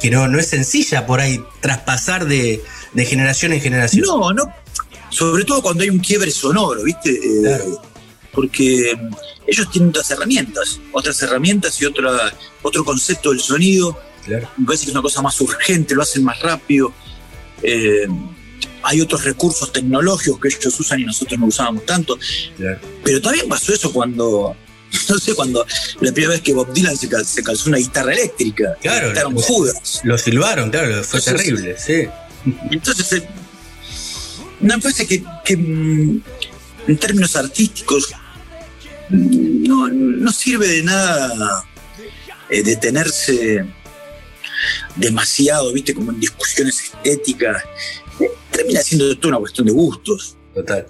que 0.00 0.10
no, 0.10 0.26
no 0.28 0.38
es 0.40 0.48
sencilla 0.48 1.06
por 1.06 1.20
ahí 1.20 1.40
traspasar 1.60 2.26
de, 2.26 2.62
de 2.92 3.04
generación 3.06 3.52
en 3.52 3.60
generación. 3.60 4.04
No, 4.06 4.32
no. 4.32 4.44
Sobre 5.08 5.44
todo 5.44 5.62
cuando 5.62 5.82
hay 5.84 5.90
un 5.90 5.98
quiebre 6.00 6.30
sonoro, 6.30 6.82
¿viste? 6.82 7.10
Eh, 7.10 7.20
Claro. 7.42 7.82
Porque 8.32 8.96
ellos 9.46 9.70
tienen 9.70 9.90
otras 9.90 10.10
herramientas, 10.10 10.80
otras 10.92 11.20
herramientas 11.22 11.80
y 11.80 11.84
otra, 11.84 12.32
otro 12.62 12.84
concepto 12.84 13.30
del 13.30 13.40
sonido. 13.40 13.98
Claro. 14.24 14.48
Me 14.56 14.66
parece 14.66 14.84
que 14.84 14.90
es 14.90 14.94
una 14.94 15.02
cosa 15.02 15.20
más 15.22 15.40
urgente, 15.40 15.94
lo 15.94 16.02
hacen 16.02 16.24
más 16.24 16.40
rápido. 16.40 16.92
Eh, 17.62 18.06
hay 18.84 19.00
otros 19.00 19.24
recursos 19.24 19.72
tecnológicos 19.72 20.40
que 20.40 20.48
ellos 20.48 20.80
usan 20.80 21.00
y 21.00 21.04
nosotros 21.04 21.38
no 21.38 21.46
usábamos 21.46 21.84
tanto. 21.86 22.18
Claro. 22.56 22.80
Pero 23.04 23.20
también 23.20 23.48
pasó 23.48 23.72
eso 23.74 23.92
cuando, 23.92 24.56
no 25.08 25.18
sé, 25.18 25.34
cuando 25.34 25.66
la 26.00 26.12
primera 26.12 26.32
vez 26.32 26.40
que 26.42 26.54
Bob 26.54 26.72
Dylan 26.72 26.96
se, 26.96 27.08
cal- 27.08 27.26
se 27.26 27.42
calzó 27.42 27.68
una 27.68 27.78
guitarra 27.78 28.12
eléctrica. 28.12 28.76
Claro. 28.80 29.30
Judas. 29.40 30.00
Lo 30.04 30.16
silbaron, 30.16 30.70
claro, 30.70 31.02
fue 31.04 31.18
Entonces- 31.20 31.34
terrible, 31.36 31.76
sí. 31.78 32.08
Entonces, 32.70 33.12
eh, 33.12 33.28
me 34.60 34.78
parece 34.78 35.06
que, 35.06 35.22
que, 35.44 35.56
mm, 35.56 36.22
en 36.88 36.96
términos 36.96 37.36
artísticos 37.36 38.12
no, 39.10 39.88
no 39.88 40.32
sirve 40.32 40.68
de 40.68 40.82
nada 40.82 41.64
eh, 42.48 42.62
detenerse 42.62 43.64
demasiado, 44.96 45.72
viste, 45.72 45.94
como 45.94 46.12
en 46.12 46.20
discusiones 46.20 46.80
estéticas. 46.80 47.62
Eh, 48.20 48.30
termina 48.50 48.82
siendo 48.82 49.16
toda 49.16 49.28
una 49.28 49.38
cuestión 49.38 49.66
de 49.66 49.72
gustos. 49.72 50.36
Total. 50.54 50.86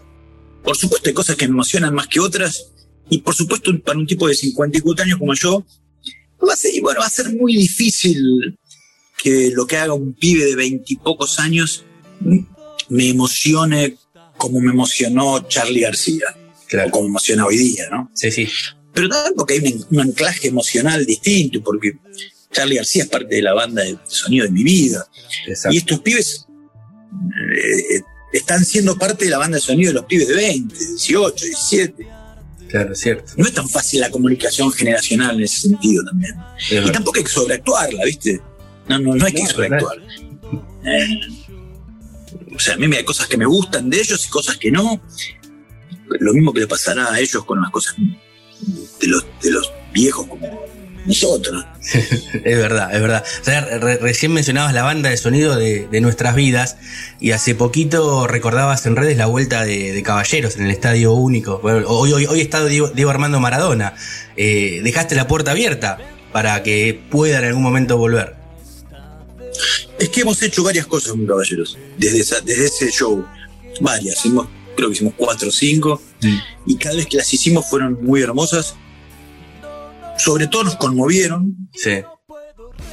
Por 0.62 0.76
supuesto, 0.76 1.08
hay 1.08 1.14
cosas 1.14 1.36
que 1.36 1.46
me 1.46 1.52
emocionan 1.52 1.94
más 1.94 2.06
que 2.08 2.20
otras, 2.20 2.72
y 3.08 3.18
por 3.18 3.34
supuesto, 3.34 3.72
para 3.82 3.98
un 3.98 4.06
tipo 4.06 4.28
de 4.28 4.34
54 4.34 5.04
años 5.04 5.18
como 5.18 5.34
yo, 5.34 5.64
va 6.46 6.54
a 6.54 6.56
ser, 6.56 6.72
bueno, 6.80 7.00
va 7.00 7.06
a 7.06 7.10
ser 7.10 7.34
muy 7.34 7.56
difícil 7.56 8.58
que 9.22 9.50
lo 9.52 9.66
que 9.66 9.76
haga 9.76 9.92
un 9.92 10.14
pibe 10.14 10.44
de 10.44 10.56
veintipocos 10.56 11.38
años 11.38 11.84
me 12.88 13.08
emocione 13.08 13.96
como 14.36 14.60
me 14.60 14.72
emocionó 14.72 15.46
Charlie 15.48 15.82
García, 15.82 16.26
Claro. 16.72 16.90
como 16.90 17.06
emociona 17.08 17.44
hoy 17.44 17.58
día, 17.58 17.88
¿no? 17.90 18.10
Sí, 18.14 18.30
sí. 18.30 18.48
Pero 18.94 19.08
también 19.10 19.34
porque 19.36 19.54
hay 19.54 19.72
un, 19.72 19.86
un 19.90 20.00
anclaje 20.00 20.48
emocional 20.48 21.04
distinto, 21.04 21.62
porque 21.62 21.92
Charlie 22.50 22.76
García 22.76 23.02
es 23.02 23.08
parte 23.10 23.34
de 23.34 23.42
la 23.42 23.52
banda 23.52 23.82
de 23.82 23.98
sonido 24.06 24.46
de 24.46 24.52
mi 24.52 24.64
vida. 24.64 25.06
Exacto. 25.46 25.74
Y 25.74 25.78
estos 25.78 26.00
pibes 26.00 26.46
eh, 27.54 27.96
eh, 27.96 28.02
están 28.32 28.64
siendo 28.64 28.96
parte 28.96 29.26
de 29.26 29.30
la 29.30 29.38
banda 29.38 29.56
de 29.56 29.60
sonido 29.60 29.90
de 29.90 29.94
los 29.94 30.06
pibes 30.06 30.28
de 30.28 30.34
20, 30.34 30.74
18, 30.74 31.44
17. 31.44 32.06
Claro, 32.68 32.94
es 32.94 33.00
cierto. 33.00 33.32
No 33.36 33.44
es 33.44 33.52
tan 33.52 33.68
fácil 33.68 34.00
la 34.00 34.10
comunicación 34.10 34.72
generacional 34.72 35.36
en 35.36 35.42
ese 35.42 35.68
sentido 35.68 36.02
también. 36.04 36.34
Es 36.70 36.86
Y 36.86 36.90
tampoco 36.90 37.18
hay 37.18 37.24
que 37.24 37.30
sobreactuarla, 37.30 38.02
¿viste? 38.06 38.40
No, 38.88 38.98
no, 38.98 39.14
no 39.14 39.26
hay 39.26 39.32
que 39.32 39.42
No, 39.42 39.48
sobreactuar. 39.50 39.98
Eh, 40.86 41.20
o 42.54 42.58
sea, 42.58 42.74
a 42.74 42.76
mí 42.78 42.88
me 42.88 42.96
hay 42.96 43.04
cosas 43.04 43.26
que 43.26 43.36
me 43.36 43.44
gustan 43.44 43.90
de 43.90 43.98
ellos 43.98 44.24
y 44.26 44.30
cosas 44.30 44.56
que 44.56 44.70
no. 44.70 45.02
Lo 46.20 46.32
mismo 46.32 46.52
que 46.52 46.60
le 46.60 46.66
pasará 46.66 47.12
a 47.12 47.20
ellos 47.20 47.44
con 47.44 47.60
las 47.60 47.70
cosas 47.70 47.94
de 47.98 49.06
los, 49.08 49.24
de 49.42 49.50
los 49.50 49.72
viejos 49.92 50.26
como 50.26 50.62
nosotros. 51.06 51.64
Es 52.44 52.56
verdad, 52.58 52.94
es 52.94 53.00
verdad. 53.00 53.24
O 53.40 53.44
sea, 53.44 53.60
re- 53.78 53.98
recién 53.98 54.32
mencionabas 54.32 54.72
la 54.72 54.82
banda 54.84 55.10
de 55.10 55.16
sonido 55.16 55.56
de, 55.56 55.86
de 55.88 56.00
nuestras 56.00 56.34
vidas 56.34 56.76
y 57.20 57.32
hace 57.32 57.54
poquito 57.54 58.26
recordabas 58.26 58.86
en 58.86 58.96
redes 58.96 59.16
la 59.16 59.26
vuelta 59.26 59.64
de, 59.64 59.92
de 59.92 60.02
Caballeros 60.02 60.56
en 60.56 60.64
el 60.66 60.70
Estadio 60.70 61.12
Único. 61.12 61.58
Bueno, 61.60 61.86
hoy, 61.88 62.12
hoy, 62.12 62.26
hoy 62.26 62.40
está 62.40 62.64
Diego, 62.64 62.88
Diego 62.88 63.10
Armando 63.10 63.40
Maradona. 63.40 63.94
Eh, 64.36 64.80
dejaste 64.84 65.14
la 65.16 65.26
puerta 65.26 65.50
abierta 65.50 65.98
para 66.32 66.62
que 66.62 67.00
pueda 67.10 67.38
en 67.40 67.44
algún 67.46 67.62
momento 67.62 67.96
volver. 67.98 68.36
Es 69.98 70.08
que 70.08 70.22
hemos 70.22 70.40
hecho 70.42 70.62
varias 70.64 70.86
cosas 70.86 71.12
con 71.12 71.26
Caballeros, 71.26 71.76
desde, 71.98 72.20
esa- 72.20 72.40
desde 72.40 72.66
ese 72.66 72.90
show. 72.90 73.24
Varias, 73.80 74.16
hicimos- 74.18 74.46
creo 74.76 74.88
que 74.88 74.94
hicimos 74.94 75.14
cuatro 75.16 75.48
o 75.48 75.52
cinco, 75.52 76.00
y 76.66 76.76
cada 76.76 76.96
vez 76.96 77.06
que 77.06 77.16
las 77.16 77.32
hicimos 77.32 77.68
fueron 77.68 77.98
muy 78.02 78.22
hermosas. 78.22 78.74
Sobre 80.18 80.46
todo 80.46 80.64
nos 80.64 80.76
conmovieron. 80.76 81.56
Sí, 81.72 82.02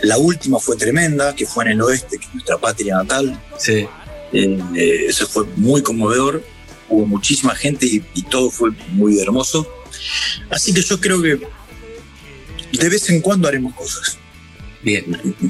La 0.02 0.18
última 0.18 0.60
fue 0.60 0.78
tremenda, 0.78 1.36
que 1.36 1.46
fue 1.46 1.66
en 1.66 1.72
el 1.72 1.82
oeste, 1.82 2.18
que 2.18 2.26
es 2.26 2.34
nuestra 2.34 2.58
patria 2.58 2.96
natal. 2.96 3.40
sí. 3.58 3.88
Eh, 4.32 4.60
eh, 4.76 5.06
eso 5.08 5.26
fue 5.28 5.44
muy 5.56 5.82
conmovedor. 5.82 6.44
Hubo 6.88 7.04
muchísima 7.08 7.56
gente 7.56 7.88
y, 7.88 8.04
y 8.14 8.22
todo 8.22 8.52
fue 8.52 8.70
muy 8.92 9.20
hermoso. 9.20 9.68
Así 10.52 10.72
que 10.72 10.84
yo 10.84 11.00
creo 11.00 11.20
que 11.20 11.40
de 12.72 12.90
vez 12.90 13.10
en 13.10 13.22
cuando 13.22 13.48
haremos 13.48 13.74
cosas. 13.74 14.20
Bien, 14.84 15.04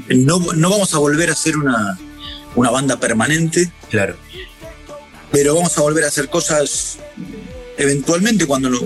No, 0.09 0.39
no 0.55 0.69
vamos 0.69 0.93
a 0.93 0.97
volver 0.99 1.29
a 1.29 1.35
ser 1.35 1.57
una, 1.57 1.99
una 2.55 2.69
banda 2.69 2.97
permanente, 2.99 3.69
claro. 3.89 4.15
Pero 5.31 5.55
vamos 5.55 5.77
a 5.77 5.81
volver 5.81 6.03
a 6.03 6.07
hacer 6.07 6.29
cosas 6.29 6.97
eventualmente 7.77 8.45
cuando, 8.45 8.69
no- 8.69 8.79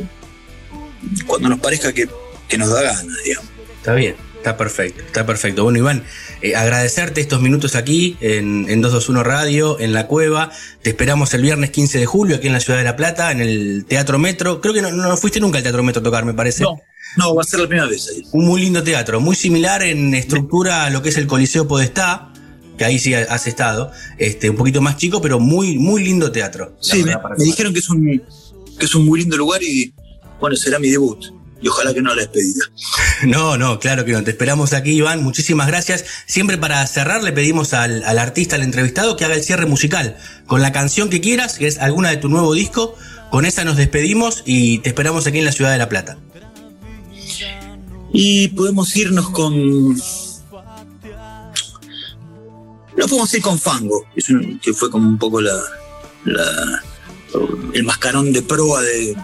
cuando 1.25 1.49
nos 1.49 1.59
parezca 1.59 1.93
que, 1.93 2.07
que 2.47 2.57
nos 2.57 2.69
da 2.69 2.81
ganas, 2.81 3.05
digamos. 3.23 3.49
Está 3.77 3.93
bien, 3.95 4.15
está 4.37 4.55
perfecto, 4.57 5.01
está 5.05 5.25
perfecto. 5.25 5.63
Bueno, 5.63 5.79
Iván, 5.79 6.03
eh, 6.41 6.55
agradecerte 6.55 7.19
estos 7.21 7.41
minutos 7.41 7.75
aquí 7.75 8.17
en, 8.21 8.65
en 8.69 8.81
221 8.81 9.23
Radio, 9.23 9.79
en 9.79 9.93
la 9.93 10.07
cueva. 10.07 10.51
Te 10.81 10.89
esperamos 10.91 11.33
el 11.33 11.41
viernes 11.41 11.71
15 11.71 11.99
de 11.99 12.05
julio 12.05 12.37
aquí 12.37 12.47
en 12.47 12.53
la 12.53 12.59
ciudad 12.59 12.79
de 12.79 12.85
La 12.85 12.95
Plata, 12.95 13.31
en 13.31 13.41
el 13.41 13.85
Teatro 13.87 14.19
Metro. 14.19 14.61
Creo 14.61 14.73
que 14.73 14.81
no, 14.81 14.91
no 14.91 15.17
fuiste 15.17 15.39
nunca 15.39 15.57
al 15.57 15.63
Teatro 15.63 15.83
Metro 15.83 15.99
a 15.99 16.03
tocar, 16.03 16.23
me 16.25 16.33
parece. 16.33 16.63
No, 16.63 16.79
no, 17.17 17.35
va 17.35 17.41
a 17.41 17.45
ser 17.45 17.59
la 17.59 17.67
primera 17.67 17.87
vez 17.87 18.07
ahí. 18.09 18.23
Un 18.31 18.45
muy 18.45 18.61
lindo 18.61 18.81
teatro, 18.83 19.19
muy 19.19 19.35
similar 19.35 19.83
en 19.83 20.13
estructura 20.15 20.85
a 20.85 20.89
lo 20.89 21.01
que 21.01 21.09
es 21.09 21.17
el 21.17 21.27
Coliseo 21.27 21.67
Podestá, 21.67 22.32
que 22.77 22.85
ahí 22.85 22.99
sí 22.99 23.13
has 23.13 23.47
estado. 23.47 23.91
Este, 24.17 24.49
un 24.49 24.55
poquito 24.55 24.81
más 24.81 24.97
chico, 24.97 25.21
pero 25.21 25.39
muy, 25.39 25.77
muy 25.77 26.03
lindo 26.03 26.31
teatro. 26.31 26.75
Sí, 26.81 27.03
me, 27.03 27.15
dijeron 27.37 27.73
que 27.73 27.79
es, 27.79 27.89
un, 27.89 28.21
que 28.79 28.85
es 28.85 28.95
un 28.95 29.05
muy 29.05 29.19
lindo 29.19 29.37
lugar 29.37 29.61
y 29.63 29.93
bueno, 30.39 30.55
será 30.55 30.79
mi 30.79 30.89
debut. 30.89 31.25
Y 31.61 31.69
ojalá 31.69 31.93
que 31.93 32.01
no 32.01 32.13
la 32.13 32.21
despedida. 32.23 32.65
No, 33.25 33.57
no, 33.57 33.79
claro 33.79 34.03
que 34.03 34.11
no. 34.11 34.21
Te 34.21 34.31
esperamos 34.31 34.73
aquí, 34.73 34.91
Iván. 34.91 35.23
Muchísimas 35.23 35.67
gracias. 35.67 36.03
Siempre 36.25 36.57
para 36.57 36.85
cerrar 36.87 37.23
le 37.23 37.31
pedimos 37.31 37.73
al, 37.73 38.03
al 38.03 38.19
artista, 38.19 38.57
al 38.57 38.63
entrevistado, 38.63 39.15
que 39.15 39.23
haga 39.23 39.35
el 39.35 39.43
cierre 39.43 39.65
musical 39.65 40.17
con 40.45 40.61
la 40.61 40.73
canción 40.73 41.09
que 41.09 41.21
quieras, 41.21 41.57
que 41.57 41.67
es 41.67 41.77
alguna 41.77 42.09
de 42.09 42.17
tu 42.17 42.27
nuevo 42.27 42.53
disco. 42.53 42.97
Con 43.31 43.45
esa 43.45 43.63
nos 43.63 43.77
despedimos 43.77 44.43
y 44.45 44.79
te 44.79 44.89
esperamos 44.89 45.25
aquí 45.25 45.39
en 45.39 45.45
la 45.45 45.53
ciudad 45.53 45.71
de 45.71 45.77
La 45.77 45.87
Plata. 45.87 46.17
Y 48.11 48.49
podemos 48.49 48.95
irnos 48.95 49.29
con. 49.29 49.95
No 52.97 53.07
podemos 53.07 53.33
ir 53.33 53.41
con 53.41 53.59
Fango, 53.59 54.05
es 54.15 54.29
un- 54.29 54.59
que 54.59 54.73
fue 54.73 54.89
como 54.89 55.07
un 55.07 55.17
poco 55.17 55.41
la, 55.41 55.53
la- 56.25 56.83
el 57.73 57.83
mascarón 57.83 58.31
de 58.31 58.41
proa 58.43 58.81
de, 58.81 59.15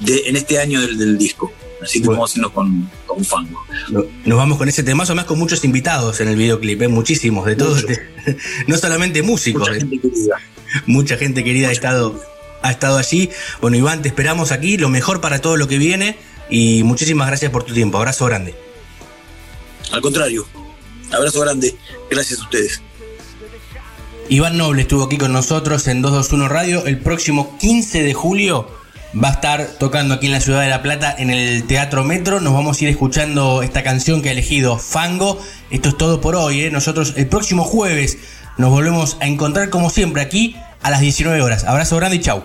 de- 0.00 0.22
en 0.28 0.36
este 0.36 0.58
año 0.58 0.80
del, 0.80 0.98
del 0.98 1.16
disco. 1.18 1.52
Así 1.82 2.00
que 2.00 2.06
Bueno. 2.06 2.22
vamos 2.22 2.52
con, 2.52 2.90
con 3.06 3.24
Fango. 3.24 3.60
No- 3.90 4.04
Nos 4.24 4.38
vamos 4.38 4.58
con 4.58 4.68
ese 4.68 4.82
temazo, 4.82 5.12
además 5.12 5.26
con 5.26 5.38
muchos 5.38 5.64
invitados 5.64 6.20
en 6.20 6.28
el 6.28 6.36
videoclip, 6.36 6.82
¿eh? 6.82 6.88
muchísimos, 6.88 7.44
de 7.46 7.56
todos, 7.56 7.86
de- 7.86 8.00
no 8.66 8.76
solamente 8.76 9.22
músicos, 9.22 9.60
Mucha 9.62 9.72
de- 9.74 9.80
gente 9.80 10.00
querida. 10.00 10.36
mucha 10.86 11.16
gente 11.16 11.44
querida 11.44 11.68
ha 11.68 11.72
estado, 11.72 12.20
ha 12.62 12.70
estado 12.70 12.96
allí. 12.98 13.30
Bueno, 13.60 13.76
Iván, 13.76 14.02
te 14.02 14.08
esperamos 14.08 14.50
aquí, 14.50 14.78
lo 14.78 14.88
mejor 14.88 15.20
para 15.20 15.40
todo 15.40 15.56
lo 15.56 15.68
que 15.68 15.78
viene 15.78 16.16
y 16.50 16.82
muchísimas 16.84 17.28
gracias 17.28 17.50
por 17.52 17.62
tu 17.64 17.74
tiempo. 17.74 17.98
Abrazo 17.98 18.24
grande. 18.26 18.54
Al 19.92 20.00
contrario, 20.00 20.46
abrazo 21.14 21.40
grande. 21.40 21.76
Gracias 22.10 22.40
a 22.40 22.42
ustedes. 22.42 22.82
Iván 24.28 24.56
Noble 24.56 24.82
estuvo 24.82 25.04
aquí 25.04 25.18
con 25.18 25.32
nosotros 25.32 25.86
en 25.86 26.02
221 26.02 26.48
Radio. 26.48 26.86
El 26.86 26.98
próximo 26.98 27.58
15 27.58 28.02
de 28.02 28.14
julio 28.14 28.68
va 29.22 29.28
a 29.28 29.32
estar 29.32 29.66
tocando 29.78 30.14
aquí 30.14 30.26
en 30.26 30.32
la 30.32 30.40
ciudad 30.40 30.62
de 30.62 30.68
La 30.68 30.82
Plata 30.82 31.14
en 31.16 31.30
el 31.30 31.64
Teatro 31.64 32.04
Metro. 32.04 32.40
Nos 32.40 32.54
vamos 32.54 32.80
a 32.80 32.84
ir 32.84 32.90
escuchando 32.90 33.62
esta 33.62 33.82
canción 33.82 34.22
que 34.22 34.30
ha 34.30 34.32
elegido 34.32 34.78
Fango. 34.78 35.40
Esto 35.70 35.90
es 35.90 35.98
todo 35.98 36.20
por 36.20 36.36
hoy. 36.36 36.62
¿eh? 36.62 36.70
Nosotros 36.70 37.14
el 37.16 37.28
próximo 37.28 37.64
jueves 37.64 38.18
nos 38.56 38.70
volvemos 38.70 39.16
a 39.20 39.26
encontrar 39.26 39.70
como 39.70 39.90
siempre 39.90 40.22
aquí 40.22 40.56
a 40.82 40.90
las 40.90 41.00
19 41.00 41.42
horas. 41.42 41.64
Abrazo 41.64 41.96
grande 41.96 42.16
y 42.16 42.20
chau. 42.20 42.44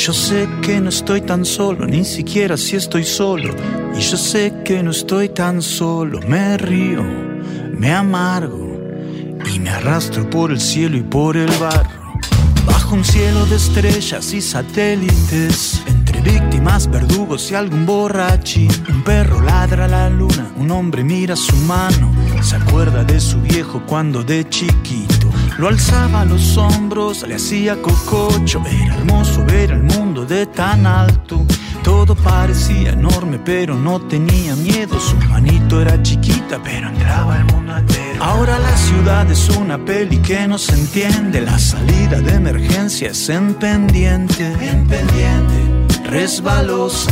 Yo 0.00 0.14
sé 0.14 0.48
que 0.62 0.80
no 0.80 0.88
estoy 0.88 1.20
tan 1.20 1.44
solo, 1.44 1.86
ni 1.86 2.06
siquiera 2.06 2.56
si 2.56 2.76
estoy 2.76 3.04
solo. 3.04 3.54
Y 3.94 4.00
yo 4.00 4.16
sé 4.16 4.54
que 4.64 4.82
no 4.82 4.92
estoy 4.92 5.28
tan 5.28 5.60
solo, 5.60 6.20
me 6.26 6.56
río, 6.56 7.02
me 7.76 7.92
amargo 7.92 8.80
y 9.54 9.58
me 9.58 9.68
arrastro 9.68 10.28
por 10.30 10.52
el 10.52 10.60
cielo 10.60 10.96
y 10.96 11.02
por 11.02 11.36
el 11.36 11.50
barro. 11.58 12.14
Bajo 12.64 12.94
un 12.94 13.04
cielo 13.04 13.44
de 13.46 13.56
estrellas 13.56 14.32
y 14.32 14.40
satélites, 14.40 15.82
víctimas, 16.20 16.90
verdugos 16.90 17.50
y 17.50 17.54
algún 17.54 17.86
borrachín. 17.86 18.70
Un 18.88 19.02
perro 19.02 19.40
ladra 19.40 19.86
a 19.86 19.88
la 19.88 20.10
luna, 20.10 20.50
un 20.56 20.70
hombre 20.70 21.04
mira 21.04 21.36
su 21.36 21.56
mano, 21.56 22.12
se 22.42 22.56
acuerda 22.56 23.04
de 23.04 23.20
su 23.20 23.40
viejo 23.40 23.82
cuando 23.86 24.22
de 24.22 24.48
chiquito. 24.48 25.30
Lo 25.58 25.68
alzaba 25.68 26.22
a 26.22 26.24
los 26.24 26.56
hombros, 26.56 27.26
le 27.28 27.34
hacía 27.34 27.80
cococho. 27.82 28.62
Era 28.66 28.96
hermoso 28.96 29.44
ver 29.44 29.72
el 29.72 29.82
mundo 29.82 30.24
de 30.24 30.46
tan 30.46 30.86
alto. 30.86 31.44
Todo 31.82 32.14
parecía 32.14 32.90
enorme, 32.90 33.38
pero 33.38 33.74
no 33.74 34.00
tenía 34.00 34.54
miedo. 34.56 34.98
Su 34.98 35.16
manito 35.28 35.80
era 35.80 36.02
chiquita, 36.02 36.60
pero 36.62 36.88
entraba 36.88 37.38
el 37.38 37.44
mundo 37.44 37.76
entero. 37.76 38.24
Ahora 38.24 38.58
la 38.58 38.76
ciudad 38.76 39.30
es 39.30 39.48
una 39.50 39.78
peli 39.78 40.18
que 40.18 40.46
no 40.46 40.58
se 40.58 40.74
entiende. 40.74 41.40
La 41.40 41.58
salida 41.58 42.20
de 42.20 42.34
emergencia 42.34 43.10
es 43.10 43.28
en 43.28 43.54
pendiente, 43.54 44.52
en 44.60 44.86
pendiente, 44.86 45.69
resbalosa. 46.10 47.10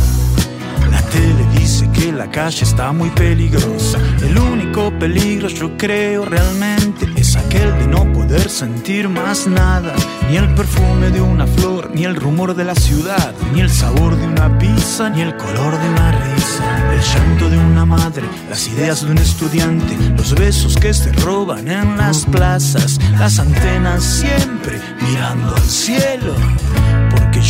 La 0.91 1.01
tele 1.03 1.47
dice 1.59 1.89
que 1.93 2.13
la 2.13 2.31
calle 2.31 2.65
está 2.65 2.93
muy 2.93 3.11
peligrosa. 3.11 3.99
El 4.23 4.37
único 4.39 4.91
peligro, 4.99 5.49
yo 5.49 5.77
creo 5.77 6.25
realmente, 6.25 7.07
es 7.15 7.37
aquel 7.37 7.79
de 7.79 7.87
no 7.87 8.13
poder 8.13 8.49
sentir 8.51 9.09
más 9.09 9.47
nada. 9.47 9.95
Ni 10.29 10.37
el 10.37 10.53
perfume 10.55 11.11
de 11.11 11.21
una 11.21 11.47
flor, 11.47 11.91
ni 11.95 12.05
el 12.05 12.17
rumor 12.17 12.55
de 12.55 12.65
la 12.65 12.75
ciudad, 12.75 13.35
ni 13.55 13.61
el 13.61 13.71
sabor 13.71 14.17
de 14.17 14.27
una 14.27 14.59
pizza, 14.59 15.09
ni 15.09 15.23
el 15.23 15.37
color 15.37 15.79
de 15.79 15.89
una 15.89 16.13
risa. 16.13 16.93
El 16.93 17.01
llanto 17.01 17.51
de 17.51 17.59
una 17.59 17.85
madre, 17.85 18.25
las 18.51 18.67
ideas 18.67 19.05
de 19.05 19.13
un 19.13 19.19
estudiante, 19.19 19.97
los 20.17 20.35
besos 20.35 20.77
que 20.77 20.93
se 20.93 21.13
roban 21.13 21.69
en 21.69 21.97
las 21.97 22.25
plazas, 22.25 22.99
las 23.19 23.39
antenas 23.39 24.03
siempre 24.03 24.81
mirando 25.01 25.55
al 25.55 25.63
cielo. 25.63 26.35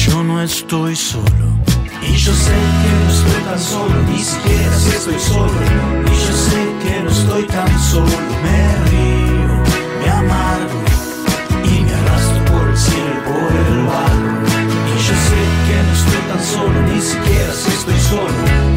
Yo 0.06 0.22
no 0.22 0.40
estoy 0.40 0.94
solo. 0.94 1.46
Y 2.02 2.14
yo 2.14 2.32
sé 2.32 2.52
que 2.82 2.90
no 3.02 3.10
estoy 3.10 3.42
tan 3.42 3.58
solo, 3.58 4.02
ni 4.04 4.18
siquiera 4.20 4.78
si 4.78 4.90
estoy 4.90 5.18
solo. 5.18 5.60
Y 6.06 6.14
yo 6.24 6.32
sé 6.46 6.60
que 6.82 7.00
no 7.02 7.10
estoy 7.10 7.44
tan 7.46 7.80
solo, 7.80 8.18
me 8.44 8.60
río, 8.90 9.62
me 10.00 10.10
amargo 10.10 10.80
y 11.64 11.80
me 11.80 11.92
arrastro 11.92 12.44
por 12.44 12.68
el 12.68 12.76
cielo 12.76 13.24
por 13.26 13.50
el 13.66 13.86
barro. 13.86 14.46
Y 14.86 14.98
yo 15.06 15.14
sé 15.28 15.40
que 15.66 15.76
no 15.82 15.92
estoy 15.98 16.22
tan 16.30 16.44
solo, 16.44 16.82
ni 16.94 17.00
siquiera 17.00 17.52
si 17.52 17.68
estoy 17.68 18.00
solo. 18.00 18.67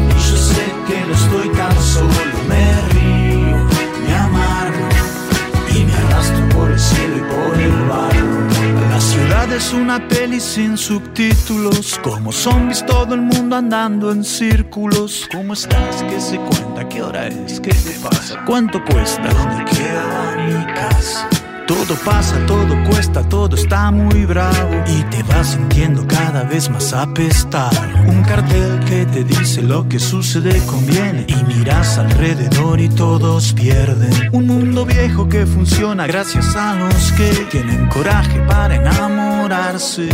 Es 9.62 9.72
una 9.72 10.08
peli 10.08 10.40
sin 10.40 10.76
subtítulos, 10.76 11.98
como 12.02 12.32
zombies 12.32 12.84
todo 12.84 13.14
el 13.14 13.20
mundo 13.20 13.54
andando 13.56 14.10
en 14.10 14.24
círculos. 14.24 15.28
¿Cómo 15.30 15.52
estás? 15.52 16.02
¿Qué 16.02 16.20
se 16.20 16.36
cuenta? 16.36 16.88
¿Qué 16.88 17.00
hora 17.00 17.28
es? 17.28 17.60
¿Qué 17.60 17.70
te 17.70 17.92
pasa? 18.02 18.42
¿Cuánto 18.44 18.82
cuesta? 18.84 19.22
¿Dónde 19.22 19.64
queda 19.70 20.36
mi 20.48 20.74
casa? 20.74 21.28
Todo 21.66 21.94
pasa, 22.04 22.36
todo 22.46 22.84
cuesta, 22.84 23.22
todo 23.28 23.56
está 23.56 23.90
muy 23.90 24.24
bravo 24.26 24.84
y 24.86 25.02
te 25.04 25.22
vas 25.22 25.48
sintiendo 25.48 26.06
cada 26.06 26.42
vez 26.44 26.68
más 26.68 26.92
apestado. 26.92 27.78
Un 28.06 28.22
cartel 28.22 28.80
que 28.84 29.06
te 29.06 29.24
dice 29.24 29.62
lo 29.62 29.88
que 29.88 29.98
sucede 29.98 30.64
conviene 30.66 31.24
y 31.28 31.44
miras 31.44 31.98
alrededor 31.98 32.80
y 32.80 32.88
todos 32.88 33.52
pierden. 33.52 34.10
Un 34.32 34.46
mundo 34.46 34.84
viejo 34.84 35.28
que 35.28 35.46
funciona 35.46 36.06
gracias 36.06 36.54
a 36.56 36.74
los 36.74 37.12
que 37.12 37.30
tienen 37.50 37.88
coraje 37.88 38.40
para 38.40 38.76
enamorarse. 38.76 40.08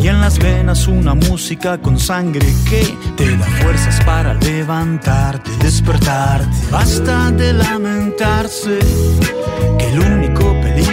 Y 0.00 0.08
en 0.08 0.20
las 0.20 0.38
venas 0.38 0.88
una 0.88 1.14
música 1.14 1.78
con 1.78 1.98
sangre 1.98 2.46
que 2.68 2.96
te 3.16 3.36
da 3.36 3.46
fuerzas 3.62 4.00
para 4.04 4.34
levantarte, 4.34 5.50
despertarte. 5.60 6.48
Basta 6.70 7.30
de 7.30 7.52
lamentarse 7.52 8.78
que 9.78 9.92
el 9.92 10.00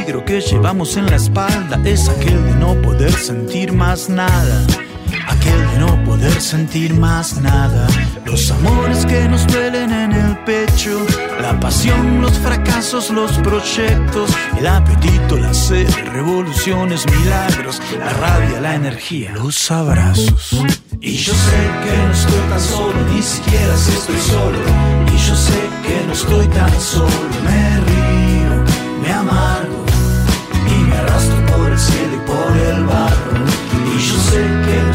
peligro 0.09 0.25
que 0.25 0.41
llevamos 0.41 0.97
en 0.97 1.05
la 1.05 1.17
espalda 1.17 1.79
es 1.85 2.09
aquel 2.09 2.43
de 2.43 2.55
no 2.55 2.73
poder 2.81 3.11
sentir 3.11 3.71
más 3.71 4.09
nada. 4.09 4.65
Aquel 5.27 5.71
de 5.71 5.79
no 5.79 6.03
poder 6.03 6.41
sentir 6.41 6.93
más 6.93 7.39
nada. 7.41 7.87
Los 8.25 8.49
amores 8.51 9.05
que 9.05 9.27
nos 9.27 9.45
duelen 9.47 9.91
en 9.91 10.11
el 10.11 10.37
pecho. 10.45 11.05
La 11.41 11.59
pasión, 11.59 12.21
los 12.21 12.33
fracasos, 12.39 13.11
los 13.11 13.31
proyectos. 13.39 14.31
El 14.57 14.67
apetito, 14.67 15.37
la 15.37 15.53
sed, 15.53 15.87
revoluciones, 16.11 17.05
milagros. 17.05 17.81
La 17.99 18.11
rabia, 18.13 18.61
la 18.61 18.75
energía, 18.75 19.31
los 19.33 19.69
abrazos. 19.69 20.55
Y 21.01 21.17
yo 21.17 21.33
sé 21.33 21.61
que 21.83 21.97
no 21.97 22.11
estoy 22.11 22.49
tan 22.49 22.61
solo, 22.61 22.95
ni 23.13 23.21
siquiera 23.21 23.77
si 23.77 23.91
estoy 23.91 24.17
solo. 24.17 24.57
Y 25.13 25.17
yo 25.17 25.35
sé 25.35 25.59
que 25.85 26.07
no 26.07 26.13
estoy 26.13 26.47
tan 26.47 26.81
solo. 26.81 27.09
Me 27.45 27.77
río, 27.87 28.48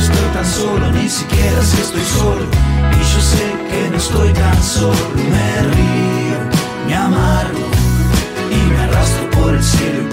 estoy 0.04 0.28
tan 0.32 0.46
solo, 0.46 0.92
ni 0.92 1.08
siquiera 1.08 1.62
si 1.62 1.80
estoy 1.80 2.04
solo. 2.18 2.44
Y 2.92 2.98
yo 3.12 3.20
sé 3.20 3.44
que 3.68 3.90
no 3.90 3.96
estoy 3.96 4.32
tan 4.32 4.62
solo. 4.62 5.04
Me 5.14 5.50
río, 5.74 6.38
me 6.86 6.94
amargo 6.94 7.66
y 8.50 8.70
me 8.70 8.78
arrastro 8.84 9.30
por 9.30 9.54
el 9.54 9.62
cielo 9.62 10.02
y 10.02 10.12